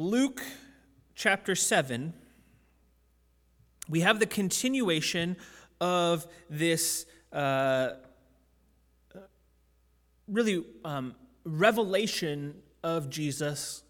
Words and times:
Luke 0.00 0.44
chapter 1.16 1.56
7, 1.56 2.14
we 3.88 4.02
have 4.02 4.20
the 4.20 4.26
continuation 4.26 5.36
of 5.80 6.24
this 6.48 7.04
uh, 7.32 7.94
really 10.28 10.64
um, 10.84 11.16
revelation 11.42 12.54
of 12.84 13.10
Jesus, 13.10 13.82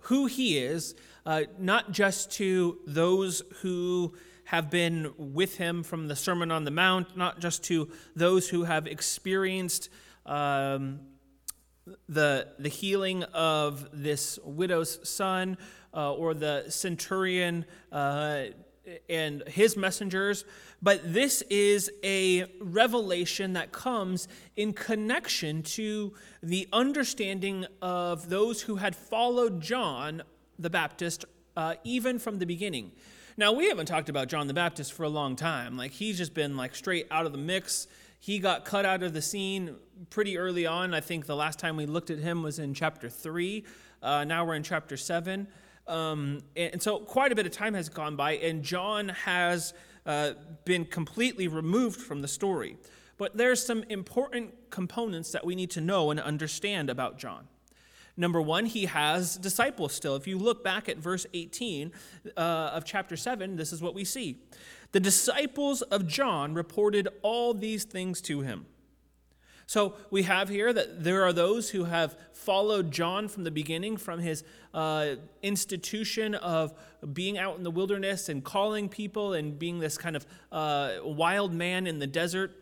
who 0.00 0.26
he 0.26 0.58
is, 0.58 0.94
uh, 1.24 1.44
not 1.58 1.92
just 1.92 2.30
to 2.32 2.80
those 2.86 3.42
who 3.62 4.14
have 4.44 4.68
been 4.68 5.14
with 5.16 5.56
him 5.56 5.82
from 5.82 6.08
the 6.08 6.16
Sermon 6.16 6.50
on 6.50 6.64
the 6.64 6.70
Mount, 6.70 7.16
not 7.16 7.40
just 7.40 7.64
to 7.64 7.88
those 8.14 8.50
who 8.50 8.64
have 8.64 8.86
experienced. 8.86 9.88
Um, 10.26 11.00
the, 12.08 12.48
the 12.58 12.68
healing 12.68 13.22
of 13.24 13.88
this 13.92 14.38
widow's 14.44 15.08
son 15.08 15.58
uh, 15.92 16.12
or 16.12 16.34
the 16.34 16.64
centurion 16.68 17.64
uh, 17.92 18.44
and 19.08 19.42
his 19.46 19.76
messengers, 19.76 20.44
but 20.82 21.00
this 21.14 21.42
is 21.42 21.90
a 22.02 22.44
revelation 22.60 23.54
that 23.54 23.72
comes 23.72 24.28
in 24.56 24.72
connection 24.72 25.62
to 25.62 26.12
the 26.42 26.68
understanding 26.72 27.64
of 27.80 28.28
those 28.28 28.62
who 28.62 28.76
had 28.76 28.94
followed 28.94 29.62
John 29.62 30.22
the 30.58 30.68
Baptist 30.68 31.24
uh, 31.56 31.76
even 31.84 32.18
from 32.18 32.38
the 32.38 32.46
beginning. 32.46 32.92
Now, 33.36 33.52
we 33.52 33.68
haven't 33.68 33.86
talked 33.86 34.08
about 34.08 34.28
John 34.28 34.46
the 34.46 34.54
Baptist 34.54 34.92
for 34.92 35.04
a 35.04 35.08
long 35.08 35.34
time. 35.34 35.76
Like, 35.76 35.92
he's 35.92 36.18
just 36.18 36.34
been 36.34 36.56
like 36.56 36.74
straight 36.74 37.06
out 37.10 37.26
of 37.26 37.32
the 37.32 37.38
mix 37.38 37.88
he 38.24 38.38
got 38.38 38.64
cut 38.64 38.86
out 38.86 39.02
of 39.02 39.12
the 39.12 39.20
scene 39.20 39.76
pretty 40.10 40.38
early 40.38 40.66
on. 40.66 40.94
I 40.94 41.00
think 41.00 41.26
the 41.26 41.36
last 41.36 41.58
time 41.58 41.76
we 41.76 41.86
looked 41.86 42.10
at 42.10 42.18
him 42.18 42.42
was 42.42 42.58
in 42.58 42.74
chapter 42.74 43.08
3. 43.08 43.64
Uh, 44.02 44.24
now 44.24 44.44
we're 44.44 44.54
in 44.54 44.62
chapter 44.62 44.96
7. 44.96 45.46
Um, 45.86 46.42
and, 46.56 46.82
so 46.82 46.98
quite 46.98 47.32
a 47.32 47.34
bit 47.34 47.46
of 47.46 47.52
time 47.52 47.74
has 47.74 47.88
gone 47.88 48.16
by, 48.16 48.32
and 48.32 48.62
John 48.62 49.10
has 49.10 49.74
uh, 50.06 50.32
been 50.64 50.84
completely 50.84 51.48
removed 51.48 52.00
from 52.00 52.22
the 52.22 52.28
story. 52.28 52.76
But 53.16 53.36
there's 53.36 53.64
some 53.64 53.84
important 53.84 54.70
components 54.70 55.32
that 55.32 55.44
we 55.44 55.54
need 55.54 55.70
to 55.72 55.80
know 55.80 56.10
and 56.10 56.18
understand 56.18 56.90
about 56.90 57.18
John. 57.18 57.48
Number 58.16 58.40
one, 58.40 58.66
he 58.66 58.86
has 58.86 59.36
disciples 59.36 59.92
still. 59.92 60.14
If 60.14 60.26
you 60.26 60.38
look 60.38 60.62
back 60.62 60.88
at 60.88 60.98
verse 60.98 61.26
18 61.34 61.92
uh, 62.36 62.40
of 62.40 62.84
chapter 62.84 63.16
7, 63.16 63.56
this 63.56 63.72
is 63.72 63.82
what 63.82 63.94
we 63.94 64.04
see. 64.04 64.38
The 64.92 65.00
disciples 65.00 65.82
of 65.82 66.06
John 66.06 66.54
reported 66.54 67.08
all 67.22 67.54
these 67.54 67.84
things 67.84 68.20
to 68.22 68.42
him. 68.42 68.66
So 69.66 69.94
we 70.10 70.24
have 70.24 70.48
here 70.48 70.72
that 70.72 71.04
there 71.04 71.24
are 71.24 71.32
those 71.32 71.70
who 71.70 71.84
have 71.84 72.16
followed 72.32 72.90
John 72.90 73.28
from 73.28 73.44
the 73.44 73.50
beginning, 73.50 73.96
from 73.96 74.20
his 74.20 74.44
uh, 74.74 75.16
institution 75.42 76.34
of 76.34 76.74
being 77.12 77.38
out 77.38 77.56
in 77.56 77.62
the 77.62 77.70
wilderness 77.70 78.28
and 78.28 78.44
calling 78.44 78.88
people 78.88 79.32
and 79.32 79.58
being 79.58 79.78
this 79.78 79.96
kind 79.96 80.16
of 80.16 80.26
uh, 80.52 80.96
wild 81.02 81.52
man 81.52 81.86
in 81.86 81.98
the 81.98 82.06
desert, 82.06 82.52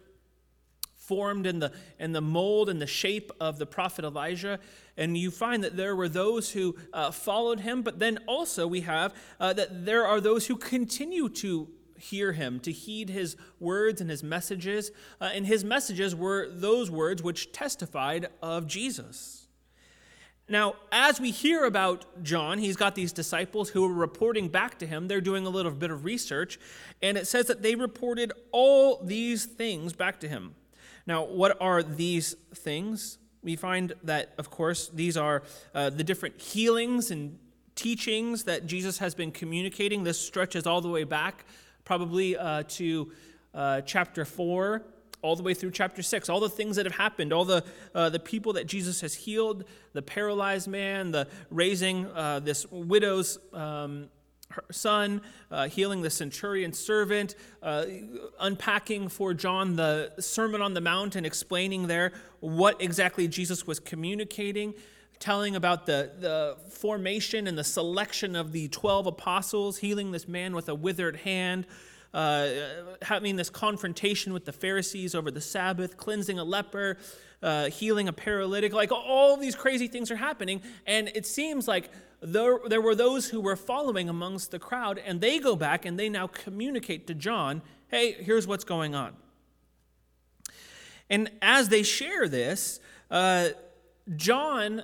formed 0.94 1.46
in 1.46 1.58
the, 1.58 1.72
in 1.98 2.12
the 2.12 2.20
mold 2.20 2.68
and 2.68 2.80
the 2.80 2.86
shape 2.86 3.32
of 3.40 3.58
the 3.58 3.66
prophet 3.66 4.04
Elijah. 4.04 4.60
And 4.96 5.18
you 5.18 5.30
find 5.30 5.64
that 5.64 5.76
there 5.76 5.96
were 5.96 6.08
those 6.08 6.52
who 6.52 6.76
uh, 6.92 7.10
followed 7.10 7.60
him, 7.60 7.82
but 7.82 7.98
then 7.98 8.18
also 8.26 8.66
we 8.66 8.82
have 8.82 9.12
uh, 9.40 9.52
that 9.54 9.84
there 9.84 10.06
are 10.06 10.20
those 10.20 10.46
who 10.46 10.56
continue 10.56 11.28
to 11.28 11.68
hear 12.02 12.32
him, 12.32 12.58
to 12.60 12.72
heed 12.72 13.08
his 13.08 13.36
words 13.60 14.00
and 14.00 14.10
his 14.10 14.22
messages. 14.22 14.90
Uh, 15.20 15.30
and 15.32 15.46
his 15.46 15.64
messages 15.64 16.14
were 16.14 16.48
those 16.50 16.90
words 16.90 17.22
which 17.22 17.52
testified 17.52 18.28
of 18.42 18.66
Jesus. 18.66 19.46
Now, 20.48 20.74
as 20.90 21.20
we 21.20 21.30
hear 21.30 21.64
about 21.64 22.22
John, 22.22 22.58
he's 22.58 22.76
got 22.76 22.94
these 22.94 23.12
disciples 23.12 23.70
who 23.70 23.84
are 23.84 23.92
reporting 23.92 24.48
back 24.48 24.78
to 24.80 24.86
him. 24.86 25.06
They're 25.06 25.20
doing 25.20 25.46
a 25.46 25.50
little 25.50 25.70
bit 25.70 25.90
of 25.90 26.04
research, 26.04 26.58
and 27.00 27.16
it 27.16 27.26
says 27.26 27.46
that 27.46 27.62
they 27.62 27.76
reported 27.76 28.32
all 28.50 29.02
these 29.02 29.46
things 29.46 29.92
back 29.92 30.18
to 30.20 30.28
him. 30.28 30.54
Now, 31.06 31.24
what 31.24 31.56
are 31.60 31.82
these 31.82 32.34
things? 32.54 33.18
We 33.42 33.56
find 33.56 33.92
that, 34.02 34.34
of 34.36 34.50
course, 34.50 34.88
these 34.88 35.16
are 35.16 35.42
uh, 35.74 35.90
the 35.90 36.04
different 36.04 36.40
healings 36.40 37.10
and 37.10 37.38
teachings 37.74 38.44
that 38.44 38.66
Jesus 38.66 38.98
has 38.98 39.14
been 39.14 39.30
communicating. 39.30 40.04
This 40.04 40.20
stretches 40.20 40.66
all 40.66 40.80
the 40.80 40.88
way 40.88 41.04
back 41.04 41.44
probably 41.84 42.36
uh, 42.36 42.62
to 42.68 43.12
uh, 43.54 43.80
chapter 43.82 44.24
4 44.24 44.82
all 45.22 45.36
the 45.36 45.42
way 45.42 45.54
through 45.54 45.70
chapter 45.70 46.02
6 46.02 46.28
all 46.28 46.40
the 46.40 46.48
things 46.48 46.76
that 46.76 46.86
have 46.86 46.94
happened 46.94 47.32
all 47.32 47.44
the, 47.44 47.64
uh, 47.94 48.08
the 48.08 48.18
people 48.18 48.54
that 48.54 48.66
jesus 48.66 49.00
has 49.00 49.14
healed 49.14 49.64
the 49.92 50.02
paralyzed 50.02 50.68
man 50.68 51.10
the 51.10 51.28
raising 51.50 52.06
uh, 52.06 52.40
this 52.40 52.66
widow's 52.70 53.38
um, 53.52 54.08
son 54.70 55.22
uh, 55.50 55.68
healing 55.68 56.02
the 56.02 56.10
centurion 56.10 56.72
servant 56.72 57.34
uh, 57.62 57.84
unpacking 58.40 59.08
for 59.08 59.32
john 59.32 59.76
the 59.76 60.12
sermon 60.18 60.60
on 60.60 60.74
the 60.74 60.80
mount 60.80 61.16
and 61.16 61.24
explaining 61.24 61.86
there 61.86 62.12
what 62.40 62.80
exactly 62.80 63.28
jesus 63.28 63.66
was 63.66 63.78
communicating 63.78 64.74
telling 65.22 65.54
about 65.54 65.86
the, 65.86 66.10
the 66.18 66.56
formation 66.68 67.46
and 67.46 67.56
the 67.56 67.64
selection 67.64 68.34
of 68.34 68.50
the 68.50 68.66
12 68.68 69.06
apostles, 69.06 69.78
healing 69.78 70.10
this 70.10 70.26
man 70.26 70.52
with 70.52 70.68
a 70.68 70.74
withered 70.74 71.14
hand, 71.16 71.64
uh, 72.12 72.48
having 73.02 73.36
this 73.36 73.48
confrontation 73.48 74.32
with 74.32 74.44
the 74.44 74.52
Pharisees 74.52 75.14
over 75.14 75.30
the 75.30 75.40
Sabbath, 75.40 75.96
cleansing 75.96 76.40
a 76.40 76.44
leper, 76.44 76.98
uh, 77.40 77.70
healing 77.70 78.08
a 78.08 78.12
paralytic. 78.12 78.72
Like 78.72 78.90
all 78.90 79.36
these 79.36 79.54
crazy 79.54 79.86
things 79.86 80.10
are 80.10 80.16
happening. 80.16 80.60
And 80.88 81.08
it 81.14 81.24
seems 81.24 81.68
like 81.68 81.90
there, 82.20 82.58
there 82.66 82.80
were 82.80 82.96
those 82.96 83.28
who 83.28 83.40
were 83.40 83.56
following 83.56 84.08
amongst 84.08 84.50
the 84.50 84.58
crowd, 84.58 84.98
and 84.98 85.20
they 85.20 85.38
go 85.38 85.54
back 85.54 85.86
and 85.86 85.96
they 85.98 86.08
now 86.08 86.26
communicate 86.26 87.06
to 87.06 87.14
John 87.14 87.62
hey, 87.92 88.12
here's 88.12 88.46
what's 88.46 88.64
going 88.64 88.94
on. 88.94 89.12
And 91.10 91.30
as 91.42 91.68
they 91.68 91.82
share 91.82 92.26
this, 92.26 92.80
uh, 93.10 93.50
John 94.16 94.82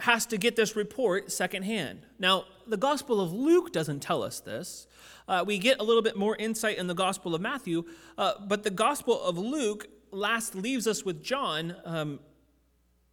has 0.00 0.26
to 0.26 0.38
get 0.38 0.56
this 0.56 0.76
report 0.76 1.30
secondhand. 1.30 2.06
Now, 2.18 2.44
the 2.66 2.76
Gospel 2.76 3.20
of 3.20 3.32
Luke 3.32 3.72
doesn't 3.72 4.00
tell 4.00 4.22
us 4.22 4.40
this. 4.40 4.86
Uh, 5.28 5.44
we 5.46 5.58
get 5.58 5.78
a 5.78 5.82
little 5.82 6.02
bit 6.02 6.16
more 6.16 6.36
insight 6.36 6.78
in 6.78 6.86
the 6.86 6.94
Gospel 6.94 7.34
of 7.34 7.40
Matthew, 7.40 7.84
uh, 8.16 8.32
but 8.46 8.62
the 8.62 8.70
Gospel 8.70 9.20
of 9.22 9.36
Luke 9.38 9.86
last 10.10 10.54
leaves 10.54 10.86
us 10.86 11.04
with 11.04 11.22
John, 11.22 11.76
um, 11.84 12.18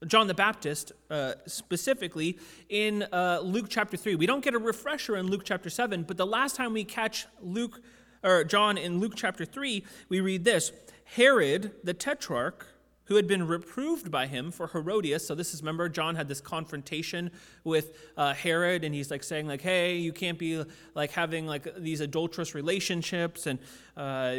John 0.06 0.28
the 0.28 0.34
Baptist 0.34 0.94
uh, 1.10 1.34
specifically, 1.46 2.40
in 2.70 3.04
uh, 3.12 3.42
Luke 3.44 3.68
chapter 3.70 3.98
3. 3.98 4.16
We 4.16 4.26
don't 4.26 4.44
get 4.44 4.54
a 4.54 4.60
refresher 4.60 5.18
in 5.18 5.28
Luke 5.28 5.44
chapter 5.44 5.70
7, 5.70 6.04
but 6.04 6.18
the 6.18 6.26
last 6.26 6.56
time 6.56 6.74
we 6.74 6.84
catch 6.84 7.28
Luke 7.42 7.82
or 8.24 8.44
John 8.44 8.78
in 8.78 9.00
Luke 9.00 9.14
chapter 9.16 9.46
3, 9.46 9.84
we 10.10 10.22
read 10.22 10.44
this 10.44 10.72
Herod 11.04 11.74
the 11.84 11.94
Tetrarch 11.94 12.66
who 13.08 13.16
had 13.16 13.28
been 13.28 13.48
reproved 13.48 14.12
by 14.12 14.28
him 14.28 14.52
for 14.52 14.68
Herodias. 14.68 15.26
So 15.26 15.34
this 15.36 15.54
is 15.54 15.62
remember 15.62 15.90
John 15.90 16.16
had 16.16 16.28
this 16.28 16.42
confrontation 16.42 17.32
with 17.64 17.98
uh, 18.16 18.34
Herod, 18.34 18.84
and 18.84 18.94
he's 18.94 19.10
like 19.10 19.24
saying 19.24 19.48
like, 19.48 19.62
"Hey, 19.62 19.98
you 19.98 20.14
can't 20.14 20.38
be 20.38 20.64
like 20.94 21.12
having 21.12 21.48
like 21.48 21.68
these 21.78 22.02
adulterous 22.02 22.54
relationships," 22.54 23.48
and 23.48 23.60
uh, 23.96 24.36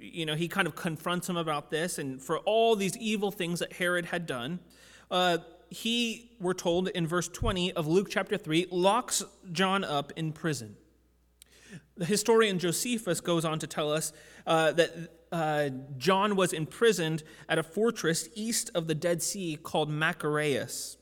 you 0.00 0.26
know 0.26 0.34
he 0.34 0.48
kind 0.48 0.66
of 0.66 0.74
confronts 0.74 1.28
him 1.28 1.36
about 1.36 1.70
this, 1.70 1.98
and 1.98 2.20
for 2.20 2.38
all 2.40 2.74
these 2.74 2.96
evil 2.96 3.30
things 3.30 3.60
that 3.60 3.72
Herod 3.74 4.06
had 4.06 4.26
done. 4.26 4.60
Uh, 5.10 5.38
he, 5.68 6.30
we're 6.40 6.54
told 6.54 6.88
in 6.88 7.06
verse 7.06 7.28
20 7.28 7.72
of 7.72 7.86
Luke 7.88 8.06
chapter 8.08 8.36
3, 8.36 8.68
locks 8.70 9.24
John 9.50 9.82
up 9.82 10.12
in 10.14 10.32
prison. 10.32 10.76
The 11.96 12.04
historian 12.04 12.58
Josephus 12.58 13.20
goes 13.20 13.44
on 13.44 13.58
to 13.58 13.66
tell 13.66 13.92
us 13.92 14.12
uh, 14.46 14.72
that 14.72 15.25
uh, 15.36 15.68
John 15.98 16.34
was 16.34 16.54
imprisoned 16.54 17.22
at 17.46 17.58
a 17.58 17.62
fortress 17.62 18.28
east 18.34 18.70
of 18.74 18.86
the 18.86 18.94
Dead 18.94 19.22
Sea 19.22 19.58
called 19.62 19.90
Machaerus. 19.90 20.96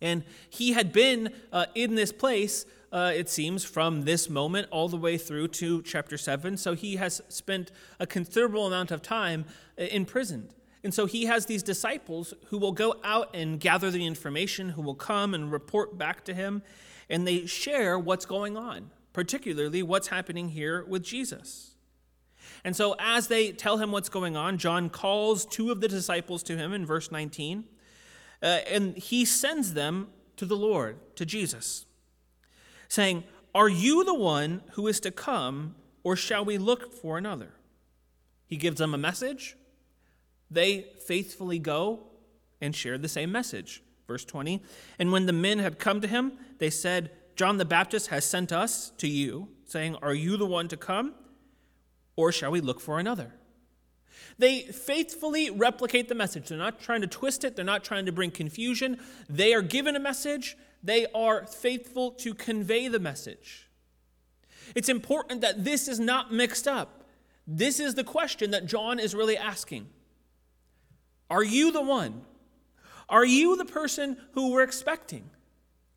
And 0.00 0.24
he 0.50 0.72
had 0.72 0.92
been 0.92 1.32
uh, 1.52 1.66
in 1.76 1.94
this 1.94 2.10
place, 2.10 2.66
uh, 2.90 3.12
it 3.14 3.28
seems, 3.28 3.64
from 3.64 4.02
this 4.02 4.28
moment 4.28 4.66
all 4.72 4.88
the 4.88 4.96
way 4.96 5.16
through 5.18 5.48
to 5.48 5.82
chapter 5.82 6.18
7. 6.18 6.56
So 6.56 6.74
he 6.74 6.96
has 6.96 7.22
spent 7.28 7.70
a 8.00 8.06
considerable 8.06 8.66
amount 8.66 8.90
of 8.90 9.02
time 9.02 9.44
uh, 9.78 9.84
imprisoned. 9.84 10.52
And 10.82 10.92
so 10.92 11.06
he 11.06 11.26
has 11.26 11.46
these 11.46 11.62
disciples 11.62 12.34
who 12.48 12.58
will 12.58 12.72
go 12.72 12.96
out 13.04 13.34
and 13.34 13.60
gather 13.60 13.90
the 13.90 14.04
information, 14.04 14.70
who 14.70 14.82
will 14.82 14.96
come 14.96 15.32
and 15.32 15.50
report 15.52 15.96
back 15.96 16.24
to 16.24 16.34
him, 16.34 16.62
and 17.08 17.26
they 17.26 17.46
share 17.46 17.98
what's 17.98 18.26
going 18.26 18.56
on, 18.56 18.90
particularly 19.12 19.82
what's 19.82 20.08
happening 20.08 20.48
here 20.48 20.84
with 20.84 21.04
Jesus. 21.04 21.75
And 22.66 22.74
so, 22.74 22.96
as 22.98 23.28
they 23.28 23.52
tell 23.52 23.78
him 23.78 23.92
what's 23.92 24.08
going 24.08 24.36
on, 24.36 24.58
John 24.58 24.90
calls 24.90 25.46
two 25.46 25.70
of 25.70 25.80
the 25.80 25.86
disciples 25.86 26.42
to 26.42 26.56
him 26.56 26.72
in 26.72 26.84
verse 26.84 27.12
19, 27.12 27.64
uh, 28.42 28.46
and 28.46 28.96
he 28.96 29.24
sends 29.24 29.74
them 29.74 30.08
to 30.36 30.44
the 30.44 30.56
Lord, 30.56 30.98
to 31.14 31.24
Jesus, 31.24 31.86
saying, 32.88 33.22
Are 33.54 33.68
you 33.68 34.02
the 34.02 34.16
one 34.16 34.62
who 34.72 34.88
is 34.88 34.98
to 35.00 35.12
come, 35.12 35.76
or 36.02 36.16
shall 36.16 36.44
we 36.44 36.58
look 36.58 36.92
for 36.92 37.16
another? 37.16 37.52
He 38.48 38.56
gives 38.56 38.78
them 38.78 38.94
a 38.94 38.98
message. 38.98 39.56
They 40.50 40.88
faithfully 41.06 41.60
go 41.60 42.00
and 42.60 42.74
share 42.74 42.98
the 42.98 43.06
same 43.06 43.30
message. 43.30 43.84
Verse 44.08 44.24
20 44.24 44.60
And 44.98 45.12
when 45.12 45.26
the 45.26 45.32
men 45.32 45.60
had 45.60 45.78
come 45.78 46.00
to 46.00 46.08
him, 46.08 46.32
they 46.58 46.70
said, 46.70 47.12
John 47.36 47.58
the 47.58 47.64
Baptist 47.64 48.08
has 48.08 48.24
sent 48.24 48.50
us 48.50 48.90
to 48.98 49.06
you, 49.06 49.50
saying, 49.66 49.94
Are 50.02 50.14
you 50.14 50.36
the 50.36 50.46
one 50.46 50.66
to 50.66 50.76
come, 50.76 51.14
or 52.16 52.32
shall 52.32 52.50
we 52.50 52.60
look 52.60 52.80
for 52.80 52.98
another? 52.98 53.34
They 54.38 54.62
faithfully 54.62 55.50
replicate 55.50 56.08
the 56.08 56.14
message. 56.14 56.48
They're 56.48 56.58
not 56.58 56.80
trying 56.80 57.00
to 57.02 57.06
twist 57.06 57.44
it, 57.44 57.56
they're 57.56 57.64
not 57.64 57.84
trying 57.84 58.06
to 58.06 58.12
bring 58.12 58.30
confusion. 58.30 58.98
They 59.28 59.54
are 59.54 59.62
given 59.62 59.96
a 59.96 60.00
message, 60.00 60.56
they 60.82 61.06
are 61.14 61.46
faithful 61.46 62.10
to 62.12 62.34
convey 62.34 62.88
the 62.88 62.98
message. 62.98 63.68
It's 64.74 64.88
important 64.88 65.40
that 65.42 65.64
this 65.64 65.88
is 65.88 66.00
not 66.00 66.32
mixed 66.32 66.66
up. 66.66 67.04
This 67.46 67.78
is 67.78 67.94
the 67.94 68.04
question 68.04 68.50
that 68.50 68.66
John 68.66 68.98
is 68.98 69.14
really 69.14 69.36
asking 69.36 69.88
Are 71.30 71.44
you 71.44 71.70
the 71.72 71.82
one? 71.82 72.22
Are 73.08 73.24
you 73.24 73.56
the 73.56 73.64
person 73.64 74.16
who 74.32 74.50
we're 74.50 74.64
expecting? 74.64 75.30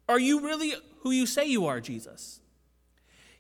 Are 0.07 0.19
you 0.19 0.41
really 0.41 0.73
who 0.99 1.11
you 1.11 1.25
say 1.25 1.45
you 1.45 1.65
are, 1.65 1.79
Jesus? 1.79 2.39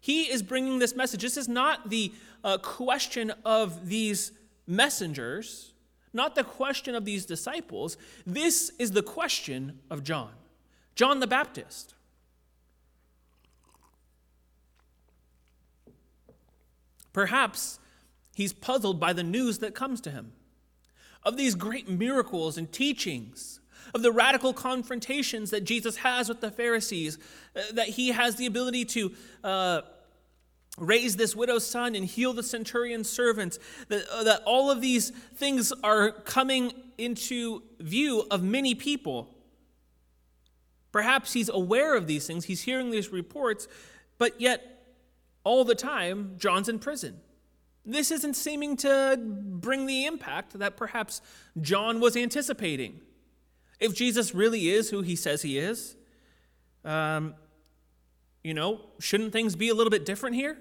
He 0.01 0.23
is 0.23 0.41
bringing 0.41 0.79
this 0.79 0.95
message. 0.95 1.21
This 1.21 1.37
is 1.37 1.47
not 1.47 1.89
the 1.89 2.13
uh, 2.43 2.57
question 2.57 3.31
of 3.45 3.89
these 3.89 4.31
messengers, 4.67 5.73
not 6.13 6.35
the 6.35 6.43
question 6.43 6.95
of 6.95 7.05
these 7.05 7.25
disciples. 7.25 7.97
This 8.25 8.71
is 8.79 8.91
the 8.91 9.03
question 9.03 9.79
of 9.89 10.03
John, 10.03 10.31
John 10.95 11.19
the 11.19 11.27
Baptist. 11.27 11.95
Perhaps 17.11 17.79
he's 18.35 18.53
puzzled 18.53 18.99
by 18.99 19.13
the 19.13 19.23
news 19.23 19.59
that 19.59 19.73
comes 19.75 19.99
to 20.01 20.11
him 20.11 20.31
of 21.23 21.35
these 21.35 21.55
great 21.55 21.89
miracles 21.89 22.57
and 22.57 22.71
teachings, 22.71 23.59
of 23.93 24.01
the 24.03 24.11
radical 24.11 24.53
confrontations 24.53 25.49
that 25.49 25.65
Jesus 25.65 25.97
has 25.97 26.29
with 26.29 26.41
the 26.41 26.51
Pharisees, 26.51 27.17
uh, 27.55 27.61
that 27.73 27.89
he 27.89 28.09
has 28.09 28.35
the 28.35 28.45
ability 28.45 28.85
to. 28.85 29.11
Uh, 29.43 29.81
raise 30.79 31.15
this 31.15 31.35
widow's 31.35 31.65
son 31.65 31.95
and 31.95 32.05
heal 32.05 32.33
the 32.33 32.43
centurion's 32.43 33.09
servants, 33.09 33.59
that, 33.89 34.07
uh, 34.09 34.23
that 34.23 34.41
all 34.45 34.71
of 34.71 34.81
these 34.81 35.09
things 35.35 35.71
are 35.83 36.11
coming 36.11 36.73
into 36.97 37.63
view 37.79 38.25
of 38.31 38.43
many 38.43 38.75
people. 38.75 39.35
Perhaps 40.91 41.33
he's 41.33 41.49
aware 41.49 41.95
of 41.95 42.07
these 42.07 42.25
things, 42.25 42.45
he's 42.45 42.61
hearing 42.61 42.91
these 42.91 43.09
reports, 43.09 43.67
but 44.17 44.39
yet 44.41 44.79
all 45.43 45.63
the 45.63 45.75
time, 45.75 46.35
John's 46.37 46.69
in 46.69 46.79
prison. 46.79 47.19
This 47.85 48.11
isn't 48.11 48.35
seeming 48.35 48.75
to 48.77 49.17
bring 49.19 49.85
the 49.85 50.05
impact 50.05 50.57
that 50.59 50.77
perhaps 50.77 51.21
John 51.61 51.99
was 51.99 52.15
anticipating. 52.15 52.99
If 53.79 53.95
Jesus 53.95 54.35
really 54.35 54.69
is 54.69 54.89
who 54.89 55.01
he 55.01 55.15
says 55.15 55.41
he 55.41 55.57
is, 55.57 55.95
um, 56.83 57.35
you 58.43 58.53
know, 58.53 58.81
shouldn't 58.99 59.33
things 59.33 59.55
be 59.55 59.69
a 59.69 59.73
little 59.73 59.91
bit 59.91 60.05
different 60.05 60.35
here? 60.35 60.57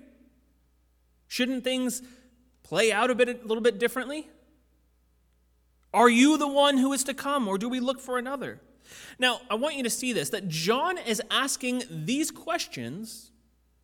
Shouldn't 1.29 1.63
things 1.63 2.03
play 2.63 2.91
out 2.91 3.11
a 3.11 3.15
bit 3.15 3.29
a 3.29 3.47
little 3.47 3.63
bit 3.63 3.79
differently? 3.79 4.29
Are 5.95 6.09
you 6.09 6.37
the 6.37 6.49
one 6.49 6.79
who 6.79 6.93
is 6.93 7.05
to 7.05 7.15
come, 7.15 7.49
or 7.49 7.57
do 7.57 7.69
we 7.69 7.81
look 7.81 8.01
for 8.01 8.19
another? 8.19 8.61
Now, 9.19 9.41
I 9.51 9.55
want 9.55 9.77
you 9.77 9.83
to 9.83 9.91
see 9.91 10.13
this 10.13 10.31
that 10.31 10.49
John 10.49 10.99
is 10.99 11.23
asking 11.31 11.85
these 11.91 12.31
questions 12.31 13.31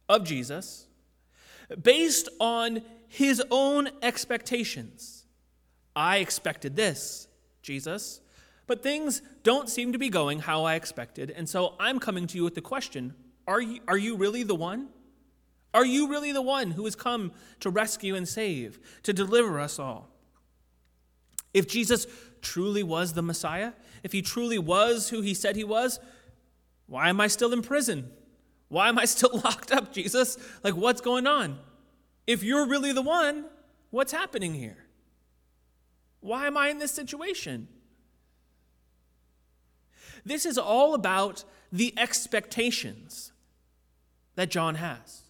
of 0.09 0.25
Jesus 0.25 0.87
based 1.83 2.29
on 2.41 2.83
his 3.09 3.43
own 3.51 3.89
expectations. 4.03 5.25
I 5.97 6.19
expected 6.19 6.77
this, 6.77 7.29
Jesus, 7.63 8.21
but 8.67 8.83
things 8.83 9.23
don't 9.43 9.69
seem 9.69 9.93
to 9.93 9.99
be 9.99 10.09
going 10.09 10.41
how 10.41 10.65
I 10.65 10.75
expected, 10.75 11.31
and 11.31 11.49
so 11.49 11.75
I'm 11.79 11.99
coming 12.01 12.27
to 12.29 12.37
you 12.37 12.45
with 12.45 12.55
the 12.55 12.61
question 12.61 13.15
Are 13.47 13.61
you, 13.61 13.81
are 13.87 13.99
you 13.99 14.17
really 14.17 14.43
the 14.43 14.55
one? 14.55 14.89
Are 15.75 15.85
you 15.85 16.09
really 16.09 16.31
the 16.31 16.41
one 16.41 16.71
who 16.71 16.85
has 16.85 16.95
come 16.95 17.33
to 17.59 17.69
rescue 17.69 18.15
and 18.15 18.29
save, 18.29 18.79
to 19.03 19.13
deliver 19.13 19.59
us 19.59 19.81
all? 19.81 20.09
If 21.53 21.67
Jesus 21.67 22.07
truly 22.41 22.85
was 22.85 23.13
the 23.13 23.23
Messiah, 23.23 23.73
if 24.05 24.13
he 24.13 24.23
truly 24.23 24.59
was 24.59 25.09
who 25.09 25.21
he 25.21 25.35
said 25.35 25.57
he 25.57 25.65
was, 25.65 25.99
why 26.87 27.09
am 27.09 27.21
I 27.21 27.27
still 27.27 27.53
in 27.53 27.63
prison? 27.63 28.11
Why 28.69 28.89
am 28.89 28.99
I 28.99 29.05
still 29.05 29.41
locked 29.45 29.73
up, 29.73 29.93
Jesus? 29.93 30.39
Like, 30.63 30.77
what's 30.77 31.01
going 31.01 31.27
on? 31.27 31.59
If 32.27 32.45
you're 32.45 32.67
really 32.67 32.93
the 32.93 33.03
one, 33.03 33.47
what's 33.91 34.13
happening 34.13 34.55
here? 34.55 34.79
Why 36.21 36.47
am 36.47 36.57
I 36.57 36.69
in 36.69 36.79
this 36.79 36.93
situation? 36.93 37.69
This 40.25 40.47
is 40.47 40.57
all 40.57 40.95
about 40.95 41.45
the 41.73 41.93
expectations 41.99 43.33
that 44.37 44.51
John 44.51 44.77
has. 44.77 45.24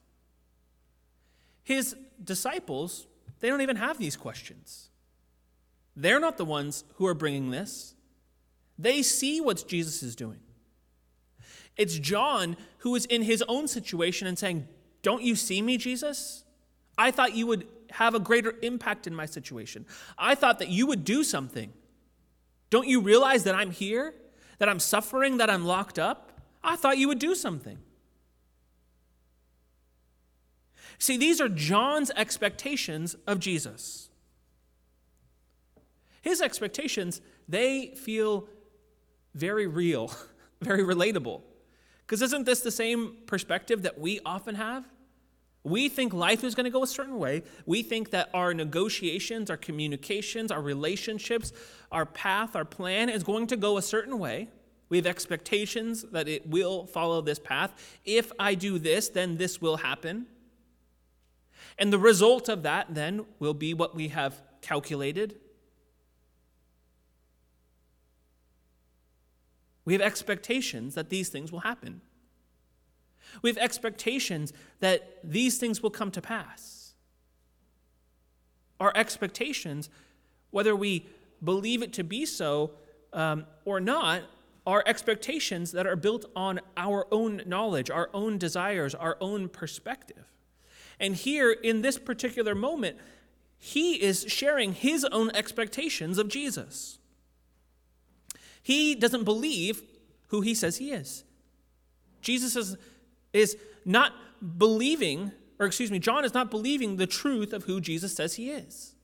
His 1.64 1.96
disciples, 2.22 3.06
they 3.40 3.48
don't 3.48 3.62
even 3.62 3.76
have 3.76 3.98
these 3.98 4.16
questions. 4.16 4.90
They're 5.96 6.20
not 6.20 6.36
the 6.36 6.44
ones 6.44 6.84
who 6.94 7.06
are 7.06 7.14
bringing 7.14 7.50
this. 7.50 7.94
They 8.78 9.02
see 9.02 9.40
what 9.40 9.66
Jesus 9.66 10.02
is 10.02 10.14
doing. 10.14 10.40
It's 11.76 11.98
John 11.98 12.56
who 12.78 12.94
is 12.94 13.04
in 13.06 13.22
his 13.22 13.42
own 13.48 13.66
situation 13.66 14.26
and 14.26 14.38
saying, 14.38 14.68
Don't 15.02 15.22
you 15.22 15.34
see 15.34 15.62
me, 15.62 15.76
Jesus? 15.76 16.44
I 16.96 17.10
thought 17.10 17.34
you 17.34 17.46
would 17.46 17.66
have 17.90 18.14
a 18.14 18.20
greater 18.20 18.54
impact 18.62 19.06
in 19.06 19.14
my 19.14 19.26
situation. 19.26 19.86
I 20.18 20.34
thought 20.34 20.58
that 20.58 20.68
you 20.68 20.86
would 20.86 21.04
do 21.04 21.24
something. 21.24 21.72
Don't 22.70 22.88
you 22.88 23.00
realize 23.00 23.44
that 23.44 23.54
I'm 23.54 23.70
here? 23.70 24.14
That 24.58 24.68
I'm 24.68 24.80
suffering? 24.80 25.38
That 25.38 25.50
I'm 25.50 25.64
locked 25.64 25.98
up? 25.98 26.40
I 26.62 26.76
thought 26.76 26.98
you 26.98 27.08
would 27.08 27.18
do 27.18 27.34
something. 27.34 27.78
See, 30.98 31.16
these 31.16 31.40
are 31.40 31.48
John's 31.48 32.10
expectations 32.16 33.16
of 33.26 33.38
Jesus. 33.38 34.10
His 36.22 36.40
expectations, 36.40 37.20
they 37.48 37.88
feel 37.96 38.48
very 39.34 39.66
real, 39.66 40.10
very 40.60 40.82
relatable. 40.82 41.42
Because 42.06 42.22
isn't 42.22 42.44
this 42.44 42.60
the 42.60 42.70
same 42.70 43.16
perspective 43.26 43.82
that 43.82 43.98
we 43.98 44.20
often 44.24 44.54
have? 44.54 44.86
We 45.64 45.88
think 45.88 46.12
life 46.12 46.44
is 46.44 46.54
going 46.54 46.64
to 46.64 46.70
go 46.70 46.82
a 46.82 46.86
certain 46.86 47.18
way. 47.18 47.42
We 47.64 47.82
think 47.82 48.10
that 48.10 48.28
our 48.34 48.52
negotiations, 48.52 49.50
our 49.50 49.56
communications, 49.56 50.50
our 50.50 50.60
relationships, 50.60 51.52
our 51.90 52.04
path, 52.04 52.54
our 52.54 52.66
plan 52.66 53.08
is 53.08 53.22
going 53.22 53.46
to 53.46 53.56
go 53.56 53.78
a 53.78 53.82
certain 53.82 54.18
way. 54.18 54.48
We 54.90 54.98
have 54.98 55.06
expectations 55.06 56.04
that 56.12 56.28
it 56.28 56.46
will 56.46 56.86
follow 56.86 57.22
this 57.22 57.38
path. 57.38 57.98
If 58.04 58.30
I 58.38 58.54
do 58.54 58.78
this, 58.78 59.08
then 59.08 59.38
this 59.38 59.60
will 59.62 59.78
happen. 59.78 60.26
And 61.78 61.92
the 61.92 61.98
result 61.98 62.48
of 62.48 62.62
that 62.62 62.94
then 62.94 63.26
will 63.38 63.54
be 63.54 63.74
what 63.74 63.94
we 63.94 64.08
have 64.08 64.40
calculated. 64.60 65.36
We 69.84 69.92
have 69.92 70.02
expectations 70.02 70.94
that 70.94 71.10
these 71.10 71.28
things 71.28 71.52
will 71.52 71.60
happen. 71.60 72.00
We 73.42 73.50
have 73.50 73.58
expectations 73.58 74.52
that 74.80 75.18
these 75.24 75.58
things 75.58 75.82
will 75.82 75.90
come 75.90 76.10
to 76.12 76.22
pass. 76.22 76.94
Our 78.80 78.92
expectations, 78.94 79.90
whether 80.50 80.74
we 80.76 81.06
believe 81.42 81.82
it 81.82 81.92
to 81.94 82.04
be 82.04 82.24
so 82.26 82.72
um, 83.12 83.46
or 83.64 83.80
not, 83.80 84.22
are 84.66 84.82
expectations 84.86 85.72
that 85.72 85.86
are 85.86 85.96
built 85.96 86.24
on 86.34 86.60
our 86.76 87.06
own 87.10 87.42
knowledge, 87.44 87.90
our 87.90 88.08
own 88.14 88.38
desires, 88.38 88.94
our 88.94 89.16
own 89.20 89.48
perspective. 89.48 90.24
And 91.00 91.14
here, 91.14 91.50
in 91.50 91.82
this 91.82 91.98
particular 91.98 92.54
moment, 92.54 92.98
he 93.58 94.00
is 94.00 94.26
sharing 94.28 94.72
his 94.72 95.04
own 95.06 95.30
expectations 95.34 96.18
of 96.18 96.28
Jesus. 96.28 96.98
He 98.62 98.94
doesn't 98.94 99.24
believe 99.24 99.82
who 100.28 100.40
he 100.40 100.54
says 100.54 100.78
he 100.78 100.90
is. 100.92 101.24
Jesus 102.20 102.56
is, 102.56 102.76
is 103.32 103.56
not 103.84 104.12
believing, 104.58 105.32
or 105.58 105.66
excuse 105.66 105.90
me, 105.90 105.98
John 105.98 106.24
is 106.24 106.34
not 106.34 106.50
believing 106.50 106.96
the 106.96 107.06
truth 107.06 107.52
of 107.52 107.64
who 107.64 107.80
Jesus 107.80 108.14
says 108.14 108.34
he 108.34 108.50
is. 108.50 108.94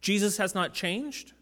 Jesus 0.00 0.36
has 0.36 0.54
not 0.54 0.74
changed, 0.74 1.32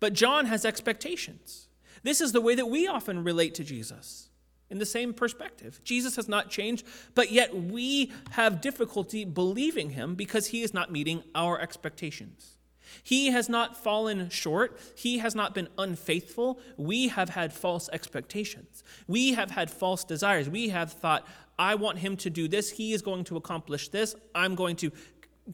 but 0.00 0.12
John 0.12 0.46
has 0.46 0.64
expectations. 0.64 1.68
This 2.02 2.20
is 2.20 2.32
the 2.32 2.40
way 2.40 2.54
that 2.54 2.68
we 2.68 2.86
often 2.86 3.24
relate 3.24 3.54
to 3.56 3.64
Jesus 3.64 4.28
in 4.70 4.78
the 4.78 4.86
same 4.86 5.14
perspective. 5.14 5.80
Jesus 5.84 6.16
has 6.16 6.28
not 6.28 6.50
changed, 6.50 6.86
but 7.14 7.30
yet 7.30 7.54
we 7.54 8.12
have 8.30 8.60
difficulty 8.60 9.24
believing 9.24 9.90
him 9.90 10.14
because 10.14 10.48
he 10.48 10.62
is 10.62 10.74
not 10.74 10.90
meeting 10.90 11.22
our 11.34 11.60
expectations. 11.60 12.56
He 13.02 13.28
has 13.28 13.48
not 13.48 13.76
fallen 13.76 14.30
short. 14.30 14.78
He 14.94 15.18
has 15.18 15.34
not 15.34 15.54
been 15.54 15.68
unfaithful. 15.78 16.60
We 16.76 17.08
have 17.08 17.30
had 17.30 17.52
false 17.52 17.88
expectations. 17.92 18.84
We 19.06 19.34
have 19.34 19.50
had 19.50 19.70
false 19.70 20.04
desires. 20.04 20.48
We 20.48 20.68
have 20.70 20.92
thought, 20.92 21.26
I 21.58 21.74
want 21.74 21.98
him 21.98 22.16
to 22.18 22.30
do 22.30 22.48
this. 22.48 22.70
He 22.70 22.92
is 22.92 23.02
going 23.02 23.24
to 23.24 23.36
accomplish 23.36 23.88
this. 23.88 24.14
I'm 24.34 24.54
going 24.54 24.76
to, 24.76 24.92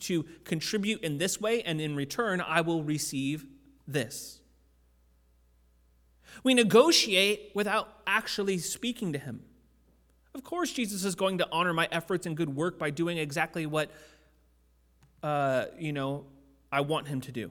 to 0.00 0.24
contribute 0.44 1.02
in 1.02 1.18
this 1.18 1.40
way, 1.40 1.62
and 1.62 1.80
in 1.80 1.96
return, 1.96 2.40
I 2.40 2.60
will 2.60 2.82
receive 2.82 3.46
this. 3.86 4.41
We 6.42 6.54
negotiate 6.54 7.52
without 7.54 7.88
actually 8.06 8.58
speaking 8.58 9.12
to 9.12 9.18
him. 9.18 9.42
Of 10.34 10.42
course, 10.44 10.72
Jesus 10.72 11.04
is 11.04 11.14
going 11.14 11.38
to 11.38 11.48
honor 11.52 11.72
my 11.74 11.88
efforts 11.92 12.26
and 12.26 12.36
good 12.36 12.54
work 12.54 12.78
by 12.78 12.90
doing 12.90 13.18
exactly 13.18 13.66
what, 13.66 13.90
uh, 15.22 15.66
you 15.78 15.92
know, 15.92 16.24
I 16.70 16.80
want 16.80 17.08
him 17.08 17.20
to 17.22 17.32
do. 17.32 17.50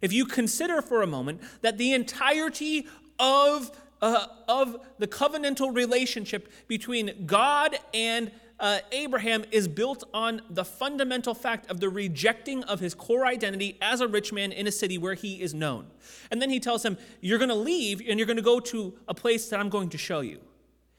If 0.00 0.12
you 0.12 0.24
consider 0.24 0.82
for 0.82 1.02
a 1.02 1.06
moment 1.06 1.42
that 1.60 1.78
the 1.78 1.92
entirety 1.92 2.88
of, 3.18 3.70
uh, 4.00 4.26
of 4.48 4.76
the 4.98 5.06
covenantal 5.06 5.74
relationship 5.74 6.50
between 6.66 7.24
God 7.26 7.78
and 7.94 8.32
uh, 8.62 8.78
Abraham 8.92 9.44
is 9.50 9.66
built 9.66 10.04
on 10.14 10.40
the 10.48 10.64
fundamental 10.64 11.34
fact 11.34 11.68
of 11.68 11.80
the 11.80 11.88
rejecting 11.88 12.62
of 12.64 12.78
his 12.78 12.94
core 12.94 13.26
identity 13.26 13.76
as 13.82 14.00
a 14.00 14.06
rich 14.06 14.32
man 14.32 14.52
in 14.52 14.68
a 14.68 14.72
city 14.72 14.96
where 14.96 15.14
he 15.14 15.42
is 15.42 15.52
known. 15.52 15.86
And 16.30 16.40
then 16.40 16.48
he 16.48 16.60
tells 16.60 16.84
him, 16.84 16.96
You're 17.20 17.38
going 17.38 17.48
to 17.48 17.56
leave 17.56 18.00
and 18.08 18.18
you're 18.18 18.26
going 18.26 18.36
to 18.36 18.42
go 18.42 18.60
to 18.60 18.94
a 19.08 19.14
place 19.14 19.48
that 19.48 19.58
I'm 19.58 19.68
going 19.68 19.88
to 19.90 19.98
show 19.98 20.20
you. 20.20 20.40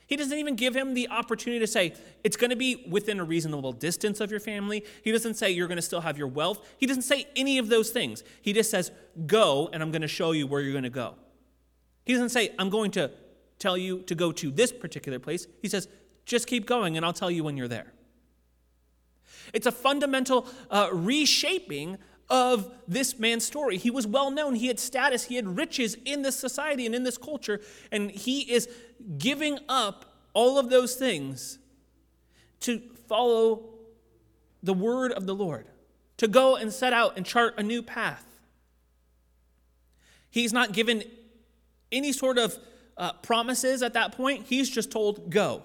He 0.08 0.17
doesn't 0.17 0.38
even 0.38 0.55
give 0.55 0.75
him 0.75 0.93
the 0.93 1.08
opportunity 1.10 1.60
to 1.62 1.65
say, 1.65 1.93
it's 2.24 2.36
going 2.36 2.50
to 2.50 2.58
be 2.58 2.86
within 2.89 3.22
a 3.22 3.24
reasonable 3.24 3.72
distance 3.72 4.20
of 4.20 4.29
your 4.29 4.41
family. 4.41 4.84
He 5.01 5.13
doesn't 5.13 5.36
say, 5.36 5.50
you're 5.50 5.70
going 5.70 5.77
to 5.77 5.82
still 5.82 6.01
have 6.01 6.17
your 6.17 6.27
wealth. 6.27 6.67
He 6.77 6.86
doesn't 6.86 7.03
say 7.03 7.25
any 7.38 7.58
of 7.58 7.70
those 7.70 7.89
things. 7.89 8.24
He 8.41 8.51
just 8.51 8.70
says, 8.70 8.91
go, 9.25 9.70
and 9.72 9.82
I'm 9.82 9.91
going 9.91 10.01
to 10.01 10.08
show 10.10 10.34
you 10.34 10.46
where 10.46 10.60
you're 10.60 10.74
going 10.74 10.84
to 10.84 10.89
go. 10.89 11.15
He 12.05 12.12
doesn't 12.12 12.29
say, 12.29 12.53
I'm 12.60 12.70
going 12.70 12.91
to 12.91 13.12
tell 13.60 13.77
you 13.77 14.01
to 14.01 14.13
go 14.13 14.34
to 14.34 14.51
this 14.51 14.74
particular 14.74 15.20
place. 15.20 15.48
He 15.62 15.70
says, 15.70 15.88
just 16.25 16.47
keep 16.47 16.65
going, 16.65 16.97
and 16.97 17.05
I'll 17.05 17.13
tell 17.13 17.31
you 17.31 17.43
when 17.43 17.57
you're 17.57 17.67
there. 17.67 17.93
It's 19.53 19.67
a 19.67 19.71
fundamental 19.71 20.47
uh, 20.69 20.89
reshaping 20.91 21.97
of 22.29 22.71
this 22.87 23.19
man's 23.19 23.45
story. 23.45 23.77
He 23.77 23.91
was 23.91 24.07
well 24.07 24.31
known, 24.31 24.55
he 24.55 24.67
had 24.67 24.79
status, 24.79 25.25
he 25.25 25.35
had 25.35 25.57
riches 25.57 25.97
in 26.05 26.21
this 26.21 26.35
society 26.35 26.85
and 26.85 26.95
in 26.95 27.03
this 27.03 27.17
culture, 27.17 27.59
and 27.91 28.09
he 28.09 28.51
is 28.51 28.69
giving 29.17 29.59
up 29.67 30.05
all 30.33 30.57
of 30.57 30.69
those 30.69 30.95
things 30.95 31.59
to 32.61 32.81
follow 33.07 33.69
the 34.63 34.73
word 34.73 35.11
of 35.11 35.25
the 35.25 35.35
Lord, 35.35 35.67
to 36.17 36.27
go 36.27 36.55
and 36.55 36.71
set 36.71 36.93
out 36.93 37.17
and 37.17 37.25
chart 37.25 37.55
a 37.57 37.63
new 37.63 37.83
path. 37.83 38.25
He's 40.29 40.53
not 40.53 40.71
given 40.71 41.03
any 41.91 42.13
sort 42.13 42.37
of 42.37 42.57
uh, 42.97 43.13
promises 43.13 43.83
at 43.83 43.93
that 43.93 44.13
point, 44.13 44.45
he's 44.47 44.69
just 44.69 44.91
told, 44.91 45.29
go. 45.29 45.63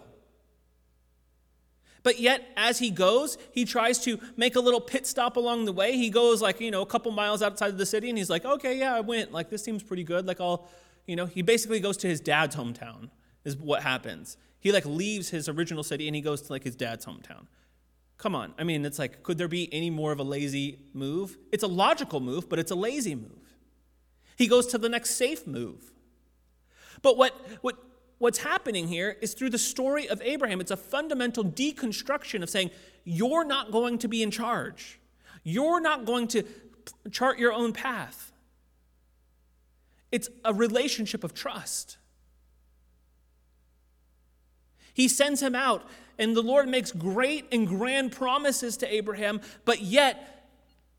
But 2.03 2.21
yet, 2.21 2.49
as 2.57 2.79
he 2.79 2.91
goes, 2.91 3.39
he 3.53 3.65
tries 3.65 3.99
to 4.05 4.19
make 4.37 4.57
a 4.57 4.61
little 4.61 4.81
pit 4.81 5.07
stop 5.07 5.37
along 5.37 5.65
the 5.65 5.73
way. 5.73 5.97
He 5.97 6.11
goes 6.11 6.41
like, 6.41 6.61
you 6.61 6.71
know, 6.71 6.83
a 6.83 6.87
couple 6.87 7.11
miles 7.13 7.43
outside 7.43 7.71
of 7.71 7.79
the 7.79 7.87
city 7.87 8.09
and 8.09 8.17
he's 8.17 8.31
like, 8.31 8.45
okay, 8.45 8.79
yeah, 8.79 8.95
I 8.95 9.01
went. 9.01 9.33
Like, 9.33 9.51
this 9.51 9.63
seems 9.63 9.83
pretty 9.83 10.05
good. 10.05 10.27
Like, 10.27 10.41
I'll, 10.41 10.69
you 11.07 11.17
know, 11.17 11.27
he 11.27 11.43
basically 11.43 11.81
goes 11.81 11.97
to 11.99 12.07
his 12.07 12.21
dad's 12.21 12.55
hometown, 12.55 13.11
is 13.45 13.57
what 13.57 13.83
happens. 13.83 14.37
He 14.61 14.73
like 14.73 14.85
leaves 14.87 15.31
his 15.31 15.49
original 15.49 15.83
city 15.83 16.07
and 16.09 16.17
he 16.17 16.23
goes 16.23 16.43
to 16.43 16.53
like 16.53 16.65
his 16.65 16.77
dad's 16.77 17.07
hometown. 17.07 17.47
Come 18.17 18.35
on. 18.35 18.53
I 18.59 18.65
mean, 18.65 18.85
it's 18.85 18.99
like, 18.99 19.23
could 19.23 19.39
there 19.39 19.49
be 19.49 19.73
any 19.73 19.91
more 19.91 20.11
of 20.11 20.19
a 20.19 20.25
lazy 20.25 20.81
move? 20.93 21.39
It's 21.53 21.63
a 21.63 21.69
logical 21.69 22.21
move, 22.21 22.49
but 22.49 22.59
it's 22.59 22.73
a 22.73 22.77
lazy 22.77 23.15
move. 23.15 23.57
He 24.37 24.49
goes 24.49 24.67
to 24.69 24.79
the 24.79 24.89
next 24.89 25.17
safe 25.17 25.47
move. 25.47 25.93
But 27.01 27.17
what, 27.17 27.33
what 27.61 27.77
what's 28.19 28.39
happening 28.39 28.89
here 28.89 29.17
is 29.21 29.35
through 29.35 29.51
the 29.51 29.59
story 29.59 30.09
of 30.09 30.21
Abraham, 30.23 30.61
it's 30.61 30.71
a 30.71 30.77
fundamental 30.77 31.45
deconstruction 31.45 32.43
of 32.43 32.51
saying, 32.51 32.71
you're 33.05 33.45
not 33.45 33.73
going 33.73 33.99
to 33.99 34.09
be 34.09 34.23
in 34.23 34.31
charge. 34.31 35.01
You're 35.45 35.81
not 35.81 36.05
going 36.05 36.29
to 36.29 36.43
chart 37.11 37.39
your 37.39 37.53
own 37.53 37.73
path. 37.73 38.33
It's 40.11 40.29
a 40.45 40.53
relationship 40.53 41.25
of 41.25 41.35
trust. 41.35 41.99
He 44.95 45.07
sends 45.07 45.41
him 45.41 45.55
out, 45.55 45.89
and 46.19 46.35
the 46.35 46.43
Lord 46.43 46.69
makes 46.69 46.91
great 46.91 47.47
and 47.53 47.69
grand 47.69 48.13
promises 48.13 48.77
to 48.79 48.93
Abraham, 48.93 49.41
but 49.65 49.81
yet 49.81 50.51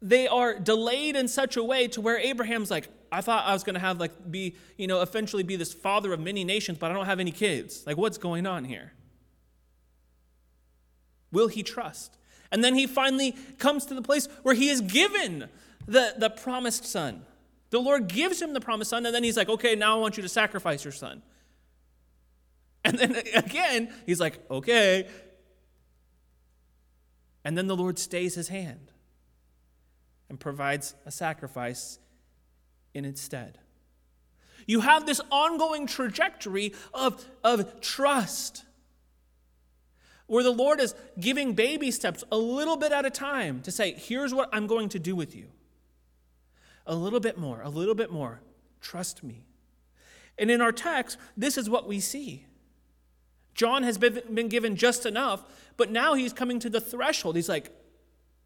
they 0.02 0.28
are 0.28 0.58
delayed 0.58 1.16
in 1.16 1.28
such 1.28 1.58
a 1.58 1.64
way 1.64 1.88
to 1.90 2.00
where 2.00 2.18
Abraham's 2.18 2.72
like, 2.72 2.88
I 3.12 3.22
thought 3.22 3.46
I 3.46 3.54
was 3.54 3.64
going 3.64 3.74
to 3.76 3.80
have 3.80 4.00
like 4.00 4.32
be, 4.32 4.56
you 4.78 4.88
know, 4.88 5.02
eventually 5.02 5.44
be 5.44 5.56
this 5.56 5.74
father 5.74 6.14
of 6.14 6.20
many 6.20 6.44
nations, 6.44 6.78
but 6.78 6.92
I 6.92 6.94
don't 6.94 7.06
have 7.06 7.20
any 7.20 7.32
kids. 7.32 7.84
Like 7.86 7.98
what's 7.98 8.18
going 8.18 8.46
on 8.46 8.66
here? 8.66 8.94
Will 11.32 11.48
he 11.48 11.64
trust? 11.64 12.18
And 12.52 12.64
then 12.64 12.76
he 12.76 12.88
finally 12.88 13.36
comes 13.58 13.86
to 13.88 13.94
the 13.94 14.02
place 14.02 14.28
where 14.44 14.56
he 14.56 14.70
is 14.70 14.82
given 14.82 15.50
the, 15.88 16.16
the 16.18 16.30
promised 16.30 16.86
son. 16.86 17.24
The 17.70 17.80
Lord 17.80 18.08
gives 18.08 18.42
him 18.42 18.54
the 18.54 18.62
promised 18.62 18.90
son, 18.90 19.06
and 19.06 19.14
then 19.14 19.24
he's 19.24 19.38
like, 19.38 19.50
okay, 19.50 19.76
now 19.76 19.98
I 19.98 20.00
want 20.00 20.18
you 20.18 20.24
to 20.24 20.30
sacrifice 20.30 20.84
your 20.84 20.94
son. 20.94 21.22
And 22.84 22.98
then 22.98 23.16
again, 23.36 23.94
he's 24.06 24.20
like, 24.20 24.40
okay. 24.50 25.08
And 27.44 27.58
then 27.58 27.68
the 27.68 27.76
Lord 27.76 28.00
stays 28.00 28.36
his 28.36 28.48
hand 28.48 28.92
and 30.30 30.40
provides 30.40 30.96
a 31.06 31.12
sacrifice 31.12 32.00
in 32.94 33.06
its 33.06 33.22
stead. 33.22 33.60
You 34.66 34.82
have 34.82 35.06
this 35.06 35.22
ongoing 35.32 35.88
trajectory 35.88 36.74
of, 36.94 37.26
of 37.44 37.82
trust 37.82 38.66
where 40.28 40.44
the 40.44 40.52
Lord 40.52 40.80
is 40.80 40.94
giving 41.20 41.54
baby 41.54 41.90
steps 41.90 42.24
a 42.32 42.38
little 42.38 42.78
bit 42.78 42.92
at 42.92 43.04
a 43.04 43.10
time 43.10 43.62
to 43.62 43.72
say, 43.72 43.94
here's 43.94 44.32
what 44.32 44.48
I'm 44.54 44.68
going 44.68 44.90
to 44.90 45.00
do 45.00 45.16
with 45.16 45.36
you. 45.36 45.48
A 46.86 46.94
little 46.94 47.20
bit 47.20 47.38
more, 47.38 47.62
a 47.64 47.70
little 47.70 47.96
bit 47.96 48.12
more. 48.12 48.42
Trust 48.80 49.24
me. 49.24 49.44
And 50.38 50.52
in 50.52 50.62
our 50.62 50.72
text, 50.72 51.18
this 51.36 51.58
is 51.58 51.68
what 51.68 51.88
we 51.88 52.00
see. 52.00 52.46
John 53.56 53.82
has 53.84 53.98
been, 53.98 54.22
been 54.32 54.50
given 54.50 54.76
just 54.76 55.06
enough, 55.06 55.44
but 55.78 55.92
now 55.92 56.14
he's 56.14 56.32
coming 56.32 56.60
to 56.60 56.70
the 56.70 56.80
threshold. 56.80 57.36
He's 57.36 57.50
like, 57.50 57.72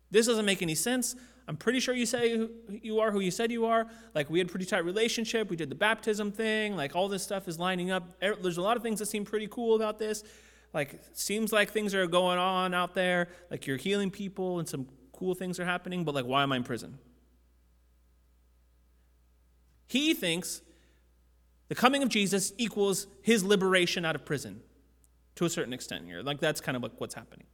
this 0.09 0.27
doesn't 0.27 0.45
make 0.45 0.61
any 0.61 0.75
sense. 0.75 1.15
I'm 1.47 1.57
pretty 1.57 1.79
sure 1.81 1.93
you 1.93 2.05
say 2.05 2.47
you 2.69 2.99
are 2.99 3.11
who 3.11 3.19
you 3.19 3.31
said 3.31 3.51
you 3.51 3.65
are. 3.65 3.87
Like 4.15 4.29
we 4.29 4.39
had 4.39 4.47
pretty 4.47 4.65
tight 4.65 4.85
relationship. 4.85 5.49
We 5.49 5.57
did 5.57 5.69
the 5.69 5.75
baptism 5.75 6.31
thing. 6.31 6.77
Like 6.77 6.95
all 6.95 7.09
this 7.09 7.23
stuff 7.23 7.47
is 7.47 7.59
lining 7.59 7.91
up. 7.91 8.17
There's 8.19 8.57
a 8.57 8.61
lot 8.61 8.77
of 8.77 8.83
things 8.83 8.99
that 8.99 9.07
seem 9.07 9.25
pretty 9.25 9.47
cool 9.47 9.75
about 9.75 9.99
this. 9.99 10.23
Like 10.73 11.01
seems 11.13 11.51
like 11.51 11.71
things 11.71 11.93
are 11.93 12.07
going 12.07 12.39
on 12.39 12.73
out 12.73 12.95
there. 12.95 13.27
Like 13.51 13.67
you're 13.67 13.77
healing 13.77 14.09
people 14.09 14.59
and 14.59 14.67
some 14.67 14.87
cool 15.11 15.35
things 15.35 15.59
are 15.59 15.65
happening. 15.65 16.05
But 16.05 16.15
like, 16.15 16.25
why 16.25 16.43
am 16.43 16.51
I 16.53 16.57
in 16.57 16.63
prison? 16.63 16.97
He 19.85 20.13
thinks 20.13 20.61
the 21.67 21.75
coming 21.75 22.03
of 22.03 22.09
Jesus 22.09 22.53
equals 22.57 23.07
his 23.21 23.43
liberation 23.43 24.05
out 24.05 24.15
of 24.15 24.25
prison 24.25 24.61
to 25.35 25.45
a 25.45 25.49
certain 25.49 25.73
extent 25.73 26.05
here. 26.05 26.21
Like 26.21 26.39
that's 26.39 26.61
kind 26.61 26.77
of 26.77 26.83
like 26.83 26.93
what's 26.99 27.15
happening. 27.15 27.47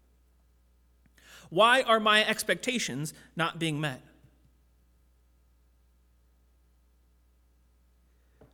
Why 1.50 1.82
are 1.82 2.00
my 2.00 2.26
expectations 2.26 3.14
not 3.36 3.60
being 3.60 3.82
met? 3.82 4.02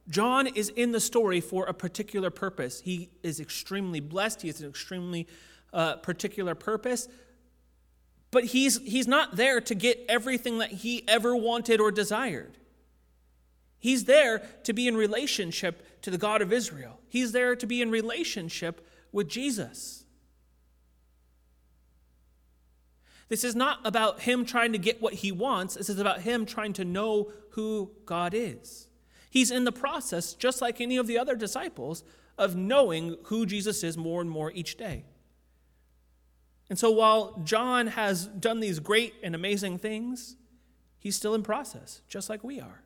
John 0.07 0.47
is 0.47 0.69
in 0.69 0.91
the 0.91 0.99
story 0.99 1.41
for 1.41 1.65
a 1.65 1.73
particular 1.73 2.29
purpose. 2.29 2.81
He 2.81 3.09
is 3.23 3.39
extremely 3.39 3.99
blessed. 3.99 4.43
He 4.43 4.49
has 4.49 4.61
an 4.61 4.69
extremely 4.69 5.27
uh, 5.73 5.95
particular 5.97 6.55
purpose. 6.55 7.07
But 8.31 8.45
he's, 8.45 8.79
he's 8.81 9.07
not 9.07 9.35
there 9.35 9.59
to 9.61 9.75
get 9.75 10.05
everything 10.07 10.59
that 10.59 10.71
he 10.71 11.07
ever 11.07 11.35
wanted 11.35 11.79
or 11.79 11.91
desired. 11.91 12.57
He's 13.79 14.05
there 14.05 14.39
to 14.63 14.73
be 14.73 14.87
in 14.87 14.95
relationship 14.95 16.01
to 16.01 16.11
the 16.11 16.17
God 16.17 16.41
of 16.41 16.53
Israel. 16.53 16.99
He's 17.07 17.31
there 17.31 17.55
to 17.55 17.65
be 17.65 17.81
in 17.81 17.91
relationship 17.91 18.87
with 19.11 19.27
Jesus. 19.27 20.04
This 23.27 23.43
is 23.43 23.55
not 23.55 23.79
about 23.83 24.21
him 24.21 24.45
trying 24.45 24.71
to 24.73 24.77
get 24.77 25.01
what 25.01 25.13
he 25.15 25.31
wants. 25.31 25.75
This 25.75 25.89
is 25.89 25.99
about 25.99 26.21
him 26.21 26.45
trying 26.45 26.73
to 26.73 26.85
know 26.85 27.31
who 27.51 27.91
God 28.05 28.33
is. 28.35 28.87
He's 29.29 29.51
in 29.51 29.63
the 29.63 29.71
process, 29.71 30.33
just 30.33 30.61
like 30.61 30.79
any 30.79 30.97
of 30.97 31.07
the 31.07 31.17
other 31.17 31.35
disciples, 31.35 32.03
of 32.37 32.55
knowing 32.55 33.17
who 33.23 33.45
Jesus 33.45 33.83
is 33.83 33.97
more 33.97 34.21
and 34.21 34.29
more 34.29 34.51
each 34.51 34.77
day. 34.77 35.05
And 36.69 36.77
so 36.77 36.91
while 36.91 37.39
John 37.43 37.87
has 37.87 38.25
done 38.25 38.59
these 38.59 38.79
great 38.79 39.13
and 39.23 39.35
amazing 39.35 39.77
things, 39.79 40.35
he's 40.99 41.15
still 41.15 41.35
in 41.35 41.43
process, 41.43 42.01
just 42.07 42.29
like 42.29 42.43
we 42.43 42.59
are. 42.59 42.81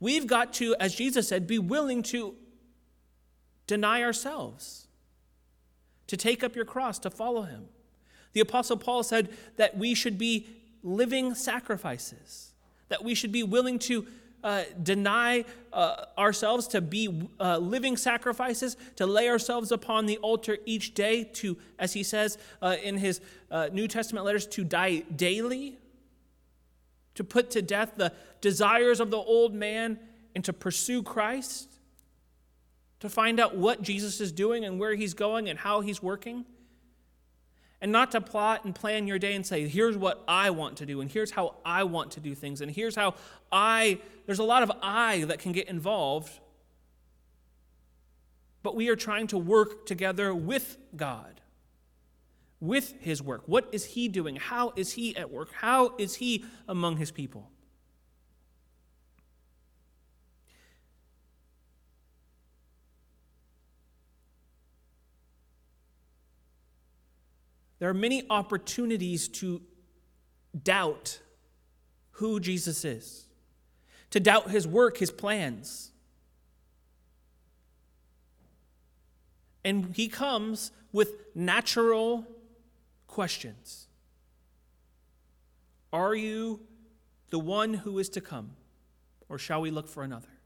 We've 0.00 0.26
got 0.26 0.52
to, 0.54 0.76
as 0.78 0.94
Jesus 0.94 1.28
said, 1.28 1.46
be 1.46 1.58
willing 1.58 2.02
to 2.04 2.34
deny 3.66 4.02
ourselves, 4.02 4.86
to 6.06 6.16
take 6.16 6.44
up 6.44 6.54
your 6.54 6.64
cross, 6.64 6.98
to 7.00 7.10
follow 7.10 7.42
him. 7.42 7.68
The 8.38 8.42
Apostle 8.42 8.76
Paul 8.76 9.02
said 9.02 9.30
that 9.56 9.76
we 9.76 9.94
should 9.94 10.16
be 10.16 10.46
living 10.84 11.34
sacrifices, 11.34 12.52
that 12.88 13.02
we 13.02 13.16
should 13.16 13.32
be 13.32 13.42
willing 13.42 13.80
to 13.80 14.06
uh, 14.44 14.62
deny 14.80 15.44
uh, 15.72 16.04
ourselves, 16.16 16.68
to 16.68 16.80
be 16.80 17.28
uh, 17.40 17.58
living 17.58 17.96
sacrifices, 17.96 18.76
to 18.94 19.08
lay 19.08 19.28
ourselves 19.28 19.72
upon 19.72 20.06
the 20.06 20.18
altar 20.18 20.56
each 20.66 20.94
day, 20.94 21.24
to, 21.24 21.58
as 21.80 21.94
he 21.94 22.04
says 22.04 22.38
uh, 22.62 22.76
in 22.80 22.96
his 22.96 23.20
uh, 23.50 23.70
New 23.72 23.88
Testament 23.88 24.24
letters, 24.24 24.46
to 24.46 24.62
die 24.62 25.00
daily, 25.16 25.76
to 27.16 27.24
put 27.24 27.50
to 27.50 27.60
death 27.60 27.94
the 27.96 28.12
desires 28.40 29.00
of 29.00 29.10
the 29.10 29.16
old 29.16 29.52
man 29.52 29.98
and 30.36 30.44
to 30.44 30.52
pursue 30.52 31.02
Christ, 31.02 31.68
to 33.00 33.08
find 33.08 33.40
out 33.40 33.56
what 33.56 33.82
Jesus 33.82 34.20
is 34.20 34.30
doing 34.30 34.64
and 34.64 34.78
where 34.78 34.94
he's 34.94 35.14
going 35.14 35.48
and 35.48 35.58
how 35.58 35.80
he's 35.80 36.00
working. 36.00 36.44
And 37.80 37.92
not 37.92 38.10
to 38.12 38.20
plot 38.20 38.64
and 38.64 38.74
plan 38.74 39.06
your 39.06 39.18
day 39.18 39.34
and 39.34 39.46
say, 39.46 39.68
here's 39.68 39.96
what 39.96 40.24
I 40.26 40.50
want 40.50 40.78
to 40.78 40.86
do, 40.86 41.00
and 41.00 41.10
here's 41.10 41.30
how 41.30 41.56
I 41.64 41.84
want 41.84 42.12
to 42.12 42.20
do 42.20 42.34
things, 42.34 42.60
and 42.60 42.70
here's 42.70 42.96
how 42.96 43.14
I, 43.52 44.00
there's 44.26 44.40
a 44.40 44.44
lot 44.44 44.64
of 44.64 44.72
I 44.82 45.24
that 45.24 45.38
can 45.38 45.52
get 45.52 45.68
involved. 45.68 46.40
But 48.64 48.74
we 48.74 48.88
are 48.88 48.96
trying 48.96 49.28
to 49.28 49.38
work 49.38 49.86
together 49.86 50.34
with 50.34 50.76
God, 50.96 51.40
with 52.60 52.94
His 53.00 53.22
work. 53.22 53.42
What 53.46 53.68
is 53.70 53.84
He 53.84 54.08
doing? 54.08 54.36
How 54.36 54.72
is 54.74 54.92
He 54.92 55.16
at 55.16 55.30
work? 55.30 55.52
How 55.52 55.94
is 55.98 56.16
He 56.16 56.44
among 56.66 56.96
His 56.96 57.12
people? 57.12 57.48
There 67.78 67.88
are 67.88 67.94
many 67.94 68.24
opportunities 68.28 69.28
to 69.28 69.62
doubt 70.62 71.20
who 72.12 72.40
Jesus 72.40 72.84
is, 72.84 73.26
to 74.10 74.20
doubt 74.20 74.50
his 74.50 74.66
work, 74.66 74.98
his 74.98 75.10
plans. 75.10 75.92
And 79.64 79.94
he 79.94 80.08
comes 80.08 80.72
with 80.92 81.12
natural 81.34 82.26
questions 83.06 83.86
Are 85.92 86.14
you 86.14 86.60
the 87.30 87.38
one 87.38 87.74
who 87.74 87.98
is 87.98 88.08
to 88.10 88.20
come, 88.20 88.56
or 89.28 89.38
shall 89.38 89.60
we 89.60 89.70
look 89.70 89.88
for 89.88 90.02
another? 90.02 90.37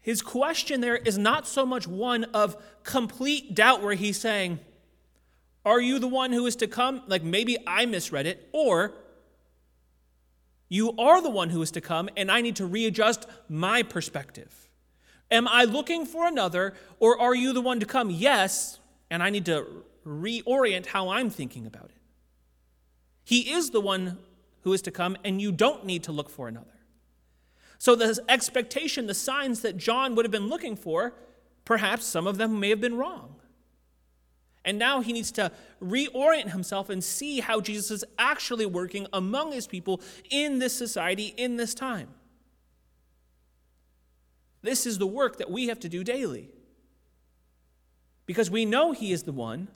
His 0.00 0.22
question 0.22 0.80
there 0.80 0.96
is 0.96 1.18
not 1.18 1.46
so 1.46 1.66
much 1.66 1.86
one 1.86 2.24
of 2.24 2.56
complete 2.82 3.54
doubt, 3.54 3.82
where 3.82 3.94
he's 3.94 4.18
saying, 4.18 4.60
Are 5.64 5.80
you 5.80 5.98
the 5.98 6.08
one 6.08 6.32
who 6.32 6.46
is 6.46 6.56
to 6.56 6.66
come? 6.66 7.02
Like 7.06 7.22
maybe 7.22 7.58
I 7.66 7.86
misread 7.86 8.26
it. 8.26 8.48
Or, 8.52 8.94
You 10.68 10.96
are 10.96 11.20
the 11.20 11.30
one 11.30 11.50
who 11.50 11.62
is 11.62 11.70
to 11.72 11.80
come, 11.80 12.08
and 12.16 12.30
I 12.30 12.40
need 12.40 12.56
to 12.56 12.66
readjust 12.66 13.26
my 13.48 13.82
perspective. 13.82 14.68
Am 15.30 15.46
I 15.46 15.64
looking 15.64 16.06
for 16.06 16.26
another, 16.26 16.74
or 16.98 17.20
are 17.20 17.34
you 17.34 17.52
the 17.52 17.60
one 17.60 17.80
to 17.80 17.86
come? 17.86 18.10
Yes, 18.10 18.80
and 19.10 19.22
I 19.22 19.30
need 19.30 19.44
to 19.46 19.84
reorient 20.06 20.86
how 20.86 21.10
I'm 21.10 21.28
thinking 21.28 21.66
about 21.66 21.86
it. 21.86 22.00
He 23.24 23.52
is 23.52 23.70
the 23.70 23.80
one 23.80 24.18
who 24.62 24.72
is 24.72 24.80
to 24.82 24.90
come, 24.90 25.16
and 25.22 25.40
you 25.40 25.52
don't 25.52 25.84
need 25.84 26.04
to 26.04 26.12
look 26.12 26.30
for 26.30 26.48
another. 26.48 26.77
So, 27.78 27.94
the 27.94 28.22
expectation, 28.28 29.06
the 29.06 29.14
signs 29.14 29.62
that 29.62 29.76
John 29.76 30.16
would 30.16 30.24
have 30.24 30.32
been 30.32 30.48
looking 30.48 30.74
for, 30.74 31.14
perhaps 31.64 32.04
some 32.04 32.26
of 32.26 32.36
them 32.36 32.58
may 32.58 32.70
have 32.70 32.80
been 32.80 32.96
wrong. 32.96 33.36
And 34.64 34.78
now 34.78 35.00
he 35.00 35.12
needs 35.12 35.30
to 35.32 35.52
reorient 35.80 36.50
himself 36.50 36.90
and 36.90 37.02
see 37.02 37.38
how 37.40 37.60
Jesus 37.60 37.90
is 37.90 38.04
actually 38.18 38.66
working 38.66 39.06
among 39.12 39.52
his 39.52 39.68
people 39.68 40.00
in 40.28 40.58
this 40.58 40.76
society, 40.76 41.32
in 41.36 41.56
this 41.56 41.72
time. 41.72 42.08
This 44.60 44.84
is 44.84 44.98
the 44.98 45.06
work 45.06 45.38
that 45.38 45.50
we 45.50 45.68
have 45.68 45.78
to 45.80 45.88
do 45.88 46.02
daily. 46.02 46.50
Because 48.26 48.50
we 48.50 48.64
know 48.66 48.90
he 48.90 49.12
is 49.12 49.22
the 49.22 49.32
one, 49.32 49.68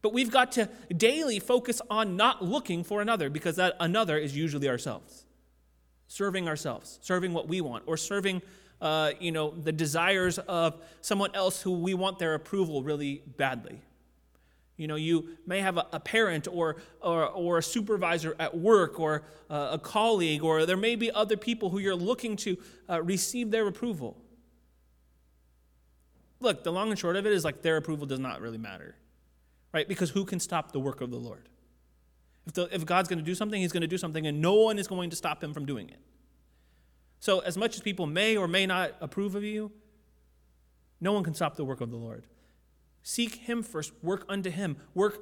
but 0.00 0.14
we've 0.14 0.30
got 0.30 0.52
to 0.52 0.70
daily 0.96 1.38
focus 1.38 1.82
on 1.90 2.16
not 2.16 2.42
looking 2.42 2.82
for 2.82 3.02
another, 3.02 3.28
because 3.28 3.56
that 3.56 3.76
another 3.78 4.16
is 4.16 4.34
usually 4.34 4.68
ourselves 4.70 5.26
serving 6.10 6.48
ourselves, 6.48 6.98
serving 7.02 7.32
what 7.32 7.46
we 7.46 7.60
want, 7.60 7.84
or 7.86 7.96
serving 7.96 8.42
uh, 8.80 9.12
you 9.20 9.30
know, 9.30 9.50
the 9.52 9.70
desires 9.70 10.38
of 10.40 10.82
someone 11.02 11.32
else 11.34 11.62
who 11.62 11.70
we 11.70 11.94
want 11.94 12.18
their 12.18 12.34
approval 12.34 12.82
really 12.82 13.22
badly. 13.36 13.80
You 14.76 14.88
know, 14.88 14.96
you 14.96 15.36
may 15.46 15.60
have 15.60 15.76
a, 15.76 15.86
a 15.92 16.00
parent 16.00 16.48
or, 16.50 16.76
or, 17.00 17.26
or, 17.26 17.58
a 17.58 17.62
supervisor 17.62 18.34
at 18.40 18.56
work 18.56 18.98
or 18.98 19.22
uh, 19.48 19.68
a 19.72 19.78
colleague, 19.78 20.42
or 20.42 20.66
there 20.66 20.76
may 20.76 20.96
be 20.96 21.12
other 21.12 21.36
people 21.36 21.70
who 21.70 21.78
you're 21.78 21.94
looking 21.94 22.34
to 22.38 22.56
uh, 22.88 23.00
receive 23.02 23.52
their 23.52 23.68
approval. 23.68 24.16
Look, 26.40 26.64
the 26.64 26.72
long 26.72 26.90
and 26.90 26.98
short 26.98 27.14
of 27.14 27.24
it 27.24 27.32
is 27.32 27.44
like 27.44 27.62
their 27.62 27.76
approval 27.76 28.06
does 28.06 28.18
not 28.18 28.40
really 28.40 28.58
matter, 28.58 28.96
right? 29.72 29.86
Because 29.86 30.10
who 30.10 30.24
can 30.24 30.40
stop 30.40 30.72
the 30.72 30.80
work 30.80 31.02
of 31.02 31.10
the 31.10 31.18
Lord? 31.18 31.50
If, 32.50 32.54
the, 32.54 32.74
if 32.74 32.84
God's 32.84 33.08
going 33.08 33.20
to 33.20 33.24
do 33.24 33.36
something, 33.36 33.60
he's 33.60 33.70
going 33.70 33.82
to 33.82 33.86
do 33.86 33.96
something, 33.96 34.26
and 34.26 34.40
no 34.40 34.54
one 34.54 34.76
is 34.76 34.88
going 34.88 35.10
to 35.10 35.16
stop 35.16 35.42
him 35.42 35.54
from 35.54 35.66
doing 35.66 35.88
it. 35.88 36.00
So, 37.20 37.38
as 37.38 37.56
much 37.56 37.76
as 37.76 37.80
people 37.80 38.06
may 38.06 38.36
or 38.36 38.48
may 38.48 38.66
not 38.66 38.94
approve 39.00 39.36
of 39.36 39.44
you, 39.44 39.70
no 41.00 41.12
one 41.12 41.22
can 41.22 41.32
stop 41.32 41.54
the 41.54 41.64
work 41.64 41.80
of 41.80 41.92
the 41.92 41.96
Lord. 41.96 42.26
Seek 43.04 43.36
him 43.36 43.62
first, 43.62 43.92
work 44.02 44.24
unto 44.28 44.50
him, 44.50 44.78
work 44.94 45.20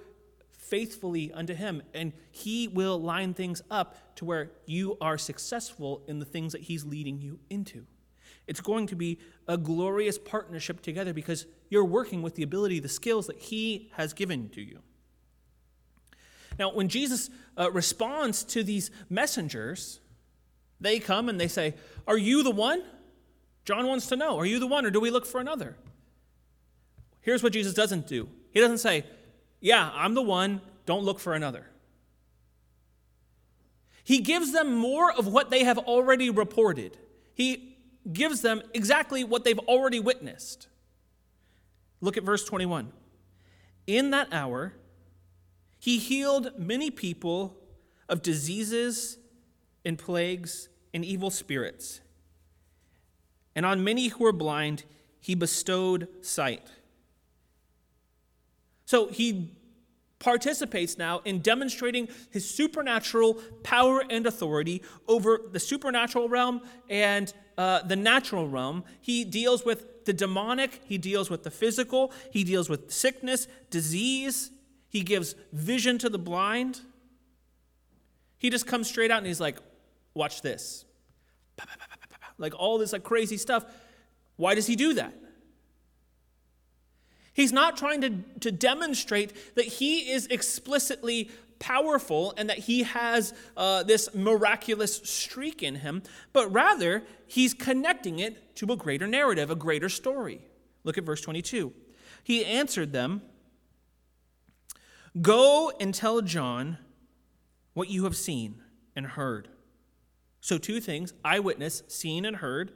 faithfully 0.53 1.31
unto 1.33 1.53
him, 1.53 1.83
and 1.93 2.15
he 2.31 2.67
will 2.67 2.99
line 2.99 3.35
things 3.35 3.61
up 3.71 4.17
to 4.17 4.25
where 4.25 4.53
you 4.65 4.97
are 4.99 5.19
successful 5.19 6.03
in 6.09 6.21
the 6.21 6.25
things 6.25 6.53
that 6.53 6.63
he's 6.63 6.87
leading 6.87 7.21
you 7.21 7.39
into. 7.51 7.85
It's 8.47 8.63
going 8.63 8.87
to 8.87 8.97
be 8.97 9.19
a 9.47 9.59
glorious 9.59 10.17
partnership 10.17 10.81
together 10.81 11.13
because 11.13 11.45
you're 11.69 11.85
working 11.85 12.23
with 12.23 12.37
the 12.37 12.43
ability, 12.43 12.81
the 12.81 12.89
skills 12.89 13.27
that 13.27 13.39
he 13.39 13.91
has 13.97 14.15
given 14.15 14.49
to 14.51 14.63
you. 14.63 14.81
Now, 16.59 16.73
when 16.73 16.89
Jesus 16.89 17.31
uh, 17.57 17.71
responds 17.71 18.43
to 18.45 18.63
these 18.63 18.91
messengers, 19.09 20.01
they 20.81 20.99
come 20.99 21.29
and 21.29 21.41
they 21.41 21.49
say, 21.49 21.75
Are 22.07 22.19
you 22.19 22.43
the 22.43 22.51
one? 22.51 22.83
John 23.65 23.87
wants 23.87 24.07
to 24.09 24.17
know, 24.17 24.39
Are 24.39 24.47
you 24.47 24.59
the 24.59 24.67
one, 24.67 24.85
or 24.85 24.91
do 24.91 25.01
we 25.01 25.11
look 25.11 25.27
for 25.27 25.41
another? 25.41 25.77
Here's 27.21 27.43
what 27.43 27.53
Jesus 27.53 27.75
doesn't 27.75 28.07
do 28.07 28.29
He 28.51 28.61
doesn't 28.61 28.79
say, 28.79 29.05
Yeah, 29.61 29.91
I'm 29.95 30.15
the 30.15 30.23
one, 30.23 30.61
don't 30.87 31.05
look 31.05 31.21
for 31.21 31.35
another. 31.35 31.67
He 34.03 34.21
gives 34.21 34.53
them 34.53 34.75
more 34.75 35.13
of 35.13 35.27
what 35.27 35.51
they 35.51 35.65
have 35.65 35.77
already 35.77 36.31
reported. 36.31 36.97
He 37.35 37.77
gives 38.11 38.41
them 38.41 38.63
exactly 38.73 39.23
what 39.23 39.45
they've 39.45 39.59
already 39.59 40.01
witnessed. 40.01 40.67
Look 42.01 42.17
at 42.17 42.23
verse 42.23 42.43
21. 42.45 42.91
In 43.87 44.11
that 44.13 44.29
hour, 44.33 44.73
he 45.79 45.99
healed 45.99 46.53
many 46.59 46.91
people 46.91 47.57
of 48.09 48.23
diseases 48.23 49.19
and 49.85 49.99
plagues 49.99 50.69
and 50.93 51.05
evil 51.05 51.31
spirits. 51.31 52.01
And 53.55 53.65
on 53.67 53.83
many 53.85 54.09
who 54.09 54.25
were 54.25 54.33
blind, 54.33 54.85
he 55.21 55.35
bestowed 55.35 56.09
sight. 56.21 56.67
So 58.85 59.09
he 59.09 59.55
participates 60.19 60.99
now 60.99 61.21
in 61.25 61.41
demonstrating 61.41 62.09
his 62.31 62.49
supernatural 62.49 63.35
power 63.63 64.03
and 64.09 64.27
authority 64.27 64.83
over 65.07 65.41
the 65.53 65.61
supernatural 65.61 66.29
realm 66.29 66.61
and 66.89 67.33
uh, 67.57 67.83
the 67.83 67.97
natural 67.97 68.49
realm. 68.49 68.85
He 69.01 69.25
deals 69.25 69.65
with 69.65 70.05
the 70.05 70.13
demonic, 70.13 70.81
he 70.87 70.99
deals 70.99 71.31
with 71.31 71.45
the 71.45 71.51
physical, 71.51 72.13
he 72.33 72.43
deals 72.43 72.69
with 72.69 72.91
sickness, 72.91 73.47
disease, 73.71 74.51
he 74.89 75.03
gives 75.03 75.35
vision 75.53 75.99
to 75.99 76.09
the 76.09 76.19
blind. 76.19 76.81
He 78.39 78.51
just 78.51 78.67
comes 78.67 78.89
straight 78.89 79.11
out 79.11 79.19
and 79.19 79.27
he's 79.27 79.41
like, 79.41 79.59
watch 80.15 80.43
this. 80.43 80.85
Like 82.39 82.55
all 82.57 82.79
this 82.79 82.93
like 82.93 83.03
crazy 83.03 83.37
stuff. 83.37 83.65
Why 84.37 84.55
does 84.55 84.67
he 84.67 84.77
do 84.77 84.95
that? 84.95 85.13
He's 87.33 87.53
not 87.53 87.77
trying 87.77 88.01
to, 88.01 88.11
to 88.41 88.53
demonstrate 88.53 89.55
that 89.57 89.65
he 89.65 90.11
is 90.11 90.27
explicitly 90.27 91.31
powerful 91.59 92.35
and 92.37 92.49
that 92.49 92.59
he 92.59 92.85
has 92.85 93.35
uh, 93.57 93.83
this 93.83 94.13
miraculous 94.15 94.97
streak 95.05 95.63
in 95.63 95.77
him, 95.77 96.03
but 96.33 96.53
rather 96.53 97.03
he's 97.27 97.55
connecting 97.55 98.19
it 98.21 98.57
to 98.57 98.73
a 98.73 98.77
greater 98.77 99.07
narrative, 99.07 99.51
a 99.51 99.57
greater 99.57 99.89
story. 99.89 100.41
Look 100.85 100.99
at 100.99 101.05
verse 101.05 101.21
22. 101.21 101.73
He 102.23 102.45
answered 102.45 102.93
them 102.93 103.23
Go 105.21 105.73
and 105.81 105.95
tell 105.95 106.21
John 106.21 106.79
what 107.75 107.89
you 107.89 108.05
have 108.05 108.17
seen 108.17 108.63
and 108.95 109.07
heard. 109.07 109.49
So, 110.41 110.59
two 110.59 110.81
things 110.81 111.13
eyewitness, 111.25 111.83
seen 111.89 112.25
and 112.25 112.37
heard. 112.37 112.73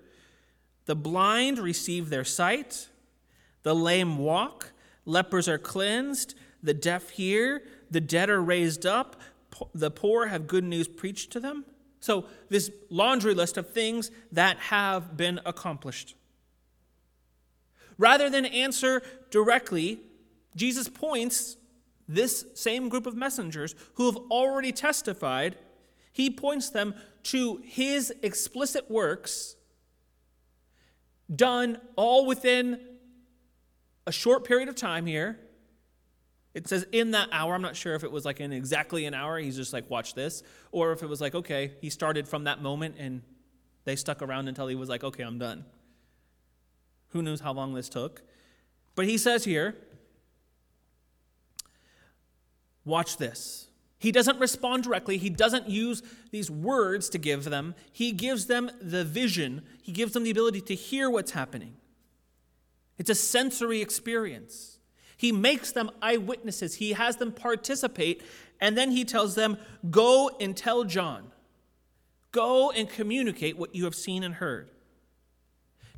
The 0.86 0.96
blind 0.96 1.58
receive 1.58 2.10
their 2.10 2.24
sight, 2.24 2.88
the 3.62 3.74
lame 3.74 4.18
walk, 4.18 4.72
lepers 5.04 5.48
are 5.48 5.58
cleansed, 5.58 6.34
the 6.62 6.74
deaf 6.74 7.10
hear, 7.10 7.62
the 7.90 8.00
dead 8.00 8.30
are 8.30 8.42
raised 8.42 8.84
up, 8.84 9.20
the 9.74 9.90
poor 9.90 10.26
have 10.26 10.46
good 10.46 10.64
news 10.64 10.88
preached 10.88 11.30
to 11.32 11.40
them. 11.40 11.64
So, 12.00 12.26
this 12.48 12.70
laundry 12.90 13.34
list 13.34 13.56
of 13.56 13.70
things 13.70 14.10
that 14.32 14.58
have 14.58 15.16
been 15.16 15.40
accomplished. 15.46 16.16
Rather 17.96 18.28
than 18.28 18.44
answer 18.44 19.02
directly, 19.30 20.00
Jesus 20.56 20.88
points 20.88 21.56
this 22.08 22.44
same 22.54 22.88
group 22.88 23.06
of 23.06 23.14
messengers 23.14 23.74
who 23.94 24.06
have 24.06 24.16
already 24.30 24.72
testified, 24.72 25.56
he 26.12 26.30
points 26.30 26.70
them 26.70 26.94
to 27.24 27.62
his 27.64 28.12
explicit 28.22 28.90
works 28.90 29.56
done 31.34 31.78
all 31.96 32.26
within 32.26 32.80
a 34.06 34.12
short 34.12 34.44
period 34.44 34.68
of 34.68 34.74
time 34.74 35.06
here. 35.06 35.38
It 36.54 36.68
says 36.68 36.84
in 36.92 37.12
that 37.12 37.28
hour. 37.32 37.54
I'm 37.54 37.62
not 37.62 37.76
sure 37.76 37.94
if 37.94 38.04
it 38.04 38.12
was 38.12 38.24
like 38.24 38.40
in 38.40 38.52
exactly 38.52 39.06
an 39.06 39.14
hour. 39.14 39.38
He's 39.38 39.56
just 39.56 39.72
like, 39.72 39.88
watch 39.88 40.14
this. 40.14 40.42
Or 40.70 40.92
if 40.92 41.02
it 41.02 41.08
was 41.08 41.20
like, 41.20 41.34
okay, 41.34 41.72
he 41.80 41.88
started 41.88 42.28
from 42.28 42.44
that 42.44 42.60
moment 42.60 42.96
and 42.98 43.22
they 43.84 43.96
stuck 43.96 44.20
around 44.20 44.48
until 44.48 44.66
he 44.66 44.74
was 44.74 44.88
like, 44.88 45.02
okay, 45.02 45.22
I'm 45.22 45.38
done. 45.38 45.64
Who 47.10 47.22
knows 47.22 47.40
how 47.40 47.52
long 47.52 47.74
this 47.74 47.88
took? 47.88 48.22
But 48.94 49.06
he 49.06 49.16
says 49.16 49.44
here, 49.44 49.76
watch 52.84 53.16
this. 53.16 53.68
He 53.98 54.10
doesn't 54.10 54.40
respond 54.40 54.82
directly. 54.82 55.16
He 55.16 55.30
doesn't 55.30 55.68
use 55.68 56.02
these 56.32 56.50
words 56.50 57.08
to 57.10 57.18
give 57.18 57.44
them. 57.44 57.74
He 57.92 58.10
gives 58.10 58.46
them 58.46 58.70
the 58.80 59.04
vision, 59.04 59.62
he 59.82 59.92
gives 59.92 60.12
them 60.12 60.24
the 60.24 60.30
ability 60.30 60.60
to 60.62 60.74
hear 60.74 61.08
what's 61.08 61.30
happening. 61.30 61.76
It's 62.98 63.10
a 63.10 63.14
sensory 63.14 63.80
experience. 63.80 64.78
He 65.16 65.30
makes 65.30 65.70
them 65.70 65.90
eyewitnesses, 66.02 66.74
he 66.74 66.94
has 66.94 67.16
them 67.16 67.30
participate, 67.30 68.22
and 68.60 68.76
then 68.76 68.90
he 68.90 69.04
tells 69.04 69.36
them, 69.36 69.56
Go 69.88 70.30
and 70.40 70.56
tell 70.56 70.82
John. 70.82 71.30
Go 72.32 72.72
and 72.72 72.88
communicate 72.88 73.56
what 73.56 73.74
you 73.74 73.84
have 73.84 73.94
seen 73.94 74.24
and 74.24 74.34
heard. 74.34 74.68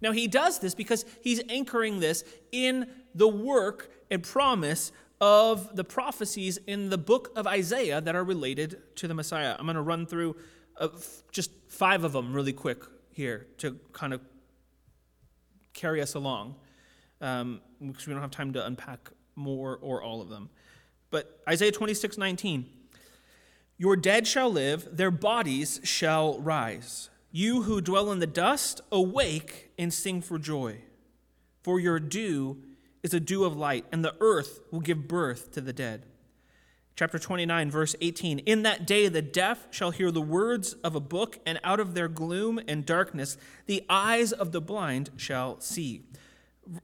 Now, 0.03 0.12
he 0.12 0.29
does 0.29 0.59
this 0.59 0.75
because 0.75 1.07
he's 1.23 1.40
anchoring 1.49 2.01
this 2.01 2.25
in 2.53 2.87
the 3.14 3.29
work 3.29 3.90
and 4.11 4.23
promise 4.23 4.92
of 5.20 5.74
the 5.77 5.85
prophecies 5.85 6.59
in 6.66 6.90
the 6.90 6.98
book 6.98 7.31
of 7.37 7.46
Isaiah 7.46 8.00
that 8.00 8.14
are 8.14 8.24
related 8.24 8.83
to 8.96 9.09
the 9.09 9.14
Messiah. 9.14 9.55
I'm 9.59 9.66
going 9.66 9.77
to 9.77 9.83
run 9.83 10.07
through 10.07 10.37
uh, 10.79 10.88
just 11.31 11.50
five 11.68 12.05
of 12.05 12.12
them 12.12 12.33
really 12.33 12.53
quick 12.53 12.83
here 13.12 13.46
to 13.59 13.79
kind 13.92 14.12
of 14.12 14.20
carry 15.72 16.00
us 16.00 16.14
along 16.14 16.57
um, 17.20 17.61
because 17.85 18.07
we 18.07 18.12
don't 18.12 18.22
have 18.22 18.31
time 18.31 18.53
to 18.53 18.64
unpack 18.64 19.11
more 19.37 19.79
or 19.81 20.03
all 20.03 20.20
of 20.20 20.29
them. 20.29 20.50
But 21.11 21.40
Isaiah 21.48 21.72
26 21.72 22.18
19. 22.18 22.66
Your 23.77 23.96
dead 23.96 24.27
shall 24.27 24.50
live, 24.50 24.96
their 24.96 25.11
bodies 25.11 25.81
shall 25.83 26.38
rise. 26.38 27.11
You 27.33 27.62
who 27.62 27.81
dwell 27.81 28.12
in 28.12 28.20
the 28.20 28.27
dust, 28.27 28.81
awake 28.92 29.72
and 29.77 29.92
sing 29.92 30.22
for 30.22 30.38
joy. 30.38 30.83
For 31.62 31.81
your 31.81 31.98
dew 31.98 32.59
is 33.04 33.14
a 33.14 33.20
dew 33.20 33.44
of 33.44 33.56
light, 33.56 33.84
and 33.92 34.04
the 34.04 34.16
earth 34.18 34.60
will 34.72 34.80
give 34.80 35.06
birth 35.06 35.52
to 35.52 35.60
the 35.60 35.72
dead. 35.72 36.06
Chapter 36.96 37.18
29, 37.18 37.70
verse 37.70 37.94
18 38.00 38.38
In 38.40 38.62
that 38.62 38.86
day 38.86 39.08
the 39.08 39.22
deaf 39.22 39.66
shall 39.70 39.90
hear 39.90 40.10
the 40.10 40.22
words 40.22 40.72
of 40.74 40.96
a 40.96 41.00
book, 41.00 41.38
and 41.44 41.60
out 41.62 41.80
of 41.80 41.94
their 41.94 42.08
gloom 42.08 42.58
and 42.66 42.86
darkness 42.86 43.36
the 43.66 43.84
eyes 43.90 44.32
of 44.32 44.52
the 44.52 44.60
blind 44.60 45.10
shall 45.16 45.60
see. 45.60 46.02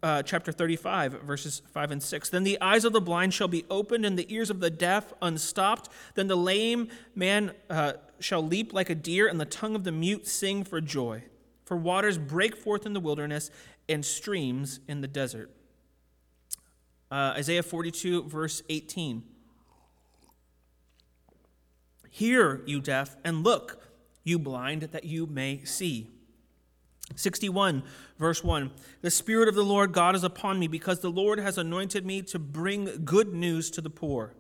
Uh, 0.03 0.23
chapter 0.23 0.53
35, 0.53 1.23
verses 1.23 1.63
5 1.73 1.91
and 1.91 2.03
6. 2.03 2.29
Then 2.29 2.45
the 2.45 2.61
eyes 2.61 2.85
of 2.85 2.93
the 2.93 3.01
blind 3.01 3.33
shall 3.33 3.49
be 3.49 3.65
opened, 3.71 4.05
and 4.05 4.19
the 4.19 4.33
ears 4.33 4.51
of 4.51 4.61
the 4.61 4.69
deaf 4.69 5.15
unstopped. 5.23 5.89
Then 6.17 6.27
the 6.27 6.37
lame 6.37 6.89
man 7.15 7.53
uh, 7.71 7.95
shall 8.19 8.47
leap 8.47 8.75
like 8.75 8.91
a 8.91 8.95
deer, 8.95 9.27
and 9.27 9.41
the 9.41 9.47
tongue 9.47 9.75
of 9.75 9.85
the 9.85 9.93
mute 9.93 10.27
sing 10.27 10.65
for 10.65 10.83
joy. 10.83 11.25
For 11.65 11.79
waters 11.79 12.19
break 12.19 12.57
forth 12.57 12.85
in 12.85 12.93
the 12.93 13.01
wilderness, 13.01 13.51
and 13.89 14.05
streams 14.05 14.81
in 14.87 15.01
the 15.01 15.09
desert. 15.09 15.51
Uh, 17.11 17.35
Isaiah 17.37 17.63
42, 17.63 18.25
verse 18.25 18.63
18. 18.69 19.25
Hear, 22.09 22.63
you 22.67 22.81
deaf, 22.81 23.17
and 23.25 23.43
look, 23.43 23.89
you 24.25 24.39
blind, 24.39 24.83
that 24.83 25.05
you 25.05 25.27
may 25.27 25.65
see. 25.65 26.11
61, 27.17 27.83
verse 28.19 28.45
1 28.45 28.71
The 29.03 29.11
Spirit 29.11 29.49
of 29.49 29.55
the 29.55 29.65
Lord 29.65 29.93
God 29.93 30.15
is 30.15 30.25
upon 30.25 30.59
me, 30.59 30.69
because 30.69 31.01
the 31.01 31.11
Lord 31.11 31.39
has 31.39 31.59
anointed 31.59 32.07
me 32.07 32.23
to 32.23 32.39
bring 32.39 33.05
good 33.05 33.35
news 33.35 33.71
to 33.73 33.81
the 33.81 33.91
poor. 33.91 34.35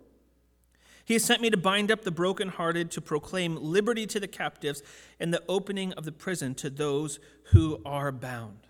He 1.04 1.14
has 1.14 1.24
sent 1.24 1.42
me 1.42 1.50
to 1.50 1.56
bind 1.56 1.90
up 1.90 2.02
the 2.02 2.12
brokenhearted, 2.12 2.90
to 2.92 3.00
proclaim 3.00 3.56
liberty 3.56 4.06
to 4.06 4.20
the 4.20 4.28
captives, 4.28 4.82
and 5.18 5.34
the 5.34 5.42
opening 5.48 5.92
of 5.94 6.04
the 6.04 6.12
prison 6.12 6.54
to 6.56 6.70
those 6.70 7.18
who 7.46 7.80
are 7.84 8.12
bound. 8.12 8.68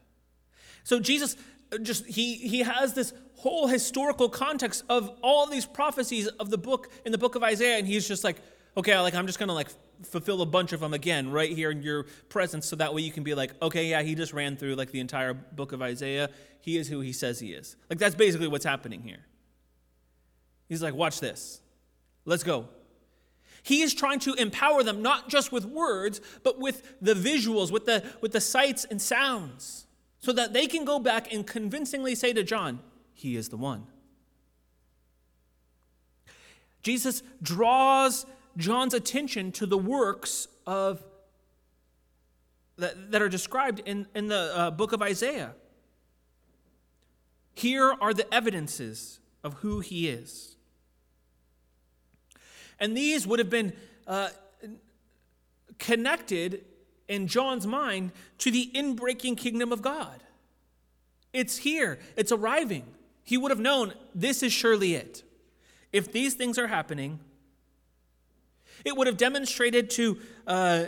So 0.82 1.00
Jesus 1.00 1.36
just 1.82 2.06
he 2.06 2.34
he 2.34 2.60
has 2.60 2.94
this 2.94 3.12
whole 3.36 3.66
historical 3.66 4.28
context 4.28 4.84
of 4.88 5.10
all 5.22 5.46
these 5.46 5.64
prophecies 5.64 6.26
of 6.26 6.50
the 6.50 6.58
book 6.58 6.90
in 7.04 7.12
the 7.12 7.18
book 7.18 7.34
of 7.34 7.42
Isaiah, 7.42 7.78
and 7.78 7.86
he's 7.86 8.06
just 8.06 8.24
like, 8.24 8.36
okay, 8.76 8.98
like 8.98 9.14
I'm 9.14 9.26
just 9.26 9.38
gonna 9.38 9.54
like 9.54 9.68
fulfill 10.02 10.42
a 10.42 10.46
bunch 10.46 10.72
of 10.72 10.80
them 10.80 10.94
again 10.94 11.30
right 11.30 11.50
here 11.50 11.70
in 11.70 11.82
your 11.82 12.04
presence, 12.28 12.66
so 12.66 12.76
that 12.76 12.94
way 12.94 13.02
you 13.02 13.12
can 13.12 13.22
be 13.22 13.34
like, 13.34 13.52
okay, 13.62 13.86
yeah, 13.86 14.02
he 14.02 14.14
just 14.14 14.32
ran 14.32 14.56
through 14.56 14.74
like 14.74 14.90
the 14.90 15.00
entire 15.00 15.34
book 15.34 15.72
of 15.72 15.82
Isaiah. 15.82 16.30
He 16.60 16.76
is 16.76 16.88
who 16.88 17.00
he 17.00 17.12
says 17.12 17.40
he 17.40 17.52
is. 17.52 17.76
Like 17.88 17.98
that's 17.98 18.14
basically 18.14 18.48
what's 18.48 18.64
happening 18.64 19.02
here. 19.02 19.24
He's 20.68 20.82
like, 20.82 20.94
watch 20.94 21.20
this. 21.20 21.60
Let's 22.24 22.44
go. 22.44 22.68
He 23.62 23.82
is 23.82 23.92
trying 23.92 24.20
to 24.20 24.34
empower 24.34 24.82
them 24.82 25.02
not 25.02 25.28
just 25.28 25.52
with 25.52 25.66
words, 25.66 26.20
but 26.42 26.58
with 26.58 26.82
the 27.02 27.14
visuals, 27.14 27.70
with 27.70 27.86
the 27.86 28.04
with 28.20 28.32
the 28.32 28.40
sights 28.40 28.84
and 28.84 29.00
sounds 29.00 29.86
so 30.20 30.32
that 30.32 30.52
they 30.52 30.66
can 30.66 30.84
go 30.84 30.98
back 30.98 31.32
and 31.32 31.46
convincingly 31.46 32.14
say 32.14 32.32
to 32.32 32.42
John, 32.42 32.80
He 33.14 33.36
is 33.36 33.48
the 33.48 33.56
one. 33.56 33.86
Jesus 36.82 37.22
draws 37.42 38.26
John's 38.56 38.94
attention 38.94 39.52
to 39.52 39.66
the 39.66 39.78
works 39.78 40.48
of 40.66 41.02
that, 42.76 43.10
that 43.10 43.22
are 43.22 43.28
described 43.28 43.82
in, 43.84 44.06
in 44.14 44.28
the 44.28 44.52
uh, 44.54 44.70
book 44.70 44.92
of 44.92 45.02
Isaiah. 45.02 45.54
Here 47.54 47.94
are 48.00 48.14
the 48.14 48.32
evidences 48.32 49.20
of 49.44 49.54
who 49.54 49.80
he 49.80 50.08
is. 50.08 50.56
And 52.78 52.96
these 52.96 53.26
would 53.26 53.38
have 53.38 53.50
been 53.50 53.74
uh, 54.06 54.30
connected 55.78 56.64
in 57.10 57.26
John's 57.26 57.66
mind 57.66 58.12
to 58.38 58.50
the 58.50 58.70
inbreaking 58.72 59.36
kingdom 59.36 59.72
of 59.72 59.82
God. 59.82 60.22
It's 61.32 61.58
here, 61.58 61.98
it's 62.16 62.32
arriving. 62.32 62.84
He 63.24 63.36
would 63.36 63.50
have 63.50 63.60
known 63.60 63.92
this 64.14 64.42
is 64.42 64.52
surely 64.52 64.94
it. 64.94 65.24
If 65.92 66.12
these 66.12 66.34
things 66.34 66.56
are 66.56 66.68
happening, 66.68 67.18
it 68.84 68.96
would 68.96 69.08
have 69.08 69.16
demonstrated 69.16 69.90
to, 69.90 70.18
uh, 70.46 70.84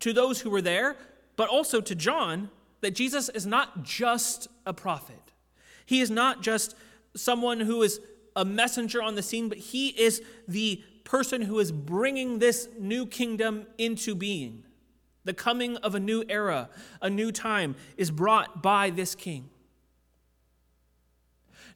to 0.00 0.12
those 0.12 0.40
who 0.40 0.50
were 0.50 0.62
there, 0.62 0.96
but 1.36 1.48
also 1.48 1.80
to 1.80 1.94
John, 1.94 2.50
that 2.82 2.92
Jesus 2.92 3.30
is 3.30 3.46
not 3.46 3.82
just 3.82 4.46
a 4.66 4.74
prophet. 4.74 5.32
He 5.86 6.02
is 6.02 6.10
not 6.10 6.42
just 6.42 6.76
someone 7.16 7.60
who 7.60 7.82
is 7.82 7.98
a 8.36 8.44
messenger 8.44 9.02
on 9.02 9.14
the 9.14 9.22
scene, 9.22 9.48
but 9.48 9.58
he 9.58 9.88
is 9.88 10.22
the 10.46 10.82
person 11.04 11.42
who 11.42 11.58
is 11.58 11.72
bringing 11.72 12.38
this 12.38 12.68
new 12.78 13.06
kingdom 13.06 13.66
into 13.78 14.14
being. 14.14 14.64
The 15.30 15.34
coming 15.34 15.76
of 15.76 15.94
a 15.94 16.00
new 16.00 16.24
era, 16.28 16.68
a 17.00 17.08
new 17.08 17.30
time, 17.30 17.76
is 17.96 18.10
brought 18.10 18.64
by 18.64 18.90
this 18.90 19.14
king. 19.14 19.48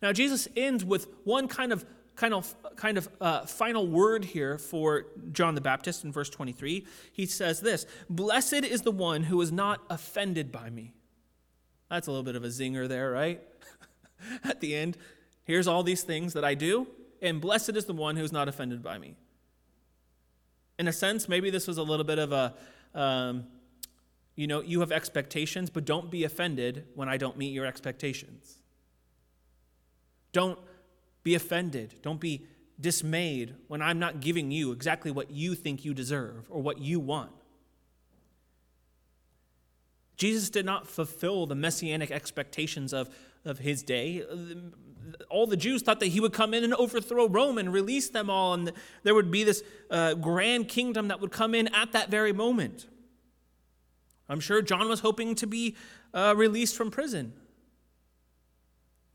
Now, 0.03 0.11
Jesus 0.11 0.49
ends 0.57 0.85
with 0.85 1.07
one 1.23 1.47
kind 1.47 1.73
of 1.73 1.87
kind 2.17 2.35
of 2.35 2.53
kind 2.75 2.99
of 2.99 3.09
uh, 3.21 3.47
final 3.47 3.87
word 3.87 4.25
here 4.25 4.59
for 4.59 5.07
John 5.31 5.55
the 5.55 5.61
Baptist 5.61 6.03
in 6.03 6.11
verse 6.11 6.29
23. 6.31 6.85
He 7.13 7.27
says 7.27 7.61
this: 7.61 7.87
"Blessed 8.11 8.65
is 8.65 8.83
the 8.83 8.91
one 8.91 9.23
who 9.23 9.41
is 9.41 9.53
not 9.53 9.83
offended 9.89 10.51
by 10.51 10.69
me." 10.69 10.93
That's 11.89 12.09
a 12.09 12.11
little 12.11 12.25
bit 12.25 12.35
of 12.35 12.43
a 12.43 12.49
zinger 12.49 12.89
there, 12.89 13.13
right? 13.13 13.41
At 14.43 14.61
the 14.61 14.75
end, 14.75 14.99
here's 15.45 15.69
all 15.69 15.85
these 15.85 16.03
things 16.03 16.33
that 16.33 16.45
I 16.45 16.55
do, 16.55 16.89
and 17.23 17.41
blessed 17.41 17.77
is 17.77 17.85
the 17.85 17.93
one 17.93 18.17
who's 18.17 18.33
not 18.33 18.49
offended 18.49 18.83
by 18.83 18.99
me. 18.99 19.15
In 20.77 20.89
a 20.89 20.93
sense, 20.93 21.29
maybe 21.29 21.51
this 21.51 21.69
was 21.69 21.79
a 21.79 21.85
little 21.85 22.05
bit 22.05 22.19
of 22.19 22.33
a 22.33 22.55
um, 22.95 23.47
you 24.37 24.47
know, 24.47 24.61
you 24.61 24.81
have 24.81 24.93
expectations, 24.93 25.71
but 25.71 25.85
don't 25.85 26.11
be 26.11 26.25
offended 26.25 26.87
when 26.95 27.09
I 27.09 27.17
don't 27.17 27.37
meet 27.37 27.53
your 27.53 27.67
expectations. 27.67 28.59
Don't 30.33 30.59
be 31.23 31.35
offended. 31.35 31.95
Don't 32.03 32.21
be 32.21 32.47
dismayed 32.81 33.55
when 33.69 33.81
I'm 33.81 33.99
not 33.99 34.21
giving 34.21 34.51
you 34.51 34.73
exactly 34.73 35.11
what 35.11 35.31
you 35.31 35.55
think 35.55 35.85
you 35.85 35.95
deserve 35.95 36.47
or 36.51 36.61
what 36.61 36.79
you 36.79 36.99
want. 36.99 37.31
Jesus 40.17 40.51
did 40.51 40.65
not 40.65 40.87
fulfill 40.87 41.47
the 41.47 41.55
messianic 41.55 42.11
expectations 42.11 42.93
of, 42.93 43.09
of 43.45 43.59
his 43.59 43.83
day. 43.83 44.25
All 45.31 45.47
the 45.47 45.57
Jews 45.57 45.83
thought 45.83 46.01
that 46.01 46.07
he 46.09 46.21
would 46.21 46.33
come 46.33 46.55
in 46.55 46.65
and 46.65 46.75
overthrow 46.75 47.29
Rome 47.29 47.59
and 47.59 47.73
release 47.73 48.09
them 48.09 48.31
all, 48.31 48.55
and 48.55 48.73
there 49.03 49.15
would 49.15 49.31
be 49.31 49.45
this 49.45 49.63
uh, 49.91 50.15
grand 50.15 50.69
kingdom 50.69 51.09
that 51.09 51.21
would 51.21 51.33
come 51.33 51.55
in 51.55 51.69
at 51.75 51.93
that 51.93 52.11
very 52.11 52.33
moment. 52.33 52.87
I'm 54.29 54.41
sure 54.41 54.63
John 54.63 54.89
was 54.89 55.01
hoping 55.01 55.35
to 55.37 55.47
be 55.47 55.77
uh, 56.13 56.35
released 56.37 56.77
from 56.77 56.91
prison. 56.91 57.35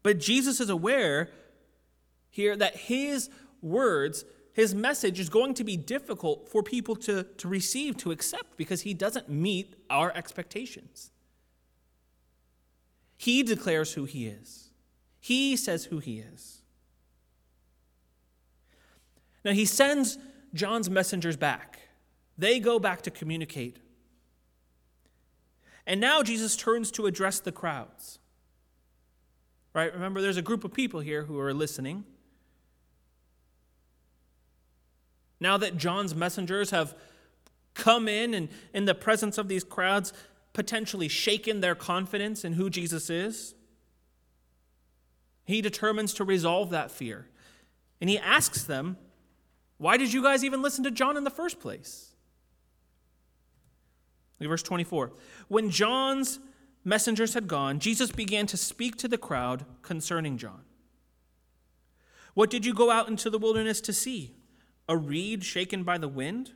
But 0.04 0.20
Jesus 0.20 0.60
is 0.60 0.70
aware 0.70 1.30
here 2.30 2.56
that 2.56 2.76
his 2.76 3.30
words, 3.62 4.24
his 4.54 4.76
message 4.76 5.20
is 5.20 5.30
going 5.30 5.56
to 5.56 5.64
be 5.64 5.76
difficult 5.76 6.48
for 6.48 6.62
people 6.64 6.96
to, 6.98 7.24
to 7.24 7.48
receive, 7.48 7.98
to 7.98 8.12
accept, 8.12 8.56
because 8.56 8.82
he 8.82 8.94
doesn't 8.94 9.30
meet 9.30 9.76
our 9.90 10.12
expectations. 10.16 11.12
He 13.18 13.44
declares 13.44 13.94
who 13.94 14.06
he 14.06 14.28
is, 14.28 14.69
he 15.20 15.56
says 15.56 15.86
who 15.86 16.00
he 16.00 16.20
is. 16.20 16.62
Now, 19.44 19.52
he 19.52 19.66
sends 19.66 20.18
John's 20.54 20.90
messengers 20.90 21.38
back. 21.38 21.80
They 22.38 22.60
go 22.60 22.80
back 22.80 23.02
to 23.04 23.12
communicate. 23.12 23.78
And 25.86 26.00
now 26.00 26.24
Jesus 26.24 26.56
turns 26.56 26.92
to 26.92 27.06
address 27.06 27.40
the 27.40 27.52
crowds. 27.52 28.20
Right? 29.74 29.94
Remember, 29.94 30.22
there's 30.22 30.38
a 30.38 30.42
group 30.42 30.64
of 30.64 30.74
people 30.74 31.00
here 31.00 31.24
who 31.24 31.40
are 31.40 31.54
listening. 31.54 32.04
Now 35.40 35.58
that 35.58 35.78
John's 35.78 36.14
messengers 36.14 36.72
have 36.72 36.96
come 37.74 38.08
in 38.08 38.34
and 38.34 38.50
in 38.74 38.86
the 38.86 38.96
presence 38.96 39.38
of 39.38 39.48
these 39.48 39.64
crowds, 39.64 40.12
potentially 40.54 41.08
shaken 41.08 41.62
their 41.62 41.76
confidence 41.76 42.44
in 42.44 42.54
who 42.54 42.70
Jesus 42.70 43.10
is, 43.10 43.56
he 45.50 45.62
determines 45.62 46.14
to 46.14 46.24
resolve 46.24 46.70
that 46.70 46.92
fear. 46.92 47.28
And 48.00 48.08
he 48.08 48.20
asks 48.20 48.64
them, 48.64 48.98
Why 49.78 49.98
did 49.98 50.14
you 50.14 50.22
guys 50.22 50.44
even 50.44 50.62
listen 50.62 50.84
to 50.84 50.92
John 50.92 51.18
in 51.18 51.24
the 51.24 51.32
first 51.32 51.60
place? 51.60 52.12
Look 54.40 54.46
at 54.46 54.50
verse 54.50 54.62
24. 54.62 55.12
When 55.48 55.72
John's 55.72 56.40
messengers 56.84 57.34
had 57.34 57.48
gone, 57.48 57.80
Jesus 57.80 58.12
began 58.12 58.46
to 58.46 58.58
speak 58.58 58.96
to 58.98 59.08
the 59.08 59.18
crowd 59.18 59.66
concerning 59.82 60.38
John. 60.38 60.62
What 62.36 62.52
did 62.52 62.64
you 62.64 62.76
go 62.76 62.92
out 62.92 63.08
into 63.08 63.32
the 63.32 63.40
wilderness 63.40 63.82
to 63.82 63.92
see? 63.92 64.36
A 64.88 64.96
reed 64.96 65.44
shaken 65.44 65.84
by 65.84 65.98
the 65.98 66.08
wind? 66.08 66.52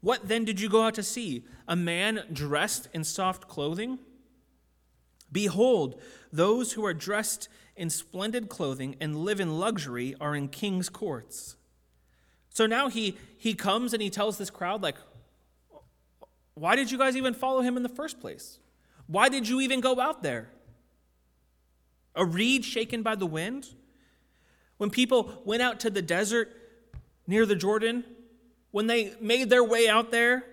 What 0.00 0.28
then 0.28 0.44
did 0.44 0.60
you 0.60 0.68
go 0.68 0.82
out 0.82 0.94
to 0.94 1.02
see? 1.02 1.44
A 1.66 1.74
man 1.74 2.22
dressed 2.32 2.88
in 2.94 3.02
soft 3.02 3.48
clothing? 3.48 3.98
Behold, 5.32 6.00
those 6.32 6.72
who 6.72 6.84
are 6.84 6.94
dressed 6.94 7.48
in 7.76 7.90
splendid 7.90 8.48
clothing 8.48 8.96
and 9.00 9.16
live 9.16 9.40
in 9.40 9.58
luxury 9.58 10.14
are 10.20 10.34
in 10.34 10.48
king's 10.48 10.88
courts. 10.88 11.56
So 12.50 12.66
now 12.66 12.88
he, 12.88 13.16
he 13.38 13.54
comes 13.54 13.92
and 13.92 14.02
he 14.02 14.10
tells 14.10 14.38
this 14.38 14.50
crowd, 14.50 14.82
like, 14.82 14.96
why 16.54 16.76
did 16.76 16.90
you 16.90 16.98
guys 16.98 17.16
even 17.16 17.32
follow 17.32 17.62
him 17.62 17.76
in 17.76 17.82
the 17.82 17.88
first 17.88 18.20
place? 18.20 18.58
Why 19.06 19.28
did 19.28 19.48
you 19.48 19.60
even 19.60 19.80
go 19.80 19.98
out 19.98 20.22
there? 20.22 20.50
A 22.14 22.24
reed 22.24 22.64
shaken 22.64 23.02
by 23.02 23.14
the 23.14 23.26
wind? 23.26 23.68
When 24.76 24.90
people 24.90 25.42
went 25.44 25.62
out 25.62 25.80
to 25.80 25.90
the 25.90 26.02
desert 26.02 26.50
near 27.26 27.46
the 27.46 27.56
Jordan, 27.56 28.04
when 28.70 28.86
they 28.86 29.14
made 29.20 29.48
their 29.48 29.64
way 29.64 29.88
out 29.88 30.10
there, 30.10 30.44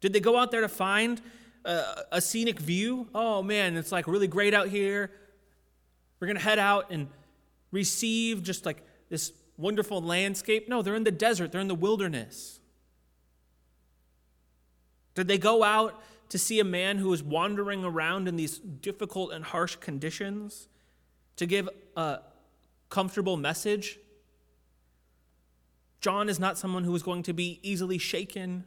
did 0.00 0.12
they 0.12 0.20
go 0.20 0.36
out 0.36 0.50
there 0.50 0.62
to 0.62 0.68
find 0.68 1.20
a, 1.64 2.02
a 2.12 2.20
scenic 2.20 2.58
view? 2.58 3.08
Oh 3.14 3.42
man, 3.42 3.76
it's 3.76 3.92
like 3.92 4.06
really 4.06 4.28
great 4.28 4.54
out 4.54 4.68
here. 4.68 5.10
We're 6.20 6.26
going 6.26 6.36
to 6.36 6.42
head 6.42 6.58
out 6.58 6.90
and 6.90 7.08
receive 7.70 8.42
just 8.42 8.66
like 8.66 8.82
this 9.08 9.32
wonderful 9.56 10.00
landscape. 10.00 10.68
No, 10.68 10.82
they're 10.82 10.94
in 10.94 11.04
the 11.04 11.10
desert, 11.10 11.52
they're 11.52 11.60
in 11.60 11.68
the 11.68 11.74
wilderness. 11.74 12.60
Did 15.14 15.28
they 15.28 15.38
go 15.38 15.64
out 15.64 16.00
to 16.28 16.38
see 16.38 16.60
a 16.60 16.64
man 16.64 16.98
who 16.98 17.08
was 17.08 17.22
wandering 17.22 17.84
around 17.84 18.28
in 18.28 18.36
these 18.36 18.58
difficult 18.58 19.32
and 19.32 19.44
harsh 19.44 19.76
conditions 19.76 20.68
to 21.36 21.46
give 21.46 21.68
a 21.96 22.20
comfortable 22.88 23.36
message? 23.36 23.98
John 26.00 26.28
is 26.28 26.38
not 26.38 26.56
someone 26.56 26.84
who 26.84 26.94
is 26.94 27.02
going 27.02 27.24
to 27.24 27.32
be 27.32 27.58
easily 27.62 27.98
shaken, 27.98 28.64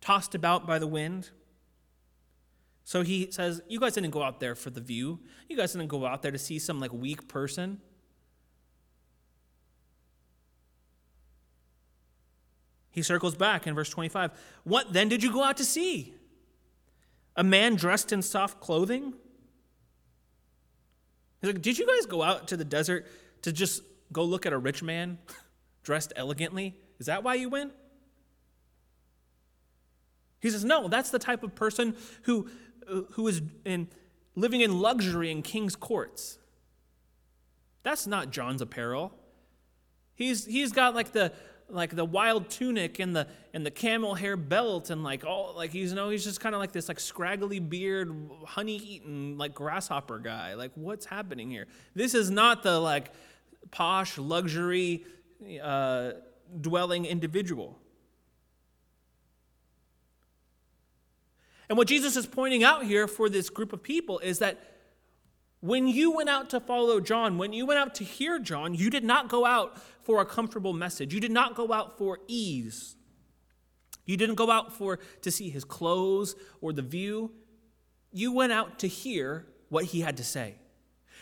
tossed 0.00 0.34
about 0.34 0.66
by 0.66 0.78
the 0.78 0.86
wind. 0.86 1.30
So 2.90 3.02
he 3.02 3.30
says, 3.30 3.62
You 3.68 3.78
guys 3.78 3.92
didn't 3.92 4.10
go 4.10 4.20
out 4.20 4.40
there 4.40 4.56
for 4.56 4.68
the 4.68 4.80
view. 4.80 5.20
You 5.48 5.56
guys 5.56 5.74
didn't 5.74 5.86
go 5.86 6.04
out 6.04 6.22
there 6.22 6.32
to 6.32 6.38
see 6.38 6.58
some 6.58 6.80
like 6.80 6.92
weak 6.92 7.28
person. 7.28 7.80
He 12.90 13.02
circles 13.02 13.36
back 13.36 13.68
in 13.68 13.76
verse 13.76 13.90
25. 13.90 14.32
What 14.64 14.92
then 14.92 15.08
did 15.08 15.22
you 15.22 15.32
go 15.32 15.44
out 15.44 15.56
to 15.58 15.64
see? 15.64 16.14
A 17.36 17.44
man 17.44 17.76
dressed 17.76 18.10
in 18.10 18.22
soft 18.22 18.58
clothing? 18.58 19.14
He's 21.40 21.52
like, 21.52 21.62
Did 21.62 21.78
you 21.78 21.86
guys 21.86 22.06
go 22.06 22.24
out 22.24 22.48
to 22.48 22.56
the 22.56 22.64
desert 22.64 23.06
to 23.42 23.52
just 23.52 23.84
go 24.12 24.24
look 24.24 24.46
at 24.46 24.52
a 24.52 24.58
rich 24.58 24.82
man 24.82 25.18
dressed 25.84 26.12
elegantly? 26.16 26.74
Is 26.98 27.06
that 27.06 27.22
why 27.22 27.34
you 27.34 27.50
went? 27.50 27.72
He 30.40 30.50
says, 30.50 30.64
No, 30.64 30.88
that's 30.88 31.10
the 31.10 31.18
type 31.18 31.44
of 31.44 31.54
person 31.54 31.94
who, 32.22 32.48
who 33.12 33.28
is 33.28 33.42
in, 33.64 33.88
living 34.34 34.60
in 34.60 34.80
luxury 34.80 35.30
in 35.30 35.42
king's 35.42 35.76
courts. 35.76 36.38
That's 37.82 38.06
not 38.06 38.30
John's 38.30 38.60
apparel. 38.60 39.12
He's, 40.14 40.44
he's 40.44 40.72
got 40.72 40.94
like 40.94 41.12
the, 41.12 41.32
like 41.72 41.94
the 41.94 42.04
wild 42.04 42.50
tunic 42.50 42.98
and 42.98 43.14
the 43.14 43.26
and 43.54 43.64
the 43.64 43.70
camel 43.70 44.14
hair 44.14 44.36
belt 44.36 44.90
and 44.90 45.02
like 45.02 45.24
all 45.24 45.54
like 45.56 45.70
he's 45.70 45.90
you 45.90 45.96
know 45.96 46.10
he's 46.10 46.24
just 46.24 46.40
kind 46.40 46.54
of 46.54 46.60
like 46.60 46.72
this 46.72 46.88
like 46.88 47.00
scraggly 47.00 47.60
beard 47.60 48.12
honey 48.44 48.76
eating 48.76 49.38
like 49.38 49.54
grasshopper 49.54 50.18
guy 50.18 50.54
like 50.54 50.72
what's 50.74 51.06
happening 51.06 51.50
here 51.50 51.66
this 51.94 52.14
is 52.14 52.30
not 52.30 52.62
the 52.62 52.78
like 52.78 53.12
posh 53.70 54.18
luxury 54.18 55.04
uh, 55.62 56.12
dwelling 56.60 57.04
individual 57.04 57.78
and 61.70 61.78
what 61.78 61.88
jesus 61.88 62.14
is 62.16 62.26
pointing 62.26 62.62
out 62.62 62.84
here 62.84 63.08
for 63.08 63.30
this 63.30 63.48
group 63.48 63.72
of 63.72 63.82
people 63.82 64.18
is 64.18 64.40
that 64.40 64.70
when 65.60 65.86
you 65.86 66.10
went 66.10 66.30
out 66.30 66.50
to 66.50 66.60
follow 66.60 67.00
John, 67.00 67.36
when 67.36 67.52
you 67.52 67.66
went 67.66 67.78
out 67.78 67.94
to 67.96 68.04
hear 68.04 68.38
John, 68.38 68.74
you 68.74 68.88
did 68.88 69.04
not 69.04 69.28
go 69.28 69.44
out 69.44 69.78
for 70.02 70.20
a 70.20 70.24
comfortable 70.24 70.72
message. 70.72 71.12
You 71.12 71.20
did 71.20 71.30
not 71.30 71.54
go 71.54 71.72
out 71.72 71.98
for 71.98 72.18
ease. 72.26 72.96
You 74.06 74.16
didn't 74.16 74.36
go 74.36 74.50
out 74.50 74.72
for 74.72 74.98
to 75.22 75.30
see 75.30 75.50
his 75.50 75.64
clothes 75.64 76.34
or 76.60 76.72
the 76.72 76.82
view. 76.82 77.30
You 78.10 78.32
went 78.32 78.52
out 78.52 78.78
to 78.80 78.88
hear 78.88 79.46
what 79.68 79.84
he 79.84 80.00
had 80.00 80.16
to 80.16 80.24
say. 80.24 80.54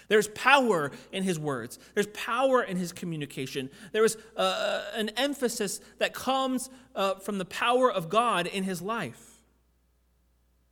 There's 0.07 0.29
power 0.29 0.93
in 1.13 1.23
his 1.23 1.39
words. 1.39 1.79
There's 1.95 2.07
power 2.07 2.63
in 2.63 2.79
his 2.79 2.93
communication. 2.93 3.69
There 3.93 4.05
is 4.05 4.17
uh, 4.37 4.85
an 4.95 5.11
emphasis 5.11 5.81
that 5.99 6.15
comes 6.15 6.71
uh, 6.95 7.17
from 7.17 7.37
the 7.39 7.45
power 7.45 7.93
of 7.93 8.09
God 8.09 8.47
in 8.47 8.65
his 8.65 8.81
life. 8.81 9.38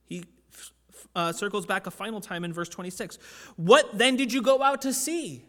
He 0.06 0.24
uh, 1.14 1.32
circles 1.32 1.66
back 1.66 1.86
a 1.86 1.90
final 1.90 2.20
time 2.20 2.44
in 2.44 2.52
verse 2.52 2.68
26. 2.68 3.18
What 3.56 3.96
then 3.96 4.16
did 4.16 4.32
you 4.32 4.42
go 4.42 4.62
out 4.62 4.82
to 4.82 4.92
see? 4.92 5.44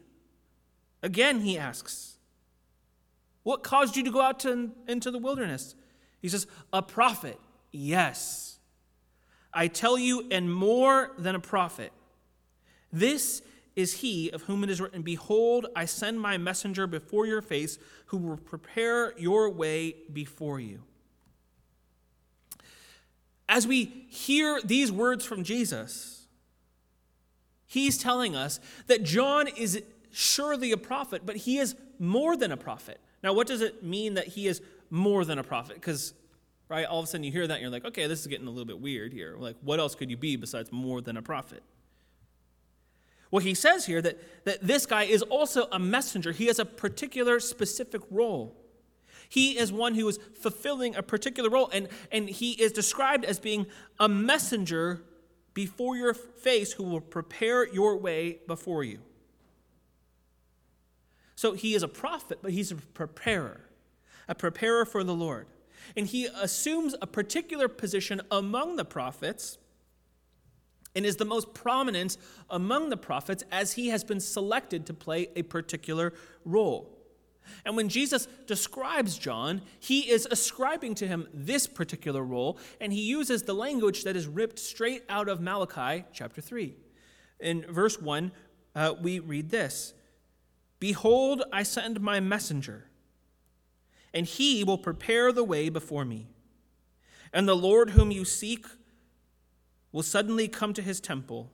Again, 1.03 1.41
he 1.41 1.57
asks. 1.57 2.17
What 3.43 3.63
caused 3.63 3.95
you 3.95 4.03
to 4.03 4.11
go 4.11 4.21
out 4.21 4.39
to, 4.41 4.71
into 4.87 5.11
the 5.11 5.19
wilderness? 5.19 5.75
He 6.21 6.29
says, 6.29 6.47
A 6.73 6.81
prophet. 6.81 7.39
Yes. 7.71 8.59
I 9.53 9.67
tell 9.67 9.97
you, 9.97 10.27
and 10.31 10.53
more 10.53 11.11
than 11.17 11.35
a 11.35 11.39
prophet. 11.39 11.91
This 12.91 13.41
is 13.75 13.93
he 13.93 14.29
of 14.31 14.43
whom 14.43 14.63
it 14.63 14.69
is 14.69 14.81
written, 14.81 15.01
Behold, 15.01 15.67
I 15.75 15.85
send 15.85 16.19
my 16.19 16.37
messenger 16.37 16.87
before 16.87 17.25
your 17.25 17.41
face, 17.41 17.77
who 18.07 18.17
will 18.17 18.37
prepare 18.37 19.17
your 19.17 19.49
way 19.49 19.95
before 20.11 20.59
you. 20.59 20.83
As 23.49 23.65
we 23.65 24.05
hear 24.09 24.59
these 24.63 24.91
words 24.91 25.25
from 25.25 25.43
Jesus, 25.43 26.27
he's 27.65 27.97
telling 27.97 28.35
us 28.35 28.59
that 28.87 29.03
John 29.03 29.47
is 29.47 29.81
surely 30.11 30.71
a 30.71 30.77
prophet, 30.77 31.21
but 31.25 31.37
he 31.37 31.59
is 31.59 31.75
more 31.99 32.35
than 32.35 32.51
a 32.51 32.57
prophet. 32.57 32.99
Now, 33.23 33.33
what 33.33 33.47
does 33.47 33.61
it 33.61 33.83
mean 33.83 34.15
that 34.15 34.27
he 34.27 34.47
is 34.47 34.61
more 34.89 35.25
than 35.25 35.39
a 35.39 35.43
prophet? 35.43 35.75
Because, 35.75 36.13
right, 36.69 36.85
all 36.85 36.99
of 36.99 37.05
a 37.05 37.07
sudden 37.07 37.23
you 37.23 37.31
hear 37.31 37.47
that 37.47 37.53
and 37.53 37.61
you're 37.61 37.71
like, 37.71 37.85
okay, 37.85 38.07
this 38.07 38.21
is 38.21 38.27
getting 38.27 38.47
a 38.47 38.49
little 38.49 38.65
bit 38.65 38.79
weird 38.79 39.13
here. 39.13 39.35
Like, 39.37 39.55
what 39.61 39.79
else 39.79 39.95
could 39.95 40.09
you 40.09 40.17
be 40.17 40.35
besides 40.35 40.71
more 40.71 41.01
than 41.01 41.17
a 41.17 41.21
prophet? 41.21 41.63
Well, 43.31 43.43
he 43.43 43.53
says 43.53 43.85
here 43.85 44.01
that, 44.01 44.45
that 44.45 44.61
this 44.61 44.85
guy 44.85 45.03
is 45.03 45.21
also 45.23 45.67
a 45.71 45.79
messenger. 45.79 46.31
He 46.31 46.47
has 46.47 46.59
a 46.59 46.65
particular 46.65 47.39
specific 47.39 48.01
role. 48.09 48.55
He 49.29 49.57
is 49.57 49.71
one 49.71 49.95
who 49.95 50.07
is 50.07 50.19
fulfilling 50.39 50.95
a 50.95 51.03
particular 51.03 51.49
role, 51.49 51.69
and, 51.73 51.87
and 52.11 52.29
he 52.29 52.51
is 52.51 52.71
described 52.71 53.25
as 53.25 53.39
being 53.39 53.65
a 53.99 54.07
messenger 54.07 55.01
before 55.53 55.97
your 55.97 56.13
face 56.13 56.73
who 56.73 56.83
will 56.83 57.01
prepare 57.01 57.67
your 57.67 57.97
way 57.97 58.39
before 58.47 58.83
you. 58.83 58.99
So 61.35 61.53
he 61.53 61.75
is 61.75 61.83
a 61.83 61.87
prophet, 61.87 62.39
but 62.41 62.51
he's 62.51 62.71
a 62.71 62.75
preparer, 62.75 63.61
a 64.27 64.35
preparer 64.35 64.85
for 64.85 65.03
the 65.03 65.13
Lord. 65.13 65.47
And 65.95 66.07
he 66.07 66.25
assumes 66.25 66.95
a 67.01 67.07
particular 67.07 67.67
position 67.67 68.21
among 68.31 68.75
the 68.75 68.85
prophets 68.85 69.57
and 70.95 71.05
is 71.05 71.17
the 71.17 71.25
most 71.25 71.53
prominent 71.53 72.17
among 72.49 72.89
the 72.89 72.97
prophets 72.97 73.43
as 73.51 73.73
he 73.73 73.89
has 73.89 74.03
been 74.03 74.19
selected 74.19 74.87
to 74.87 74.93
play 74.95 75.27
a 75.35 75.43
particular 75.43 76.11
role. 76.43 76.96
And 77.65 77.75
when 77.75 77.89
Jesus 77.89 78.27
describes 78.45 79.17
John, 79.17 79.61
he 79.79 80.09
is 80.09 80.27
ascribing 80.29 80.95
to 80.95 81.07
him 81.07 81.27
this 81.33 81.67
particular 81.67 82.23
role, 82.23 82.57
and 82.79 82.93
he 82.93 83.01
uses 83.01 83.43
the 83.43 83.53
language 83.53 84.03
that 84.03 84.15
is 84.15 84.27
ripped 84.27 84.59
straight 84.59 85.03
out 85.09 85.27
of 85.27 85.41
Malachi 85.41 86.05
chapter 86.13 86.41
3. 86.41 86.75
In 87.39 87.65
verse 87.69 88.01
1, 88.01 88.31
uh, 88.75 88.93
we 89.01 89.19
read 89.19 89.49
this 89.49 89.93
Behold, 90.79 91.43
I 91.51 91.63
send 91.63 91.99
my 92.01 92.19
messenger, 92.19 92.89
and 94.13 94.25
he 94.25 94.63
will 94.63 94.77
prepare 94.77 95.31
the 95.31 95.43
way 95.43 95.69
before 95.69 96.05
me. 96.05 96.27
And 97.33 97.47
the 97.47 97.55
Lord 97.55 97.91
whom 97.91 98.11
you 98.11 98.23
seek 98.23 98.65
will 99.91 100.03
suddenly 100.03 100.47
come 100.47 100.73
to 100.73 100.81
his 100.81 100.99
temple, 100.99 101.51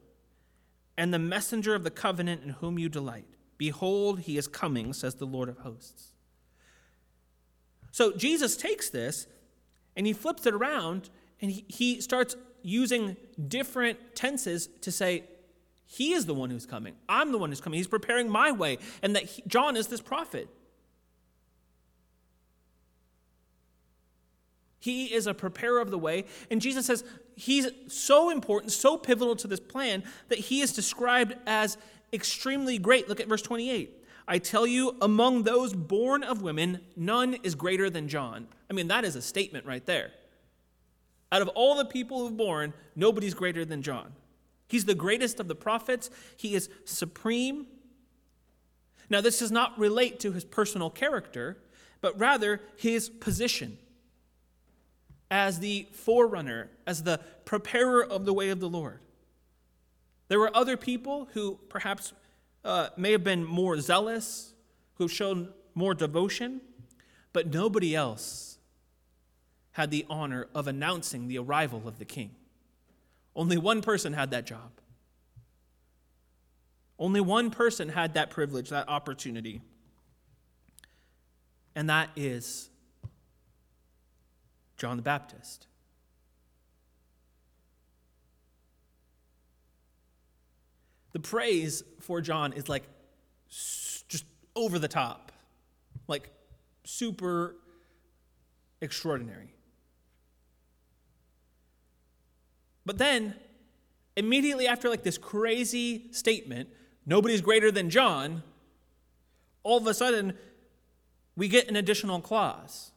and 0.98 1.14
the 1.14 1.20
messenger 1.20 1.76
of 1.76 1.84
the 1.84 1.92
covenant 1.92 2.44
in 2.44 2.50
whom 2.50 2.78
you 2.78 2.90
delight. 2.90 3.33
Behold, 3.58 4.22
he 4.22 4.38
is 4.38 4.48
coming, 4.48 4.94
says 4.94 5.16
the 5.16 5.26
Lord 5.26 5.50
of 5.50 5.60
hosts. 5.60 6.14
So 7.92 8.12
Jesus 8.12 8.58
takes 8.58 8.90
this 8.90 9.28
and 9.96 10.08
he 10.08 10.14
flips 10.14 10.46
it 10.46 10.54
around 10.54 11.10
and 11.42 11.52
he, 11.52 12.02
starts 12.02 12.36
using 12.62 13.18
different 13.48 14.16
tenses 14.16 14.68
to 14.82 14.92
say, 14.92 15.26
He 15.86 16.14
is 16.14 16.26
the 16.26 16.34
one 16.34 16.50
who's 16.50 16.66
coming. 16.66 16.96
I'm 17.08 17.32
the 17.32 17.38
one 17.38 17.50
who's 17.50 17.62
coming. 17.62 17.78
He's 17.78 17.88
preparing 17.88 18.30
my 18.30 18.52
way. 18.52 18.78
And 19.02 19.16
that 19.16 19.24
he, 19.24 19.44
John 19.46 19.76
is 19.76 19.88
this 19.88 20.02
prophet. 20.02 20.48
He 24.80 25.14
is 25.14 25.28
a 25.28 25.34
preparer 25.34 25.80
of 25.80 25.92
the 25.92 25.98
way. 25.98 26.26
And 26.50 26.60
Jesus 26.62 26.86
says 26.86 27.04
he's 27.36 27.68
so 27.88 28.30
important, 28.30 28.72
so 28.72 28.98
pivotal 28.98 29.36
to 29.38 29.48
this 29.48 29.60
plan, 29.60 30.04
that 30.30 30.40
he 30.40 30.62
is 30.62 30.74
described 30.74 31.36
as 31.46 31.78
extremely 32.14 32.78
great. 32.78 33.10
Look 33.10 33.20
at 33.20 33.28
verse 33.28 33.42
28. 33.42 34.00
I 34.28 34.38
tell 34.38 34.66
you, 34.66 34.96
among 35.02 35.44
those 35.44 35.74
born 35.74 36.24
of 36.24 36.42
women, 36.42 36.80
none 36.96 37.36
is 37.44 37.56
greater 37.56 37.90
than 37.90 38.08
John. 38.08 38.48
I 38.70 38.74
mean, 38.74 38.88
that 38.88 39.04
is 39.04 39.16
a 39.16 39.22
statement 39.22 39.66
right 39.66 39.86
there. 39.86 40.12
Out 41.32 41.42
of 41.42 41.50
all 41.50 41.76
the 41.76 41.86
people 41.86 42.20
who've 42.20 42.38
born, 42.38 42.74
nobody's 42.96 43.34
greater 43.34 43.66
than 43.66 43.82
John. 43.82 44.14
He's 44.68 44.86
the 44.86 44.96
greatest 44.96 45.40
of 45.40 45.48
the 45.48 45.56
prophets, 45.56 46.10
he 46.38 46.56
is 46.56 46.70
supreme. 46.86 47.68
Now, 49.10 49.20
this 49.20 49.40
does 49.40 49.52
not 49.52 49.78
relate 49.78 50.20
to 50.22 50.32
his 50.32 50.46
personal 50.46 50.90
character, 50.90 51.58
but 52.02 52.18
rather 52.18 52.62
his 52.78 53.10
position 53.10 53.78
as 55.30 55.60
the 55.60 55.88
forerunner, 55.92 56.70
as 56.88 57.04
the 57.04 57.20
preparer 57.46 58.04
of 58.04 58.26
the 58.26 58.34
way 58.34 58.50
of 58.50 58.60
the 58.60 58.70
Lord. 58.70 59.00
There 60.28 60.40
were 60.40 60.56
other 60.56 60.78
people 60.78 61.28
who 61.34 61.60
perhaps 61.70 62.14
uh, 62.64 62.90
may 62.98 63.12
have 63.12 63.24
been 63.24 63.44
more 63.44 63.80
zealous, 63.80 64.54
who 64.96 65.06
have 65.06 65.12
shown 65.12 65.50
more 65.76 65.94
devotion, 65.94 66.62
but 67.34 67.54
nobody 67.54 67.96
else 67.96 68.58
had 69.72 69.92
the 69.92 70.06
honor 70.10 70.48
of 70.54 70.68
announcing 70.68 71.28
the 71.28 71.38
arrival 71.40 71.88
of 71.88 71.98
the 71.98 72.06
king. 72.06 72.32
Only 73.36 73.58
one 73.58 73.82
person 73.82 74.14
had 74.14 74.32
that 74.32 74.46
job. 74.46 74.72
Only 77.00 77.22
one 77.22 77.50
person 77.50 77.90
had 77.90 78.14
that 78.14 78.30
privilege, 78.30 78.70
that 78.70 78.88
opportunity. 78.88 79.62
And 81.76 81.90
that 81.90 82.10
is 82.16 82.70
John 84.78 84.98
the 84.98 85.04
Baptist. 85.04 85.68
The 91.14 91.20
praise 91.20 91.84
for 92.00 92.22
John 92.22 92.54
is 92.54 92.68
like 92.68 92.84
just 93.48 94.26
over 94.56 94.78
the 94.78 94.88
top, 94.88 95.32
like 96.08 96.30
super 96.84 97.56
extraordinary. 98.82 99.54
But 102.86 102.98
then, 102.98 103.36
immediately 104.18 104.68
after 104.68 104.90
like 104.90 105.04
this 105.04 105.18
crazy 105.18 106.12
statement, 106.12 106.70
nobody's 107.06 107.42
greater 107.42 107.72
than 107.72 107.90
John, 107.90 108.44
all 109.64 109.78
of 109.78 109.88
a 109.88 109.94
sudden 109.94 110.38
we 111.36 111.48
get 111.48 111.68
an 111.70 111.76
additional 111.76 112.20
clause. 112.22 112.92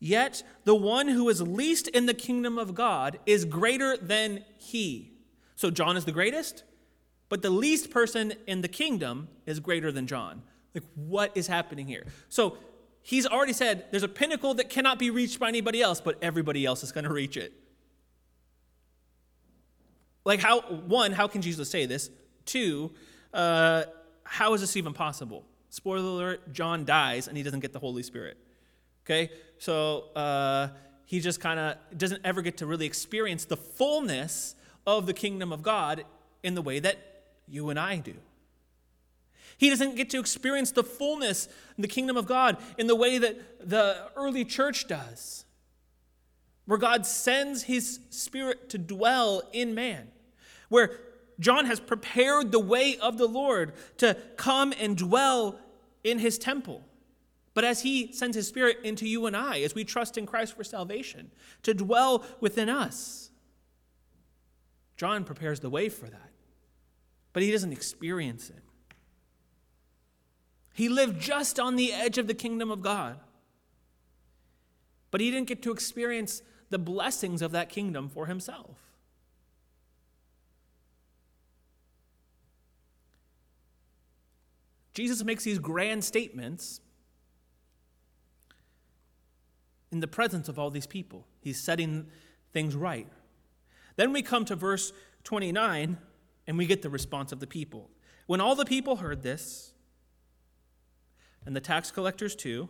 Yet 0.00 0.42
the 0.64 0.74
one 0.74 1.08
who 1.08 1.28
is 1.28 1.40
least 1.40 1.88
in 1.88 2.06
the 2.06 2.14
kingdom 2.14 2.58
of 2.58 2.74
God 2.74 3.18
is 3.24 3.44
greater 3.44 3.96
than 3.96 4.44
he. 4.58 5.12
So 5.54 5.70
John 5.70 5.96
is 5.96 6.04
the 6.04 6.12
greatest? 6.12 6.64
But 7.28 7.42
the 7.42 7.50
least 7.50 7.90
person 7.90 8.34
in 8.46 8.60
the 8.60 8.68
kingdom 8.68 9.28
is 9.46 9.60
greater 9.60 9.90
than 9.90 10.06
John. 10.06 10.42
Like, 10.74 10.84
what 10.94 11.32
is 11.36 11.46
happening 11.46 11.86
here? 11.86 12.04
So, 12.28 12.58
he's 13.02 13.26
already 13.26 13.52
said 13.52 13.86
there's 13.90 14.02
a 14.02 14.08
pinnacle 14.08 14.54
that 14.54 14.68
cannot 14.68 14.98
be 14.98 15.10
reached 15.10 15.38
by 15.38 15.48
anybody 15.48 15.80
else, 15.80 16.00
but 16.00 16.18
everybody 16.22 16.64
else 16.64 16.82
is 16.82 16.92
going 16.92 17.04
to 17.04 17.12
reach 17.12 17.36
it. 17.36 17.52
Like, 20.24 20.40
how, 20.40 20.60
one, 20.60 21.12
how 21.12 21.28
can 21.28 21.42
Jesus 21.42 21.70
say 21.70 21.86
this? 21.86 22.10
Two, 22.46 22.92
uh, 23.32 23.84
how 24.24 24.54
is 24.54 24.60
this 24.60 24.76
even 24.76 24.94
possible? 24.94 25.44
Spoiler 25.68 25.98
alert, 25.98 26.52
John 26.52 26.84
dies 26.84 27.28
and 27.28 27.36
he 27.36 27.42
doesn't 27.42 27.60
get 27.60 27.72
the 27.72 27.78
Holy 27.78 28.02
Spirit. 28.02 28.38
Okay? 29.04 29.30
So, 29.58 30.06
uh, 30.16 30.68
he 31.04 31.20
just 31.20 31.40
kind 31.40 31.60
of 31.60 31.76
doesn't 31.98 32.22
ever 32.24 32.42
get 32.42 32.56
to 32.58 32.66
really 32.66 32.86
experience 32.86 33.44
the 33.44 33.56
fullness 33.56 34.54
of 34.86 35.06
the 35.06 35.12
kingdom 35.12 35.52
of 35.52 35.62
God 35.62 36.04
in 36.42 36.54
the 36.54 36.62
way 36.62 36.78
that 36.78 36.96
you 37.46 37.70
and 37.70 37.78
I 37.78 37.98
do. 37.98 38.14
He 39.56 39.70
doesn't 39.70 39.96
get 39.96 40.10
to 40.10 40.18
experience 40.18 40.72
the 40.72 40.84
fullness 40.84 41.48
in 41.76 41.82
the 41.82 41.88
kingdom 41.88 42.16
of 42.16 42.26
God 42.26 42.56
in 42.76 42.86
the 42.86 42.96
way 42.96 43.18
that 43.18 43.68
the 43.68 44.10
early 44.16 44.44
church 44.44 44.88
does, 44.88 45.44
where 46.66 46.78
God 46.78 47.06
sends 47.06 47.64
his 47.64 48.00
spirit 48.10 48.68
to 48.70 48.78
dwell 48.78 49.42
in 49.52 49.74
man, 49.74 50.08
where 50.68 50.98
John 51.38 51.66
has 51.66 51.80
prepared 51.80 52.52
the 52.52 52.60
way 52.60 52.96
of 52.98 53.18
the 53.18 53.26
Lord 53.26 53.72
to 53.98 54.16
come 54.36 54.72
and 54.78 54.96
dwell 54.96 55.58
in 56.02 56.18
his 56.18 56.38
temple. 56.38 56.82
But 57.54 57.64
as 57.64 57.82
he 57.82 58.12
sends 58.12 58.36
his 58.36 58.48
spirit 58.48 58.78
into 58.82 59.08
you 59.08 59.26
and 59.26 59.36
I, 59.36 59.60
as 59.60 59.74
we 59.74 59.84
trust 59.84 60.18
in 60.18 60.26
Christ 60.26 60.56
for 60.56 60.64
salvation, 60.64 61.30
to 61.62 61.74
dwell 61.74 62.24
within 62.40 62.68
us, 62.68 63.30
John 64.96 65.24
prepares 65.24 65.60
the 65.60 65.70
way 65.70 65.88
for 65.88 66.06
that 66.06 66.33
but 67.34 67.42
he 67.42 67.50
doesn't 67.50 67.72
experience 67.72 68.48
it. 68.48 68.62
He 70.72 70.88
lived 70.88 71.20
just 71.20 71.60
on 71.60 71.76
the 71.76 71.92
edge 71.92 72.16
of 72.16 72.26
the 72.26 72.34
kingdom 72.34 72.70
of 72.70 72.80
God, 72.80 73.18
but 75.10 75.20
he 75.20 75.30
didn't 75.30 75.48
get 75.48 75.62
to 75.64 75.70
experience 75.70 76.42
the 76.70 76.78
blessings 76.78 77.42
of 77.42 77.52
that 77.52 77.68
kingdom 77.68 78.08
for 78.08 78.26
himself. 78.26 78.78
Jesus 84.94 85.24
makes 85.24 85.42
these 85.42 85.58
grand 85.58 86.04
statements 86.04 86.80
in 89.90 89.98
the 89.98 90.06
presence 90.06 90.48
of 90.48 90.56
all 90.56 90.70
these 90.70 90.86
people. 90.86 91.26
He's 91.40 91.60
setting 91.60 92.06
things 92.52 92.76
right. 92.76 93.08
Then 93.96 94.12
we 94.12 94.22
come 94.22 94.44
to 94.44 94.54
verse 94.54 94.92
29 95.24 95.98
and 96.46 96.58
we 96.58 96.66
get 96.66 96.82
the 96.82 96.90
response 96.90 97.32
of 97.32 97.40
the 97.40 97.46
people. 97.46 97.90
When 98.26 98.40
all 98.40 98.54
the 98.54 98.64
people 98.64 98.96
heard 98.96 99.22
this, 99.22 99.72
and 101.46 101.54
the 101.54 101.60
tax 101.60 101.90
collectors 101.90 102.34
too, 102.34 102.68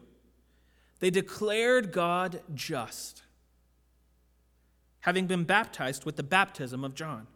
they 1.01 1.11
declared 1.11 1.93
God 1.93 2.41
just, 2.55 3.23
having 5.01 5.27
been 5.27 5.45
baptized 5.45 6.05
with 6.05 6.17
the 6.17 6.23
baptism 6.23 6.85
of 6.85 6.95
John. 6.95 7.27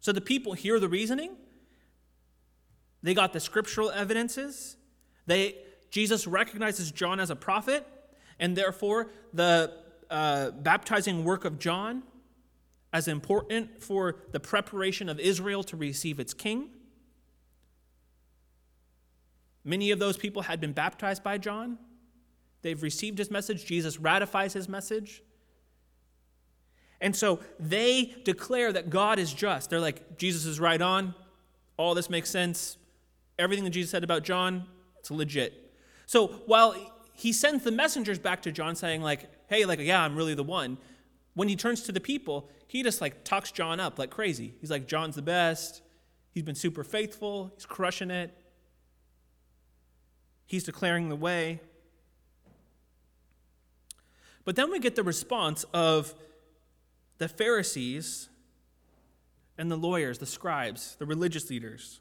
So 0.00 0.12
the 0.12 0.20
people 0.20 0.52
hear 0.52 0.78
the 0.78 0.88
reasoning. 0.88 1.36
They 3.02 3.14
got 3.14 3.32
the 3.32 3.40
scriptural 3.40 3.90
evidences. 3.90 4.76
They, 5.26 5.56
Jesus 5.90 6.26
recognizes 6.26 6.92
John 6.92 7.20
as 7.20 7.30
a 7.30 7.36
prophet, 7.36 7.86
and 8.38 8.56
therefore 8.56 9.10
the 9.32 9.72
uh, 10.08 10.50
baptizing 10.52 11.24
work 11.24 11.44
of 11.44 11.58
John 11.58 12.04
as 12.96 13.08
important 13.08 13.82
for 13.82 14.16
the 14.32 14.40
preparation 14.40 15.10
of 15.10 15.20
Israel 15.20 15.62
to 15.62 15.76
receive 15.76 16.18
its 16.18 16.32
king. 16.32 16.70
Many 19.64 19.90
of 19.90 19.98
those 19.98 20.16
people 20.16 20.40
had 20.40 20.62
been 20.62 20.72
baptized 20.72 21.22
by 21.22 21.36
John. 21.36 21.76
They've 22.62 22.82
received 22.82 23.18
his 23.18 23.30
message. 23.30 23.66
Jesus 23.66 24.00
ratifies 24.00 24.54
his 24.54 24.66
message. 24.66 25.22
And 27.02 27.14
so 27.14 27.40
they 27.60 28.14
declare 28.24 28.72
that 28.72 28.88
God 28.88 29.18
is 29.18 29.30
just. 29.30 29.68
They're 29.68 29.78
like, 29.78 30.16
Jesus 30.16 30.46
is 30.46 30.58
right 30.58 30.80
on. 30.80 31.14
All 31.76 31.94
this 31.94 32.08
makes 32.08 32.30
sense. 32.30 32.78
Everything 33.38 33.64
that 33.64 33.70
Jesus 33.70 33.90
said 33.90 34.04
about 34.04 34.22
John, 34.22 34.64
it's 34.98 35.10
legit. 35.10 35.74
So 36.06 36.28
while 36.46 36.74
he 37.12 37.34
sends 37.34 37.62
the 37.62 37.72
messengers 37.72 38.18
back 38.18 38.40
to 38.42 38.52
John 38.52 38.74
saying, 38.74 39.02
like, 39.02 39.28
hey, 39.48 39.66
like, 39.66 39.80
yeah, 39.80 40.02
I'm 40.02 40.16
really 40.16 40.34
the 40.34 40.42
one, 40.42 40.78
when 41.36 41.48
he 41.48 41.54
turns 41.54 41.82
to 41.82 41.92
the 41.92 42.00
people, 42.00 42.48
he 42.66 42.82
just 42.82 43.00
like 43.00 43.22
talks 43.22 43.52
John 43.52 43.78
up 43.78 43.98
like 43.98 44.10
crazy. 44.10 44.54
He's 44.58 44.70
like, 44.70 44.88
John's 44.88 45.14
the 45.16 45.22
best. 45.22 45.82
He's 46.32 46.42
been 46.42 46.54
super 46.54 46.82
faithful. 46.82 47.52
He's 47.54 47.66
crushing 47.66 48.10
it. 48.10 48.34
He's 50.46 50.64
declaring 50.64 51.10
the 51.10 51.16
way. 51.16 51.60
But 54.46 54.56
then 54.56 54.70
we 54.70 54.78
get 54.78 54.96
the 54.96 55.02
response 55.02 55.64
of 55.74 56.14
the 57.18 57.28
Pharisees 57.28 58.30
and 59.58 59.70
the 59.70 59.76
lawyers, 59.76 60.18
the 60.18 60.26
scribes, 60.26 60.96
the 60.98 61.04
religious 61.04 61.50
leaders. 61.50 62.00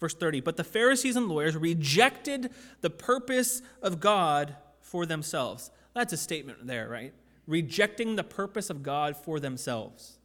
Verse 0.00 0.14
30 0.14 0.40
But 0.40 0.56
the 0.56 0.64
Pharisees 0.64 1.14
and 1.14 1.28
lawyers 1.28 1.56
rejected 1.56 2.50
the 2.80 2.90
purpose 2.90 3.62
of 3.80 4.00
God 4.00 4.56
for 4.80 5.06
themselves. 5.06 5.70
That's 5.94 6.12
a 6.12 6.16
statement 6.16 6.66
there, 6.66 6.88
right? 6.88 7.14
Rejecting 7.46 8.16
the 8.16 8.24
purpose 8.24 8.70
of 8.70 8.82
God 8.82 9.16
for 9.16 9.38
themselves. 9.38 10.18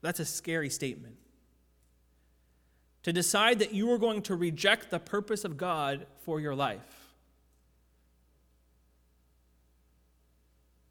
That's 0.00 0.20
a 0.20 0.24
scary 0.24 0.70
statement. 0.70 1.16
To 3.04 3.12
decide 3.12 3.58
that 3.58 3.74
you 3.74 3.90
are 3.92 3.98
going 3.98 4.22
to 4.22 4.36
reject 4.36 4.90
the 4.90 4.98
purpose 4.98 5.44
of 5.44 5.56
God 5.56 6.06
for 6.22 6.40
your 6.40 6.54
life. 6.54 7.02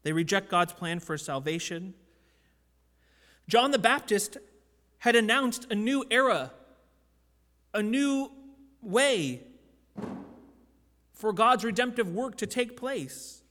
They 0.02 0.12
reject 0.12 0.48
God's 0.48 0.72
plan 0.72 0.98
for 1.00 1.16
salvation. 1.16 1.94
John 3.48 3.70
the 3.70 3.78
Baptist 3.78 4.36
had 4.98 5.16
announced 5.16 5.66
a 5.70 5.74
new 5.74 6.04
era, 6.10 6.52
a 7.74 7.82
new 7.82 8.30
way 8.80 9.42
for 11.12 11.32
God's 11.32 11.64
redemptive 11.64 12.12
work 12.12 12.36
to 12.38 12.46
take 12.46 12.76
place 12.76 13.41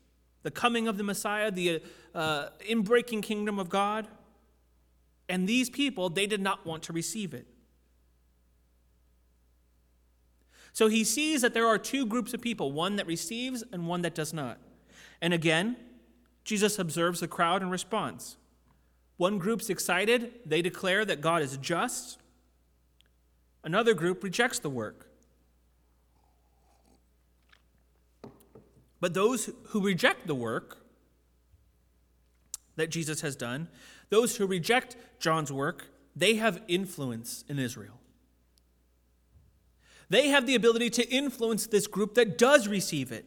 the 0.44 0.52
coming 0.52 0.88
of 0.88 0.98
the 0.98 1.04
Messiah, 1.04 1.52
the 1.52 1.82
uh, 2.16 2.50
inbreaking 2.70 3.24
kingdom 3.24 3.60
of 3.60 3.70
God. 3.70 4.08
And 5.30 5.48
these 5.48 5.70
people, 5.70 6.10
they 6.10 6.28
did 6.28 6.42
not 6.42 6.66
want 6.66 6.84
to 6.84 6.94
receive 6.94 7.34
it. 7.34 7.48
So 10.74 10.88
he 10.88 11.04
sees 11.04 11.42
that 11.42 11.54
there 11.54 11.68
are 11.68 11.78
two 11.78 12.06
groups 12.06 12.34
of 12.34 12.42
people 12.42 12.72
one 12.72 12.96
that 12.96 13.08
receives 13.08 13.64
and 13.72 13.88
one 13.88 14.02
that 14.02 14.16
does 14.16 14.34
not. 14.34 14.58
And 15.22 15.34
again, 15.34 15.76
Jesus 16.44 16.80
observes 16.80 17.20
the 17.20 17.28
crowd 17.28 17.62
and 17.62 17.72
responds. 17.72 18.38
One 19.18 19.38
group's 19.38 19.70
excited, 19.70 20.32
they 20.46 20.62
declare 20.62 21.06
that 21.06 21.22
God 21.22 21.44
is 21.44 21.58
just. 21.58 22.18
Another 23.64 23.94
group 23.94 24.24
rejects 24.24 24.58
the 24.58 24.70
work. 24.70 25.11
But 29.02 29.14
those 29.14 29.50
who 29.66 29.82
reject 29.82 30.28
the 30.28 30.36
work 30.36 30.78
that 32.78 32.90
Jesus 32.90 33.22
has 33.22 33.36
done, 33.36 33.68
those 34.10 34.38
who 34.38 34.46
reject 34.46 34.96
John's 35.20 35.52
work, 35.52 35.88
they 36.16 36.36
have 36.36 36.62
influence 36.68 37.44
in 37.50 37.60
Israel. 37.60 38.00
They 40.10 40.28
have 40.30 40.46
the 40.46 40.56
ability 40.56 40.90
to 40.92 41.10
influence 41.10 41.66
this 41.66 41.88
group 41.88 42.16
that 42.16 42.38
does 42.38 42.68
receive 42.68 43.12
it. 43.12 43.26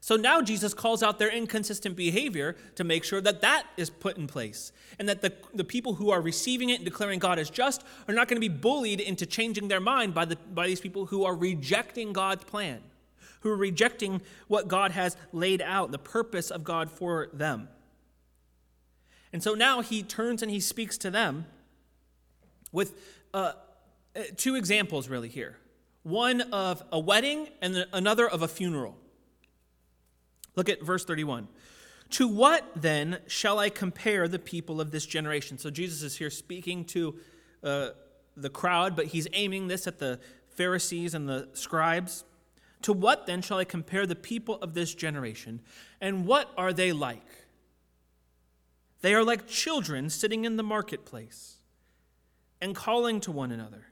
So 0.00 0.16
now 0.16 0.42
Jesus 0.42 0.74
calls 0.74 1.00
out 1.02 1.20
their 1.20 1.30
inconsistent 1.30 1.94
behavior 1.94 2.56
to 2.74 2.82
make 2.82 3.04
sure 3.04 3.20
that 3.20 3.42
that 3.42 3.66
is 3.76 3.88
put 3.88 4.16
in 4.16 4.26
place 4.26 4.72
and 4.98 5.08
that 5.08 5.22
the, 5.22 5.32
the 5.54 5.62
people 5.62 5.94
who 5.94 6.10
are 6.10 6.20
receiving 6.20 6.70
it 6.70 6.76
and 6.76 6.84
declaring 6.84 7.20
God 7.20 7.38
as 7.38 7.48
just 7.48 7.84
are 8.08 8.14
not 8.14 8.26
going 8.26 8.40
to 8.40 8.40
be 8.40 8.52
bullied 8.52 8.98
into 8.98 9.26
changing 9.26 9.68
their 9.68 9.78
mind 9.78 10.12
by, 10.12 10.24
the, 10.24 10.34
by 10.52 10.66
these 10.66 10.80
people 10.80 11.06
who 11.06 11.24
are 11.24 11.36
rejecting 11.36 12.12
God's 12.12 12.42
plan, 12.42 12.80
who 13.42 13.50
are 13.50 13.56
rejecting 13.56 14.20
what 14.48 14.68
God 14.68 14.92
has 14.92 15.16
laid 15.32 15.62
out, 15.62 15.92
the 15.92 15.98
purpose 15.98 16.50
of 16.50 16.64
God 16.64 16.90
for 16.90 17.28
them. 17.32 17.68
And 19.32 19.42
so 19.42 19.54
now 19.54 19.80
he 19.80 20.02
turns 20.02 20.42
and 20.42 20.50
he 20.50 20.60
speaks 20.60 20.98
to 20.98 21.10
them 21.10 21.46
with 22.70 22.94
uh, 23.32 23.52
uh 24.16 24.22
two 24.36 24.56
examples, 24.56 25.08
really, 25.08 25.28
here 25.28 25.58
one 26.02 26.40
of 26.52 26.82
a 26.90 26.98
wedding 26.98 27.48
and 27.60 27.86
another 27.92 28.28
of 28.28 28.42
a 28.42 28.48
funeral. 28.48 28.96
Look 30.56 30.68
at 30.68 30.82
verse 30.82 31.04
31. 31.04 31.48
To 32.10 32.28
what 32.28 32.64
then 32.76 33.18
shall 33.26 33.58
I 33.58 33.70
compare 33.70 34.28
the 34.28 34.38
people 34.38 34.80
of 34.80 34.90
this 34.90 35.06
generation? 35.06 35.58
So 35.58 35.70
Jesus 35.70 36.02
is 36.02 36.16
here 36.16 36.30
speaking 36.30 36.84
to 36.86 37.14
uh, 37.62 37.88
the 38.36 38.50
crowd, 38.50 38.96
but 38.96 39.06
he's 39.06 39.26
aiming 39.32 39.68
this 39.68 39.86
at 39.86 39.98
the 39.98 40.18
Pharisees 40.50 41.14
and 41.14 41.28
the 41.28 41.48
scribes. 41.54 42.24
To 42.82 42.92
what 42.92 43.26
then 43.26 43.42
shall 43.42 43.58
I 43.58 43.64
compare 43.64 44.06
the 44.06 44.16
people 44.16 44.56
of 44.56 44.74
this 44.74 44.94
generation? 44.94 45.60
And 46.00 46.26
what 46.26 46.50
are 46.56 46.72
they 46.72 46.92
like? 46.92 47.26
They 49.00 49.14
are 49.14 49.24
like 49.24 49.46
children 49.46 50.10
sitting 50.10 50.44
in 50.44 50.56
the 50.56 50.62
marketplace 50.62 51.56
and 52.60 52.74
calling 52.74 53.20
to 53.20 53.32
one 53.32 53.50
another. 53.50 53.86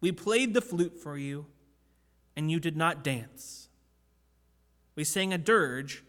We 0.00 0.12
played 0.12 0.54
the 0.54 0.60
flute 0.60 0.96
for 0.96 1.16
you, 1.16 1.46
and 2.36 2.50
you 2.50 2.60
did 2.60 2.76
not 2.76 3.02
dance. 3.02 3.68
We 4.94 5.04
sang 5.04 5.32
a 5.32 5.38
dirge, 5.38 6.04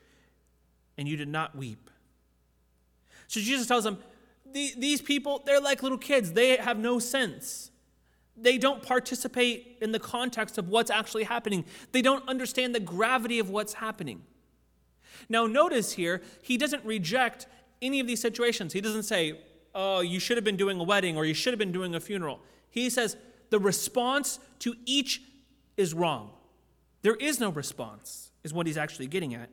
and 0.98 1.08
you 1.08 1.16
did 1.16 1.28
not 1.28 1.56
weep. 1.56 1.90
So 3.28 3.40
Jesus 3.40 3.68
tells 3.68 3.84
them, 3.84 4.00
These 4.52 5.02
people, 5.02 5.44
they're 5.46 5.62
like 5.62 5.84
little 5.84 5.98
kids. 5.98 6.34
They 6.34 6.58
have 6.58 6.80
no 6.80 6.98
sense. 6.98 7.70
They 8.42 8.58
don't 8.58 8.82
participate 8.82 9.78
in 9.82 9.92
the 9.92 10.00
context 10.00 10.58
of 10.58 10.70
what's 10.70 10.92
actually 10.92 11.24
happening, 11.24 11.66
they 11.92 12.02
don't 12.02 12.28
understand 12.28 12.74
the 12.74 12.80
gravity 12.80 13.40
of 13.40 13.50
what's 13.50 13.74
happening. 13.74 14.24
Now, 15.28 15.46
notice 15.48 15.94
here, 15.94 16.22
he 16.42 16.58
doesn't 16.58 16.86
reject 16.86 17.48
any 17.82 18.00
of 18.00 18.08
these 18.08 18.22
situations. 18.22 18.74
He 18.74 18.82
doesn't 18.82 19.04
say, 19.04 19.40
Oh, 19.76 20.00
you 20.00 20.20
should 20.20 20.38
have 20.38 20.44
been 20.44 20.58
doing 20.58 20.80
a 20.80 20.84
wedding 20.84 21.16
or 21.16 21.26
you 21.26 21.34
should 21.34 21.54
have 21.54 21.60
been 21.60 21.72
doing 21.72 21.94
a 21.94 22.00
funeral. 22.00 22.40
He 22.70 22.90
says, 22.90 23.18
The 23.50 23.60
response 23.60 24.40
to 24.60 24.76
each 24.86 25.22
is 25.78 25.94
wrong. 25.94 26.32
There 27.02 27.16
is 27.16 27.40
no 27.40 27.50
response 27.50 28.32
is 28.44 28.54
what 28.54 28.68
he's 28.68 28.78
actually 28.78 29.08
getting 29.08 29.34
at. 29.34 29.50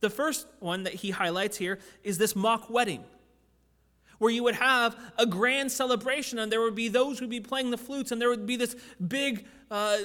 The 0.00 0.10
first 0.10 0.46
one 0.60 0.84
that 0.84 0.94
he 0.94 1.10
highlights 1.10 1.56
here 1.56 1.78
is 2.04 2.18
this 2.18 2.36
mock 2.36 2.68
wedding, 2.68 3.04
where 4.18 4.30
you 4.30 4.42
would 4.42 4.56
have 4.56 4.96
a 5.18 5.26
grand 5.26 5.70
celebration 5.70 6.38
and 6.38 6.50
there 6.50 6.60
would 6.60 6.74
be 6.74 6.88
those 6.88 7.18
who 7.18 7.24
would 7.24 7.30
be 7.30 7.40
playing 7.40 7.70
the 7.70 7.78
flutes 7.78 8.12
and 8.12 8.20
there 8.20 8.28
would 8.28 8.46
be 8.46 8.56
this 8.56 8.76
big, 9.08 9.46
uh, 9.70 9.98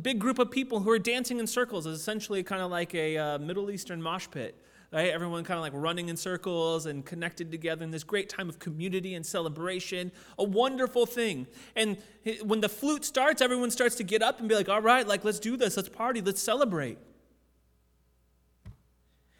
big 0.00 0.18
group 0.18 0.38
of 0.38 0.50
people 0.50 0.80
who 0.80 0.90
are 0.90 0.98
dancing 0.98 1.38
in 1.38 1.46
circles. 1.46 1.86
It's 1.86 1.98
essentially 1.98 2.42
kind 2.42 2.62
of 2.62 2.70
like 2.70 2.94
a 2.94 3.16
uh, 3.16 3.38
Middle 3.38 3.70
Eastern 3.70 4.00
mosh 4.00 4.26
pit. 4.30 4.60
Right? 4.92 5.10
Everyone 5.10 5.42
kind 5.42 5.58
of 5.58 5.62
like 5.62 5.72
running 5.74 6.08
in 6.08 6.16
circles 6.16 6.86
and 6.86 7.04
connected 7.04 7.50
together 7.50 7.82
in 7.82 7.90
this 7.90 8.04
great 8.04 8.28
time 8.28 8.48
of 8.48 8.60
community 8.60 9.14
and 9.14 9.26
celebration. 9.26 10.12
A 10.38 10.44
wonderful 10.44 11.04
thing. 11.04 11.48
And 11.74 11.96
when 12.44 12.60
the 12.60 12.68
flute 12.68 13.04
starts, 13.04 13.42
everyone 13.42 13.72
starts 13.72 13.96
to 13.96 14.04
get 14.04 14.22
up 14.22 14.38
and 14.38 14.48
be 14.48 14.54
like, 14.54 14.68
all 14.68 14.80
right, 14.80 15.04
like 15.04 15.24
let's 15.24 15.40
do 15.40 15.56
this, 15.56 15.76
let's 15.76 15.88
party, 15.88 16.20
let's 16.20 16.40
celebrate. 16.40 16.98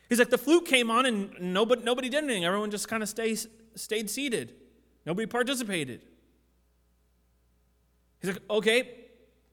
He's 0.09 0.19
like, 0.19 0.31
the 0.31 0.39
flute 0.39 0.67
came 0.67 0.91
on 0.91 1.07
and 1.07 1.33
nobody, 1.41 1.83
nobody 1.83 2.09
did 2.09 2.25
anything. 2.25 2.45
Everyone 2.45 2.73
just 2.73 2.89
kind 2.89 3.03
of 3.03 3.09
stay, 3.09 3.37
stayed 3.75 4.11
seated. 4.11 4.55
Nobody 5.07 5.27
participated. 5.27 6.01
He's 8.21 8.33
like, 8.33 8.43
okay, 8.49 8.89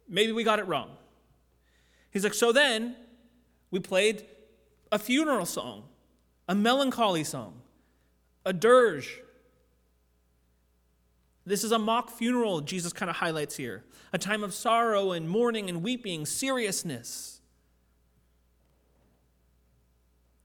maybe 0.07 0.31
we 0.31 0.43
got 0.43 0.59
it 0.59 0.67
wrong. 0.67 0.91
He's 2.11 2.23
like, 2.23 2.33
so 2.33 2.51
then 2.51 2.95
we 3.69 3.79
played 3.79 4.25
a 4.91 4.99
funeral 4.99 5.45
song 5.45 5.83
a 6.51 6.55
melancholy 6.55 7.23
song, 7.23 7.61
a 8.45 8.51
dirge. 8.51 9.21
This 11.45 11.63
is 11.63 11.71
a 11.71 11.79
mock 11.79 12.09
funeral, 12.09 12.59
Jesus 12.59 12.91
kind 12.91 13.09
of 13.09 13.15
highlights 13.15 13.55
here. 13.55 13.85
A 14.11 14.17
time 14.17 14.43
of 14.43 14.53
sorrow 14.53 15.13
and 15.13 15.29
mourning 15.29 15.69
and 15.69 15.81
weeping, 15.81 16.25
seriousness. 16.25 17.39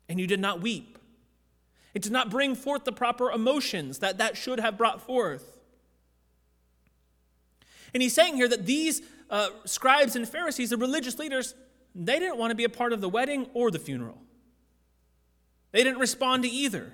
And 0.09 0.21
you 0.21 0.29
did 0.29 0.39
not 0.39 0.61
weep. 0.61 0.96
It 1.97 2.03
did 2.03 2.13
not 2.13 2.29
bring 2.29 2.55
forth 2.55 2.85
the 2.85 2.93
proper 2.93 3.31
emotions 3.31 4.01
that 4.01 4.19
that 4.19 4.37
should 4.37 4.61
have 4.61 4.77
brought 4.77 5.01
forth. 5.01 5.63
And 7.95 8.03
he's 8.03 8.13
saying 8.13 8.37
here 8.37 8.49
that 8.49 8.67
these 8.67 9.01
uh, 9.31 9.49
scribes 9.65 10.15
and 10.15 10.29
Pharisees, 10.29 10.69
the 10.69 10.77
religious 10.77 11.19
leaders, 11.19 11.55
they 11.95 12.19
didn't 12.19 12.37
want 12.37 12.51
to 12.51 12.55
be 12.55 12.65
a 12.65 12.69
part 12.69 12.93
of 12.93 13.01
the 13.01 13.09
wedding 13.09 13.47
or 13.55 13.71
the 13.71 13.79
funeral. 13.79 14.19
They 15.73 15.83
didn't 15.83 15.99
respond 15.99 16.43
to 16.43 16.51
either. 16.51 16.93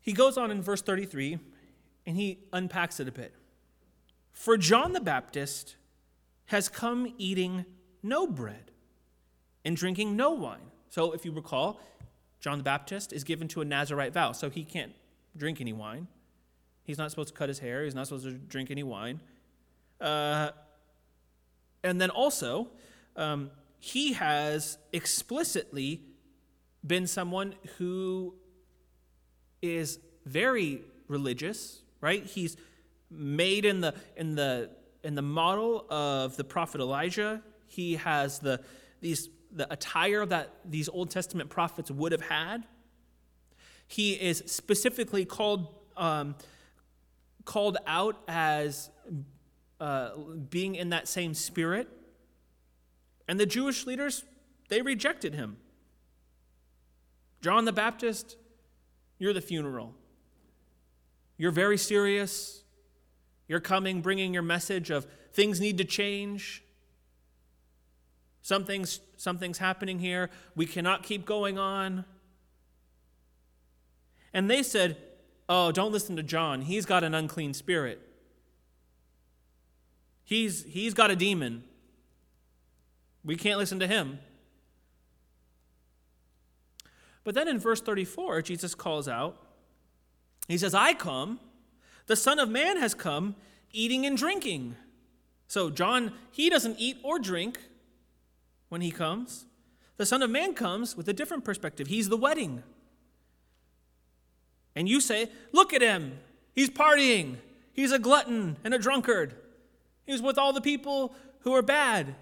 He 0.00 0.14
goes 0.14 0.38
on 0.38 0.50
in 0.50 0.62
verse 0.62 0.80
33 0.80 1.38
and 2.06 2.16
he 2.16 2.38
unpacks 2.50 2.98
it 2.98 3.06
a 3.06 3.12
bit. 3.12 3.34
For 4.32 4.56
John 4.56 4.94
the 4.94 5.02
Baptist 5.02 5.76
has 6.46 6.70
come 6.70 7.12
eating 7.18 7.66
no 8.02 8.26
bread 8.26 8.70
and 9.64 9.76
drinking 9.76 10.16
no 10.16 10.30
wine. 10.30 10.70
So, 10.88 11.12
if 11.12 11.24
you 11.24 11.32
recall, 11.32 11.80
John 12.40 12.58
the 12.58 12.64
Baptist 12.64 13.12
is 13.12 13.24
given 13.24 13.48
to 13.48 13.60
a 13.60 13.64
Nazarite 13.64 14.12
vow, 14.12 14.32
so 14.32 14.50
he 14.50 14.64
can't 14.64 14.92
drink 15.36 15.60
any 15.60 15.72
wine. 15.72 16.08
He's 16.82 16.98
not 16.98 17.10
supposed 17.10 17.28
to 17.28 17.34
cut 17.34 17.48
his 17.48 17.58
hair, 17.58 17.84
he's 17.84 17.94
not 17.94 18.06
supposed 18.06 18.24
to 18.24 18.32
drink 18.32 18.70
any 18.70 18.82
wine. 18.82 19.20
Uh, 20.00 20.50
And 21.82 22.00
then 22.00 22.10
also, 22.10 22.68
um, 23.16 23.50
he 23.78 24.12
has 24.12 24.78
explicitly 24.92 26.00
been 26.86 27.06
someone 27.06 27.54
who 27.78 28.34
is 29.62 29.98
very 30.26 30.82
religious, 31.08 31.82
right? 32.00 32.24
He's 32.24 32.56
made 33.10 33.64
in 33.64 33.80
the 33.80 33.94
in 34.16 34.34
the 34.34 34.70
in 35.02 35.14
the 35.14 35.22
model 35.22 35.86
of 35.90 36.36
the 36.36 36.44
prophet 36.44 36.80
Elijah. 36.80 37.42
He 37.70 37.94
has 37.94 38.40
the 38.40 38.60
these 39.00 39.28
the 39.52 39.72
attire 39.72 40.26
that 40.26 40.50
these 40.64 40.88
Old 40.88 41.10
Testament 41.10 41.50
prophets 41.50 41.88
would 41.90 42.10
have 42.10 42.22
had. 42.22 42.66
He 43.86 44.12
is 44.12 44.42
specifically 44.46 45.24
called 45.24 45.72
um, 45.96 46.34
called 47.44 47.76
out 47.86 48.16
as 48.26 48.90
uh, 49.80 50.10
being 50.50 50.74
in 50.74 50.90
that 50.90 51.06
same 51.06 51.32
spirit. 51.32 51.88
And 53.28 53.38
the 53.38 53.46
Jewish 53.46 53.86
leaders, 53.86 54.24
they 54.68 54.82
rejected 54.82 55.34
him. 55.34 55.56
John 57.40 57.66
the 57.66 57.72
Baptist, 57.72 58.36
you're 59.18 59.32
the 59.32 59.40
funeral. 59.40 59.94
You're 61.38 61.52
very 61.52 61.78
serious. 61.78 62.64
You're 63.46 63.60
coming, 63.60 64.00
bringing 64.00 64.34
your 64.34 64.42
message 64.42 64.90
of 64.90 65.06
things 65.32 65.60
need 65.60 65.78
to 65.78 65.84
change. 65.84 66.64
Something's, 68.42 69.00
something's 69.16 69.58
happening 69.58 69.98
here. 69.98 70.30
We 70.54 70.66
cannot 70.66 71.02
keep 71.02 71.26
going 71.26 71.58
on. 71.58 72.04
And 74.32 74.50
they 74.50 74.62
said, 74.62 74.96
Oh, 75.48 75.72
don't 75.72 75.90
listen 75.90 76.14
to 76.14 76.22
John. 76.22 76.62
He's 76.62 76.86
got 76.86 77.02
an 77.02 77.12
unclean 77.12 77.54
spirit. 77.54 78.00
He's, 80.22 80.62
he's 80.62 80.94
got 80.94 81.10
a 81.10 81.16
demon. 81.16 81.64
We 83.24 83.34
can't 83.34 83.58
listen 83.58 83.80
to 83.80 83.88
him. 83.88 84.20
But 87.24 87.34
then 87.34 87.48
in 87.48 87.58
verse 87.58 87.80
34, 87.80 88.42
Jesus 88.42 88.76
calls 88.76 89.08
out, 89.08 89.44
He 90.46 90.56
says, 90.56 90.72
I 90.72 90.94
come, 90.94 91.40
the 92.06 92.14
Son 92.16 92.38
of 92.38 92.48
Man 92.48 92.76
has 92.76 92.94
come, 92.94 93.34
eating 93.72 94.06
and 94.06 94.16
drinking. 94.16 94.76
So, 95.48 95.68
John, 95.68 96.12
he 96.30 96.48
doesn't 96.48 96.76
eat 96.78 96.98
or 97.02 97.18
drink 97.18 97.58
when 98.70 98.80
he 98.80 98.90
comes. 98.90 99.44
The 99.98 100.06
Son 100.06 100.22
of 100.22 100.30
Man 100.30 100.54
comes 100.54 100.96
with 100.96 101.06
a 101.08 101.12
different 101.12 101.44
perspective. 101.44 101.88
He's 101.88 102.08
the 102.08 102.16
wedding. 102.16 102.62
And 104.74 104.88
you 104.88 105.00
say, 105.02 105.28
Look 105.52 105.74
at 105.74 105.82
him. 105.82 106.18
He's 106.54 106.70
partying. 106.70 107.36
He's 107.74 107.92
a 107.92 107.98
glutton 107.98 108.56
and 108.64 108.72
a 108.72 108.78
drunkard. 108.78 109.34
He's 110.06 110.22
with 110.22 110.38
all 110.38 110.54
the 110.54 110.60
people 110.60 111.14
who 111.40 111.54
are 111.54 111.62
bad. 111.62 112.14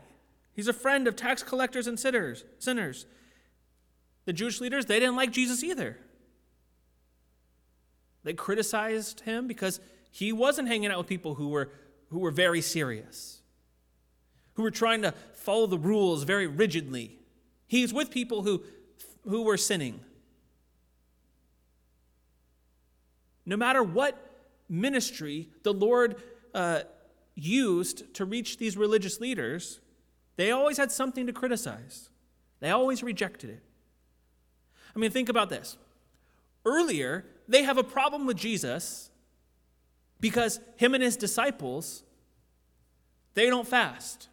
He's 0.53 0.69
a 0.69 0.73
friend 0.73 1.07
of 1.07 1.15
tax 1.15 1.43
collectors 1.43 1.87
and 1.87 1.99
sinners. 1.99 2.45
sinners. 2.59 3.07
The 4.25 4.33
Jewish 4.33 4.61
leaders, 4.61 4.87
they 4.87 4.99
didn't 4.99 5.17
like 5.17 5.31
Jesus 5.31 5.63
either. 5.63 5.97
They 8.25 8.35
criticized 8.35 9.21
him 9.21 9.47
because 9.47 9.81
he 10.11 10.33
wasn't 10.33 10.69
hanging 10.69 10.91
out 10.91 10.99
with 10.99 11.07
people 11.07 11.37
who 11.37 11.49
were, 11.49 11.71
who 12.11 12.19
were 12.19 12.31
very 12.31 12.61
serious, 12.61 13.38
who 14.59 14.65
were 14.65 14.73
trying 14.73 15.03
to 15.03 15.13
follow 15.35 15.69
the 15.69 15.79
rules 15.79 16.25
very 16.25 16.49
rigidly. 16.49 17.17
He's 17.69 17.95
with 17.95 18.11
people 18.11 18.43
who, 18.43 18.65
who 19.23 19.43
were 19.45 19.57
sinning. 19.57 20.01
No 23.47 23.57
matter 23.57 23.85
what 23.85 24.19
ministry 24.69 25.49
the 25.63 25.73
Lord 25.73 26.17
uh, 26.53 26.81
used 27.37 28.13
to 28.15 28.25
reach 28.25 28.59
these 28.59 28.77
religious 28.77 29.21
leaders, 29.21 29.79
they 30.35 30.51
always 30.51 30.77
had 30.77 30.91
something 30.91 31.29
to 31.29 31.33
criticize. 31.33 32.11
They 32.59 32.71
always 32.71 33.05
rejected 33.05 33.51
it. 33.51 33.63
I 34.97 34.99
mean, 34.99 35.13
think 35.13 35.29
about 35.29 35.51
this. 35.51 35.77
Earlier, 36.65 37.25
they 37.47 37.63
have 37.63 37.79
a 37.79 37.85
problem 37.85 38.27
with 38.27 38.37
Jesus 38.37 39.09
because 40.19 40.59
him 40.75 40.95
and 40.95 41.03
his 41.05 41.17
disciples, 41.17 42.03
they 43.35 43.47
don't 43.47 43.69
fast. 43.69 44.29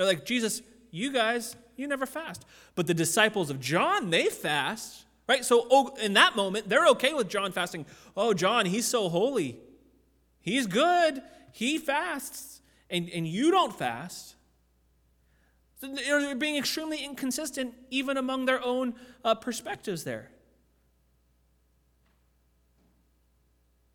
They're 0.00 0.06
like, 0.06 0.24
Jesus, 0.24 0.62
you 0.90 1.12
guys, 1.12 1.56
you 1.76 1.86
never 1.86 2.06
fast. 2.06 2.46
But 2.74 2.86
the 2.86 2.94
disciples 2.94 3.50
of 3.50 3.60
John, 3.60 4.08
they 4.08 4.30
fast. 4.30 5.04
Right? 5.28 5.44
So 5.44 5.66
oh, 5.70 5.94
in 6.00 6.14
that 6.14 6.36
moment, 6.36 6.70
they're 6.70 6.86
okay 6.86 7.12
with 7.12 7.28
John 7.28 7.52
fasting. 7.52 7.84
Oh, 8.16 8.32
John, 8.32 8.64
he's 8.64 8.86
so 8.86 9.10
holy. 9.10 9.58
He's 10.40 10.66
good. 10.66 11.20
He 11.52 11.76
fasts. 11.76 12.62
And, 12.88 13.10
and 13.10 13.28
you 13.28 13.50
don't 13.50 13.78
fast. 13.78 14.36
So 15.82 15.88
They're 15.88 16.34
being 16.34 16.56
extremely 16.56 17.04
inconsistent, 17.04 17.74
even 17.90 18.16
among 18.16 18.46
their 18.46 18.64
own 18.64 18.94
uh, 19.22 19.34
perspectives 19.34 20.04
there. 20.04 20.30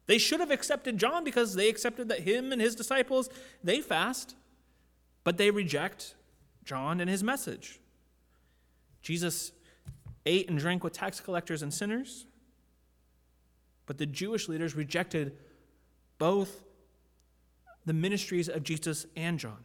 They 0.06 0.20
should 0.20 0.40
have 0.40 0.52
accepted 0.52 1.00
John 1.00 1.24
because 1.24 1.56
they 1.56 1.68
accepted 1.68 2.10
that 2.10 2.20
him 2.20 2.52
and 2.52 2.62
his 2.62 2.76
disciples, 2.76 3.28
they 3.64 3.82
fast, 3.82 4.36
but 5.26 5.38
they 5.38 5.52
reject 5.52 6.16
John 6.64 7.02
and 7.02 7.10
his 7.10 7.22
message. 7.22 7.82
Jesus 9.02 9.52
ate 10.26 10.50
and 10.50 10.58
drank 10.58 10.84
with 10.84 10.94
tax 10.94 11.20
collectors 11.20 11.62
and 11.62 11.74
sinners. 11.74 12.26
But 13.88 13.98
the 13.98 14.06
Jewish 14.06 14.48
leaders 14.48 14.76
rejected 14.76 15.36
both 16.18 16.64
the 17.86 17.94
ministries 17.94 18.48
of 18.48 18.64
Jesus 18.64 19.06
and 19.16 19.38
John. 19.38 19.64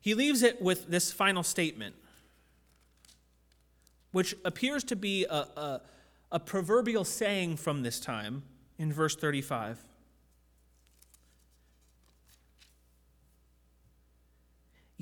He 0.00 0.14
leaves 0.14 0.42
it 0.42 0.60
with 0.60 0.88
this 0.88 1.12
final 1.12 1.42
statement, 1.42 1.94
which 4.10 4.34
appears 4.44 4.84
to 4.84 4.96
be 4.96 5.24
a, 5.24 5.34
a, 5.34 5.80
a 6.32 6.40
proverbial 6.40 7.04
saying 7.04 7.56
from 7.56 7.82
this 7.82 8.00
time 8.00 8.42
in 8.78 8.92
verse 8.92 9.16
35. 9.16 9.82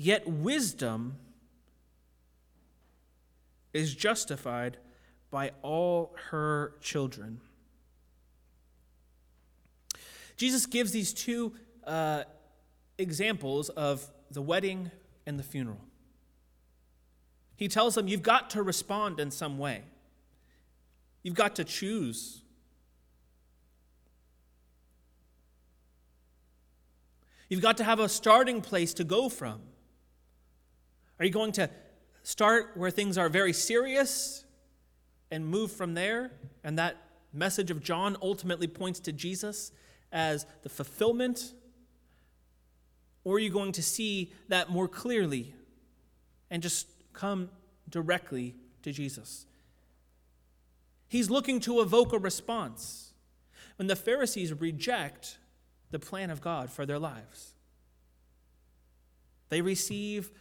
Yet 0.01 0.27
wisdom 0.27 1.17
is 3.71 3.93
justified 3.93 4.77
by 5.29 5.51
all 5.61 6.15
her 6.31 6.73
children. 6.81 7.39
Jesus 10.37 10.65
gives 10.65 10.91
these 10.91 11.13
two 11.13 11.53
uh, 11.85 12.23
examples 12.97 13.69
of 13.69 14.09
the 14.31 14.41
wedding 14.41 14.89
and 15.27 15.37
the 15.37 15.43
funeral. 15.43 15.81
He 17.55 17.67
tells 17.67 17.93
them, 17.93 18.07
You've 18.07 18.23
got 18.23 18.49
to 18.51 18.63
respond 18.63 19.19
in 19.19 19.29
some 19.29 19.59
way, 19.59 19.83
you've 21.21 21.35
got 21.35 21.57
to 21.57 21.63
choose. 21.63 22.41
You've 27.49 27.61
got 27.61 27.77
to 27.77 27.83
have 27.83 27.99
a 27.99 28.09
starting 28.09 28.61
place 28.61 28.95
to 28.95 29.03
go 29.03 29.29
from. 29.29 29.61
Are 31.21 31.25
you 31.25 31.31
going 31.31 31.51
to 31.53 31.69
start 32.23 32.71
where 32.75 32.91
things 32.91 33.17
are 33.17 33.29
very 33.29 33.53
serious 33.53 34.43
and 35.31 35.47
move 35.47 35.71
from 35.71 35.93
there. 35.93 36.31
And 36.63 36.77
that 36.77 36.97
message 37.33 37.71
of 37.71 37.81
John 37.81 38.17
ultimately 38.21 38.67
points 38.67 38.99
to 39.01 39.11
Jesus 39.11 39.71
as 40.11 40.45
the 40.61 40.69
fulfillment. 40.69 41.53
Or 43.23 43.35
are 43.35 43.39
you 43.39 43.49
going 43.49 43.71
to 43.73 43.83
see 43.83 44.33
that 44.49 44.69
more 44.69 44.87
clearly 44.87 45.55
and 46.49 46.61
just 46.61 46.87
come 47.13 47.49
directly 47.89 48.55
to 48.83 48.91
Jesus? 48.91 49.45
He's 51.07 51.29
looking 51.29 51.59
to 51.61 51.81
evoke 51.81 52.13
a 52.13 52.19
response 52.19 53.13
when 53.77 53.87
the 53.87 53.95
Pharisees 53.95 54.53
reject 54.53 55.37
the 55.91 55.99
plan 55.99 56.29
of 56.29 56.41
God 56.41 56.69
for 56.69 56.85
their 56.85 56.99
lives. 56.99 57.53
They 59.49 59.61
receive 59.61 60.31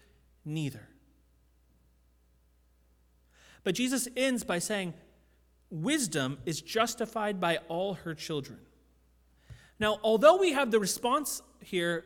neither. 0.45 0.89
But 3.63 3.75
Jesus 3.75 4.09
ends 4.17 4.45
by 4.45 4.59
saying, 4.59 4.95
Wisdom 5.71 6.39
is 6.47 6.61
justified 6.61 7.41
by 7.41 7.59
all 7.69 7.95
her 7.95 8.15
children. 8.15 8.59
Now, 9.79 10.01
although 10.03 10.37
we 10.37 10.53
have 10.53 10.71
the 10.71 10.81
response 10.81 11.43
here 11.61 12.05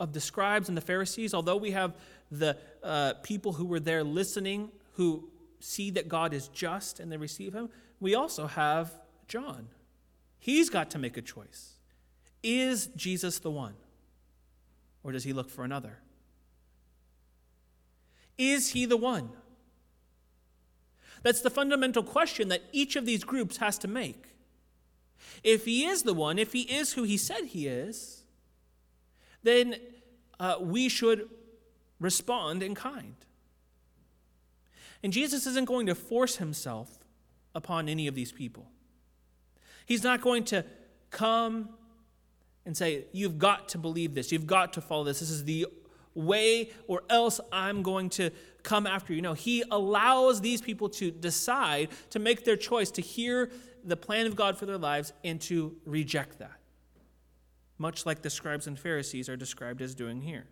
of 0.00 0.12
the 0.12 0.20
scribes 0.20 0.68
and 0.68 0.76
the 0.76 0.82
Pharisees, 0.82 1.32
although 1.32 1.56
we 1.56 1.70
have 1.70 1.94
the 2.30 2.56
uh, 2.82 3.14
people 3.22 3.52
who 3.52 3.66
were 3.66 3.78
there 3.78 4.02
listening 4.02 4.70
who 4.94 5.28
see 5.60 5.90
that 5.90 6.08
God 6.08 6.34
is 6.34 6.48
just 6.48 6.98
and 6.98 7.10
they 7.10 7.16
receive 7.16 7.52
him, 7.52 7.68
we 8.00 8.16
also 8.16 8.48
have 8.48 8.92
John. 9.28 9.68
He's 10.40 10.68
got 10.68 10.90
to 10.90 10.98
make 10.98 11.16
a 11.16 11.22
choice. 11.22 11.76
Is 12.42 12.88
Jesus 12.96 13.38
the 13.38 13.50
one? 13.50 13.74
Or 15.04 15.12
does 15.12 15.22
he 15.22 15.32
look 15.32 15.50
for 15.50 15.64
another? 15.64 15.98
Is 18.38 18.70
he 18.70 18.86
the 18.86 18.96
one? 18.96 19.30
That's 21.22 21.40
the 21.40 21.50
fundamental 21.50 22.02
question 22.02 22.48
that 22.48 22.62
each 22.72 22.96
of 22.96 23.06
these 23.06 23.24
groups 23.24 23.58
has 23.58 23.78
to 23.78 23.88
make. 23.88 24.26
If 25.44 25.64
he 25.64 25.84
is 25.84 26.02
the 26.02 26.14
one, 26.14 26.38
if 26.38 26.52
he 26.52 26.62
is 26.62 26.92
who 26.92 27.04
he 27.04 27.16
said 27.16 27.44
he 27.46 27.66
is, 27.66 28.24
then 29.42 29.76
uh, 30.40 30.56
we 30.60 30.88
should 30.88 31.28
respond 32.00 32.62
in 32.62 32.74
kind. 32.74 33.14
And 35.02 35.12
Jesus 35.12 35.46
isn't 35.46 35.66
going 35.66 35.86
to 35.86 35.94
force 35.94 36.36
himself 36.36 36.98
upon 37.54 37.88
any 37.88 38.06
of 38.06 38.14
these 38.14 38.32
people. 38.32 38.66
He's 39.86 40.04
not 40.04 40.20
going 40.20 40.44
to 40.44 40.64
come 41.10 41.70
and 42.64 42.76
say, 42.76 43.06
You've 43.12 43.38
got 43.38 43.68
to 43.70 43.78
believe 43.78 44.14
this. 44.14 44.30
You've 44.30 44.46
got 44.46 44.72
to 44.74 44.80
follow 44.80 45.04
this. 45.04 45.20
This 45.20 45.30
is 45.30 45.44
the 45.44 45.66
way, 46.14 46.70
or 46.86 47.02
else 47.08 47.40
I'm 47.50 47.82
going 47.82 48.10
to 48.10 48.30
come 48.62 48.86
after 48.86 49.12
you. 49.12 49.22
No, 49.22 49.34
he 49.34 49.64
allows 49.70 50.40
these 50.40 50.60
people 50.60 50.88
to 50.90 51.10
decide, 51.10 51.88
to 52.10 52.18
make 52.18 52.44
their 52.44 52.56
choice, 52.56 52.90
to 52.92 53.02
hear 53.02 53.50
the 53.84 53.96
plan 53.96 54.26
of 54.26 54.36
God 54.36 54.56
for 54.56 54.66
their 54.66 54.78
lives, 54.78 55.12
and 55.24 55.40
to 55.42 55.76
reject 55.84 56.38
that. 56.38 56.58
Much 57.78 58.06
like 58.06 58.22
the 58.22 58.30
scribes 58.30 58.66
and 58.66 58.78
Pharisees 58.78 59.28
are 59.28 59.36
described 59.36 59.82
as 59.82 59.94
doing 59.94 60.20
here. 60.20 60.46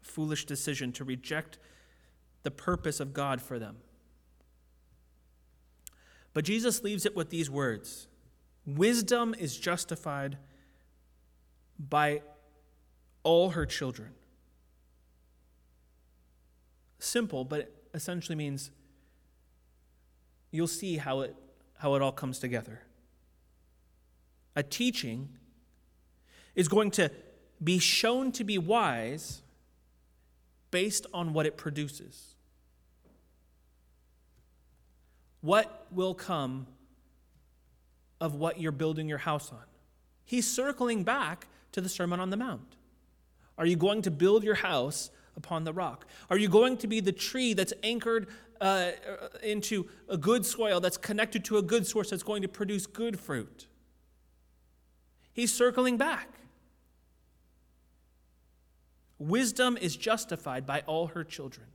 Foolish 0.00 0.44
decision 0.44 0.92
to 0.92 1.04
reject 1.04 1.58
the 2.42 2.50
purpose 2.50 3.00
of 3.00 3.12
God 3.12 3.40
for 3.40 3.58
them. 3.58 3.76
But 6.34 6.44
Jesus 6.44 6.82
leaves 6.82 7.04
it 7.04 7.14
with 7.14 7.30
these 7.30 7.50
words 7.50 8.08
Wisdom 8.64 9.34
is 9.38 9.56
justified 9.56 10.38
by 11.78 12.22
all 13.22 13.50
her 13.50 13.66
children. 13.66 14.10
Simple, 16.98 17.44
but 17.44 17.60
it 17.60 17.74
essentially 17.94 18.36
means 18.36 18.70
you'll 20.50 20.68
see 20.68 20.96
how 20.96 21.20
it, 21.22 21.34
how 21.78 21.94
it 21.94 22.02
all 22.02 22.12
comes 22.12 22.38
together. 22.38 22.82
A 24.54 24.62
teaching 24.62 25.28
is 26.54 26.68
going 26.68 26.90
to 26.92 27.10
be 27.62 27.78
shown 27.78 28.30
to 28.32 28.44
be 28.44 28.58
wise 28.58 29.42
based 30.70 31.06
on 31.12 31.32
what 31.32 31.46
it 31.46 31.56
produces. 31.56 32.34
What 35.40 35.86
will 35.90 36.14
come 36.14 36.66
of 38.22 38.36
what 38.36 38.60
you're 38.60 38.70
building 38.70 39.08
your 39.08 39.18
house 39.18 39.50
on? 39.50 39.64
He's 40.24 40.48
circling 40.48 41.02
back 41.02 41.48
to 41.72 41.80
the 41.80 41.88
Sermon 41.88 42.20
on 42.20 42.30
the 42.30 42.36
Mount. 42.36 42.76
Are 43.58 43.66
you 43.66 43.74
going 43.74 44.02
to 44.02 44.12
build 44.12 44.44
your 44.44 44.54
house 44.54 45.10
upon 45.36 45.64
the 45.64 45.72
rock? 45.72 46.06
Are 46.30 46.38
you 46.38 46.48
going 46.48 46.76
to 46.78 46.86
be 46.86 47.00
the 47.00 47.10
tree 47.10 47.52
that's 47.52 47.72
anchored 47.82 48.28
uh, 48.60 48.92
into 49.42 49.88
a 50.08 50.16
good 50.16 50.46
soil, 50.46 50.78
that's 50.78 50.96
connected 50.96 51.44
to 51.46 51.56
a 51.56 51.62
good 51.62 51.84
source, 51.84 52.10
that's 52.10 52.22
going 52.22 52.42
to 52.42 52.48
produce 52.48 52.86
good 52.86 53.18
fruit? 53.18 53.66
He's 55.32 55.52
circling 55.52 55.96
back. 55.96 56.28
Wisdom 59.18 59.76
is 59.76 59.96
justified 59.96 60.64
by 60.64 60.82
all 60.86 61.08
her 61.08 61.24
children. 61.24 61.66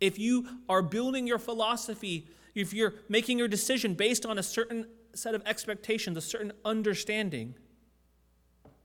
If 0.00 0.16
you 0.16 0.46
are 0.68 0.82
building 0.82 1.26
your 1.26 1.38
philosophy, 1.38 2.28
if 2.54 2.72
you're 2.72 2.94
making 3.08 3.38
your 3.38 3.48
decision 3.48 3.94
based 3.94 4.24
on 4.24 4.38
a 4.38 4.42
certain 4.44 4.86
set 5.14 5.34
of 5.34 5.42
expectations, 5.46 6.16
a 6.16 6.20
certain 6.20 6.52
understanding, 6.64 7.54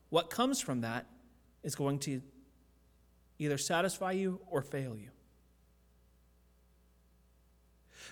what 0.09 0.29
comes 0.29 0.61
from 0.61 0.81
that 0.81 1.05
is 1.63 1.75
going 1.75 1.99
to 1.99 2.21
either 3.39 3.57
satisfy 3.57 4.11
you 4.11 4.39
or 4.47 4.61
fail 4.61 4.95
you. 4.95 5.09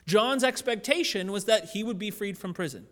John's 0.08 0.44
expectation 0.44 1.32
was 1.32 1.46
that 1.46 1.70
he 1.70 1.84
would 1.84 2.00
be 2.00 2.10
freed 2.10 2.38
from 2.38 2.54
prison. 2.54 2.88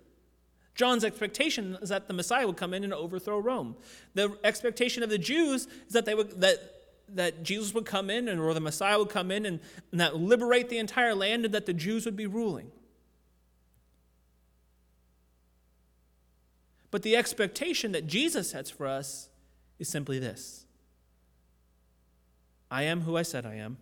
John's 0.76 1.04
expectation 1.04 1.78
is 1.82 1.90
that 1.90 2.08
the 2.08 2.14
Messiah 2.14 2.48
would 2.48 2.58
come 2.58 2.74
in 2.74 2.84
and 2.84 2.94
overthrow 2.94 3.40
Rome. 3.40 3.76
The 4.14 4.38
expectation 4.44 5.04
of 5.04 5.10
the 5.10 5.18
Jews 5.18 5.68
is 5.88 5.94
that 5.94 6.06
they 6.06 6.16
would 6.16 6.40
that 6.42 6.76
that 7.16 7.44
Jesus 7.44 7.74
would 7.74 7.86
come 7.86 8.10
in 8.10 8.28
and 8.28 8.40
or 8.40 8.54
the 8.54 8.60
Messiah 8.60 9.00
would 9.00 9.10
come 9.10 9.32
in 9.32 9.46
and, 9.46 9.60
and 9.92 10.00
that 10.00 10.16
liberate 10.16 10.70
the 10.70 10.78
entire 10.78 11.16
land 11.16 11.44
and 11.46 11.54
that 11.54 11.66
the 11.66 11.74
Jews 11.74 12.06
would 12.06 12.16
be 12.16 12.28
ruling. 12.28 12.72
But 16.92 17.04
the 17.04 17.16
expectation 17.16 17.92
that 17.92 18.08
Jesus 18.08 18.52
sets 18.52 18.70
for 18.70 18.88
us 18.88 19.30
is 19.78 19.88
simply 19.88 20.20
this 20.20 20.66
I 22.72 22.84
am 22.84 23.02
who 23.02 23.18
I 23.18 23.24
said 23.24 23.46
I 23.46 23.56
am. 23.56 23.78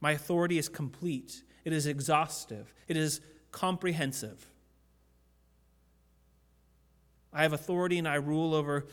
My 0.00 0.12
authority 0.12 0.58
is 0.58 0.68
complete, 0.68 1.42
it 1.64 1.72
is 1.72 1.86
exhaustive, 1.86 2.74
it 2.88 2.96
is 2.96 3.20
comprehensive. 3.52 4.46
I 7.32 7.42
have 7.42 7.52
authority 7.52 7.98
and 7.98 8.06
I 8.06 8.16
rule 8.16 8.54
over 8.54 8.86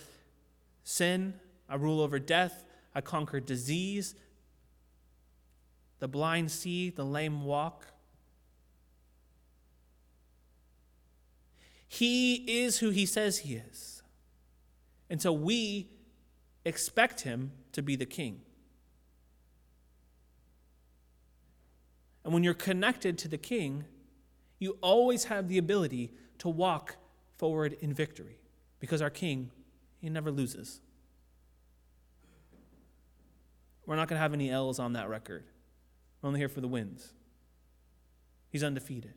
sin, 0.84 1.34
I 1.68 1.76
rule 1.76 2.00
over 2.00 2.20
death, 2.20 2.64
I 2.96 3.02
conquer 3.02 3.40
disease. 3.40 4.16
The 6.00 6.08
blind 6.08 6.50
see, 6.50 6.90
the 6.90 7.04
lame 7.04 7.44
walk. 7.44 7.86
He 11.92 12.36
is 12.64 12.78
who 12.78 12.92
he 12.92 13.08
says 13.08 13.40
he 13.40 13.56
is. 13.56 14.04
And 15.10 15.20
so 15.20 15.34
we 15.34 15.90
expect 16.64 17.22
him 17.22 17.52
to 17.72 17.82
be 17.82 17.96
the 17.96 18.06
king. 18.06 18.42
And 22.24 22.32
when 22.32 22.44
you're 22.44 22.54
connected 22.54 23.18
to 23.18 23.28
the 23.28 23.40
king, 23.40 23.86
you 24.60 24.78
always 24.82 25.26
have 25.26 25.48
the 25.48 25.58
ability 25.58 26.14
to 26.38 26.48
walk 26.48 26.98
forward 27.38 27.76
in 27.82 27.92
victory 27.92 28.38
because 28.80 29.02
our 29.02 29.10
king, 29.10 29.50
he 30.00 30.10
never 30.10 30.30
loses. 30.30 30.82
We're 33.88 33.96
not 33.96 34.08
going 34.08 34.18
to 34.18 34.22
have 34.22 34.34
any 34.34 34.52
L's 34.52 34.78
on 34.78 34.94
that 34.94 35.10
record. 35.10 35.44
We're 36.22 36.28
only 36.28 36.40
here 36.40 36.50
for 36.50 36.62
the 36.62 36.68
wins. 36.68 37.14
He's 38.52 38.64
undefeated. 38.64 39.16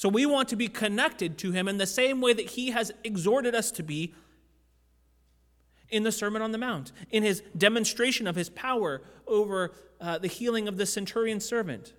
So 0.00 0.08
we 0.08 0.24
want 0.24 0.48
to 0.48 0.56
be 0.56 0.66
connected 0.66 1.36
to 1.36 1.52
him 1.52 1.68
in 1.68 1.76
the 1.76 1.86
same 1.86 2.22
way 2.22 2.32
that 2.32 2.46
he 2.46 2.70
has 2.70 2.90
exhorted 3.04 3.54
us 3.54 3.70
to 3.72 3.82
be 3.82 4.14
in 5.90 6.04
the 6.04 6.10
Sermon 6.10 6.40
on 6.40 6.52
the 6.52 6.56
Mount, 6.56 6.90
in 7.10 7.22
his 7.22 7.42
demonstration 7.54 8.26
of 8.26 8.34
his 8.34 8.48
power 8.48 9.02
over 9.26 9.74
uh, 10.00 10.16
the 10.16 10.26
healing 10.26 10.68
of 10.68 10.78
the 10.78 10.86
centurion 10.86 11.38
servant. 11.38 11.92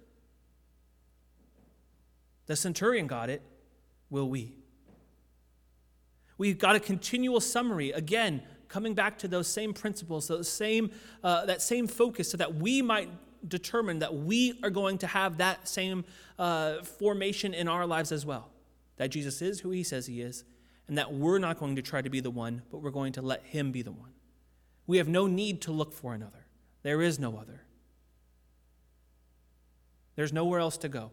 The 2.47 2.55
centurion 2.55 3.05
got 3.05 3.29
it, 3.29 3.43
will 4.09 4.27
we? 4.27 4.55
We've 6.39 6.57
got 6.57 6.75
a 6.75 6.79
continual 6.79 7.39
summary, 7.39 7.91
again, 7.91 8.41
coming 8.67 8.95
back 8.95 9.19
to 9.19 9.27
those 9.27 9.47
same 9.47 9.75
principles, 9.75 10.27
those 10.27 10.49
same, 10.49 10.89
uh, 11.23 11.45
that 11.45 11.61
same 11.61 11.85
focus, 11.85 12.31
so 12.31 12.37
that 12.37 12.55
we 12.55 12.81
might 12.81 13.11
determined 13.47 14.01
that 14.01 14.13
we 14.13 14.59
are 14.63 14.69
going 14.69 14.97
to 14.99 15.07
have 15.07 15.37
that 15.37 15.67
same 15.67 16.05
uh, 16.37 16.81
formation 16.83 17.53
in 17.53 17.67
our 17.67 17.85
lives 17.85 18.11
as 18.11 18.25
well. 18.25 18.49
That 18.97 19.09
Jesus 19.09 19.41
is 19.41 19.59
who 19.61 19.71
he 19.71 19.83
says 19.83 20.07
he 20.07 20.21
is, 20.21 20.43
and 20.87 20.97
that 20.97 21.13
we're 21.13 21.39
not 21.39 21.59
going 21.59 21.75
to 21.75 21.81
try 21.81 22.01
to 22.01 22.09
be 22.09 22.19
the 22.19 22.29
one, 22.29 22.61
but 22.71 22.81
we're 22.81 22.91
going 22.91 23.13
to 23.13 23.21
let 23.21 23.43
him 23.43 23.71
be 23.71 23.81
the 23.81 23.91
one. 23.91 24.11
We 24.87 24.97
have 24.97 25.07
no 25.07 25.27
need 25.27 25.61
to 25.61 25.71
look 25.71 25.93
for 25.93 26.13
another, 26.13 26.45
there 26.83 27.01
is 27.01 27.19
no 27.19 27.37
other. 27.37 27.61
There's 30.15 30.33
nowhere 30.33 30.59
else 30.59 30.77
to 30.77 30.89
go. 30.89 31.11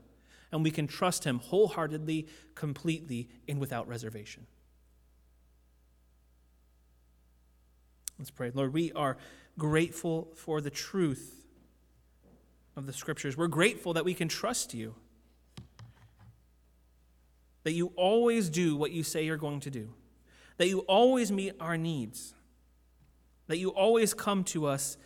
And 0.50 0.64
we 0.64 0.70
can 0.70 0.86
trust 0.86 1.24
him 1.24 1.38
wholeheartedly, 1.38 2.26
completely, 2.54 3.28
and 3.48 3.60
without 3.60 3.86
reservation. 3.86 4.46
Let's 8.18 8.30
pray. 8.30 8.50
Lord, 8.52 8.72
we 8.72 8.90
are 8.92 9.16
grateful 9.56 10.28
for 10.34 10.60
the 10.60 10.70
truth 10.70 11.44
of 12.78 12.86
the 12.86 12.92
scriptures. 12.92 13.36
We're 13.36 13.48
grateful 13.48 13.92
that 13.94 14.04
we 14.04 14.14
can 14.14 14.28
trust 14.28 14.72
you, 14.72 14.94
that 17.64 17.72
you 17.72 17.92
always 17.96 18.48
do 18.48 18.76
what 18.76 18.92
you 18.92 19.02
say 19.02 19.24
you're 19.24 19.36
going 19.36 19.60
to 19.60 19.70
do, 19.70 19.90
that 20.58 20.68
you 20.68 20.80
always 20.80 21.32
meet 21.32 21.54
our 21.60 21.76
needs, 21.76 22.34
that 23.48 23.58
you 23.58 23.70
always 23.70 24.14
come 24.14 24.44
to 24.44 24.66
us 24.66 24.96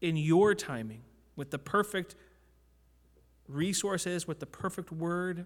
in 0.00 0.16
your 0.16 0.54
timing 0.54 1.02
with 1.34 1.50
the 1.50 1.58
perfect 1.58 2.14
resources, 3.48 4.28
with 4.28 4.38
the 4.38 4.46
perfect 4.46 4.92
word. 4.92 5.44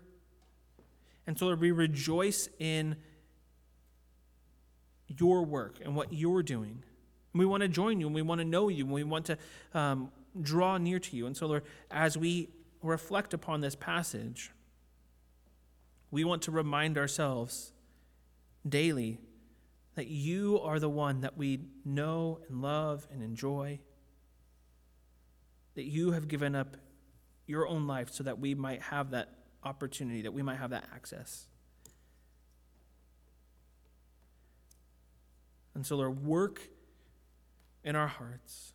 And 1.26 1.38
so 1.38 1.46
Lord, 1.46 1.60
we 1.60 1.70
rejoice 1.70 2.48
in 2.58 2.96
your 5.06 5.42
work 5.44 5.78
and 5.82 5.96
what 5.96 6.12
you're 6.12 6.42
doing. 6.42 6.82
And 7.32 7.38
we 7.38 7.46
want 7.46 7.62
to 7.62 7.68
join 7.68 7.98
you 7.98 8.06
and 8.06 8.14
we 8.14 8.22
want 8.22 8.40
to 8.40 8.44
know 8.44 8.68
you 8.68 8.84
and 8.84 8.92
we 8.92 9.04
want 9.04 9.26
to 9.26 9.38
um, 9.72 10.10
draw 10.40 10.78
near 10.78 10.98
to 10.98 11.16
you. 11.16 11.26
And 11.26 11.36
so, 11.36 11.46
Lord, 11.46 11.64
as 11.90 12.16
we 12.16 12.50
reflect 12.82 13.34
upon 13.34 13.60
this 13.60 13.74
passage, 13.74 14.50
we 16.10 16.24
want 16.24 16.42
to 16.42 16.50
remind 16.50 16.98
ourselves 16.98 17.72
daily 18.68 19.18
that 19.94 20.08
you 20.08 20.60
are 20.60 20.78
the 20.78 20.88
one 20.88 21.20
that 21.20 21.36
we 21.36 21.60
know 21.84 22.40
and 22.48 22.62
love 22.62 23.06
and 23.12 23.22
enjoy, 23.22 23.80
that 25.74 25.84
you 25.84 26.12
have 26.12 26.28
given 26.28 26.54
up 26.54 26.76
your 27.46 27.66
own 27.66 27.86
life 27.86 28.10
so 28.10 28.22
that 28.22 28.38
we 28.38 28.54
might 28.54 28.80
have 28.82 29.10
that 29.10 29.28
opportunity, 29.64 30.22
that 30.22 30.32
we 30.32 30.42
might 30.42 30.56
have 30.56 30.70
that 30.70 30.84
access. 30.94 31.46
And 35.74 35.86
so, 35.86 35.96
Lord, 35.96 36.24
work 36.24 36.68
in 37.84 37.96
our 37.96 38.08
hearts. 38.08 38.72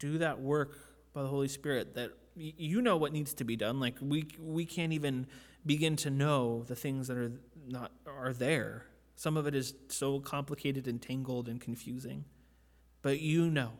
Do 0.00 0.18
that 0.18 0.40
work 0.40 0.76
by 1.14 1.22
the 1.22 1.28
Holy 1.28 1.46
Spirit 1.46 1.94
that 1.94 2.10
you 2.34 2.80
know 2.80 2.96
what 2.96 3.12
needs 3.12 3.34
to 3.34 3.44
be 3.44 3.54
done. 3.54 3.78
Like 3.78 3.96
we 4.00 4.26
we 4.40 4.64
can't 4.64 4.92
even 4.92 5.26
begin 5.64 5.94
to 5.96 6.10
know 6.10 6.64
the 6.66 6.74
things 6.74 7.06
that 7.08 7.16
are 7.16 7.32
not 7.68 7.92
are 8.06 8.32
there. 8.32 8.86
Some 9.14 9.36
of 9.36 9.46
it 9.46 9.54
is 9.54 9.74
so 9.88 10.18
complicated 10.18 10.88
and 10.88 11.00
tangled 11.00 11.48
and 11.48 11.60
confusing. 11.60 12.24
But 13.02 13.20
you 13.20 13.50
know. 13.50 13.72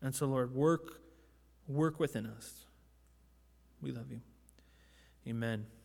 And 0.00 0.14
so 0.14 0.26
Lord, 0.26 0.54
work 0.54 1.00
work 1.66 1.98
within 1.98 2.26
us. 2.26 2.66
We 3.80 3.92
love 3.92 4.10
you. 4.10 4.20
Amen. 5.26 5.66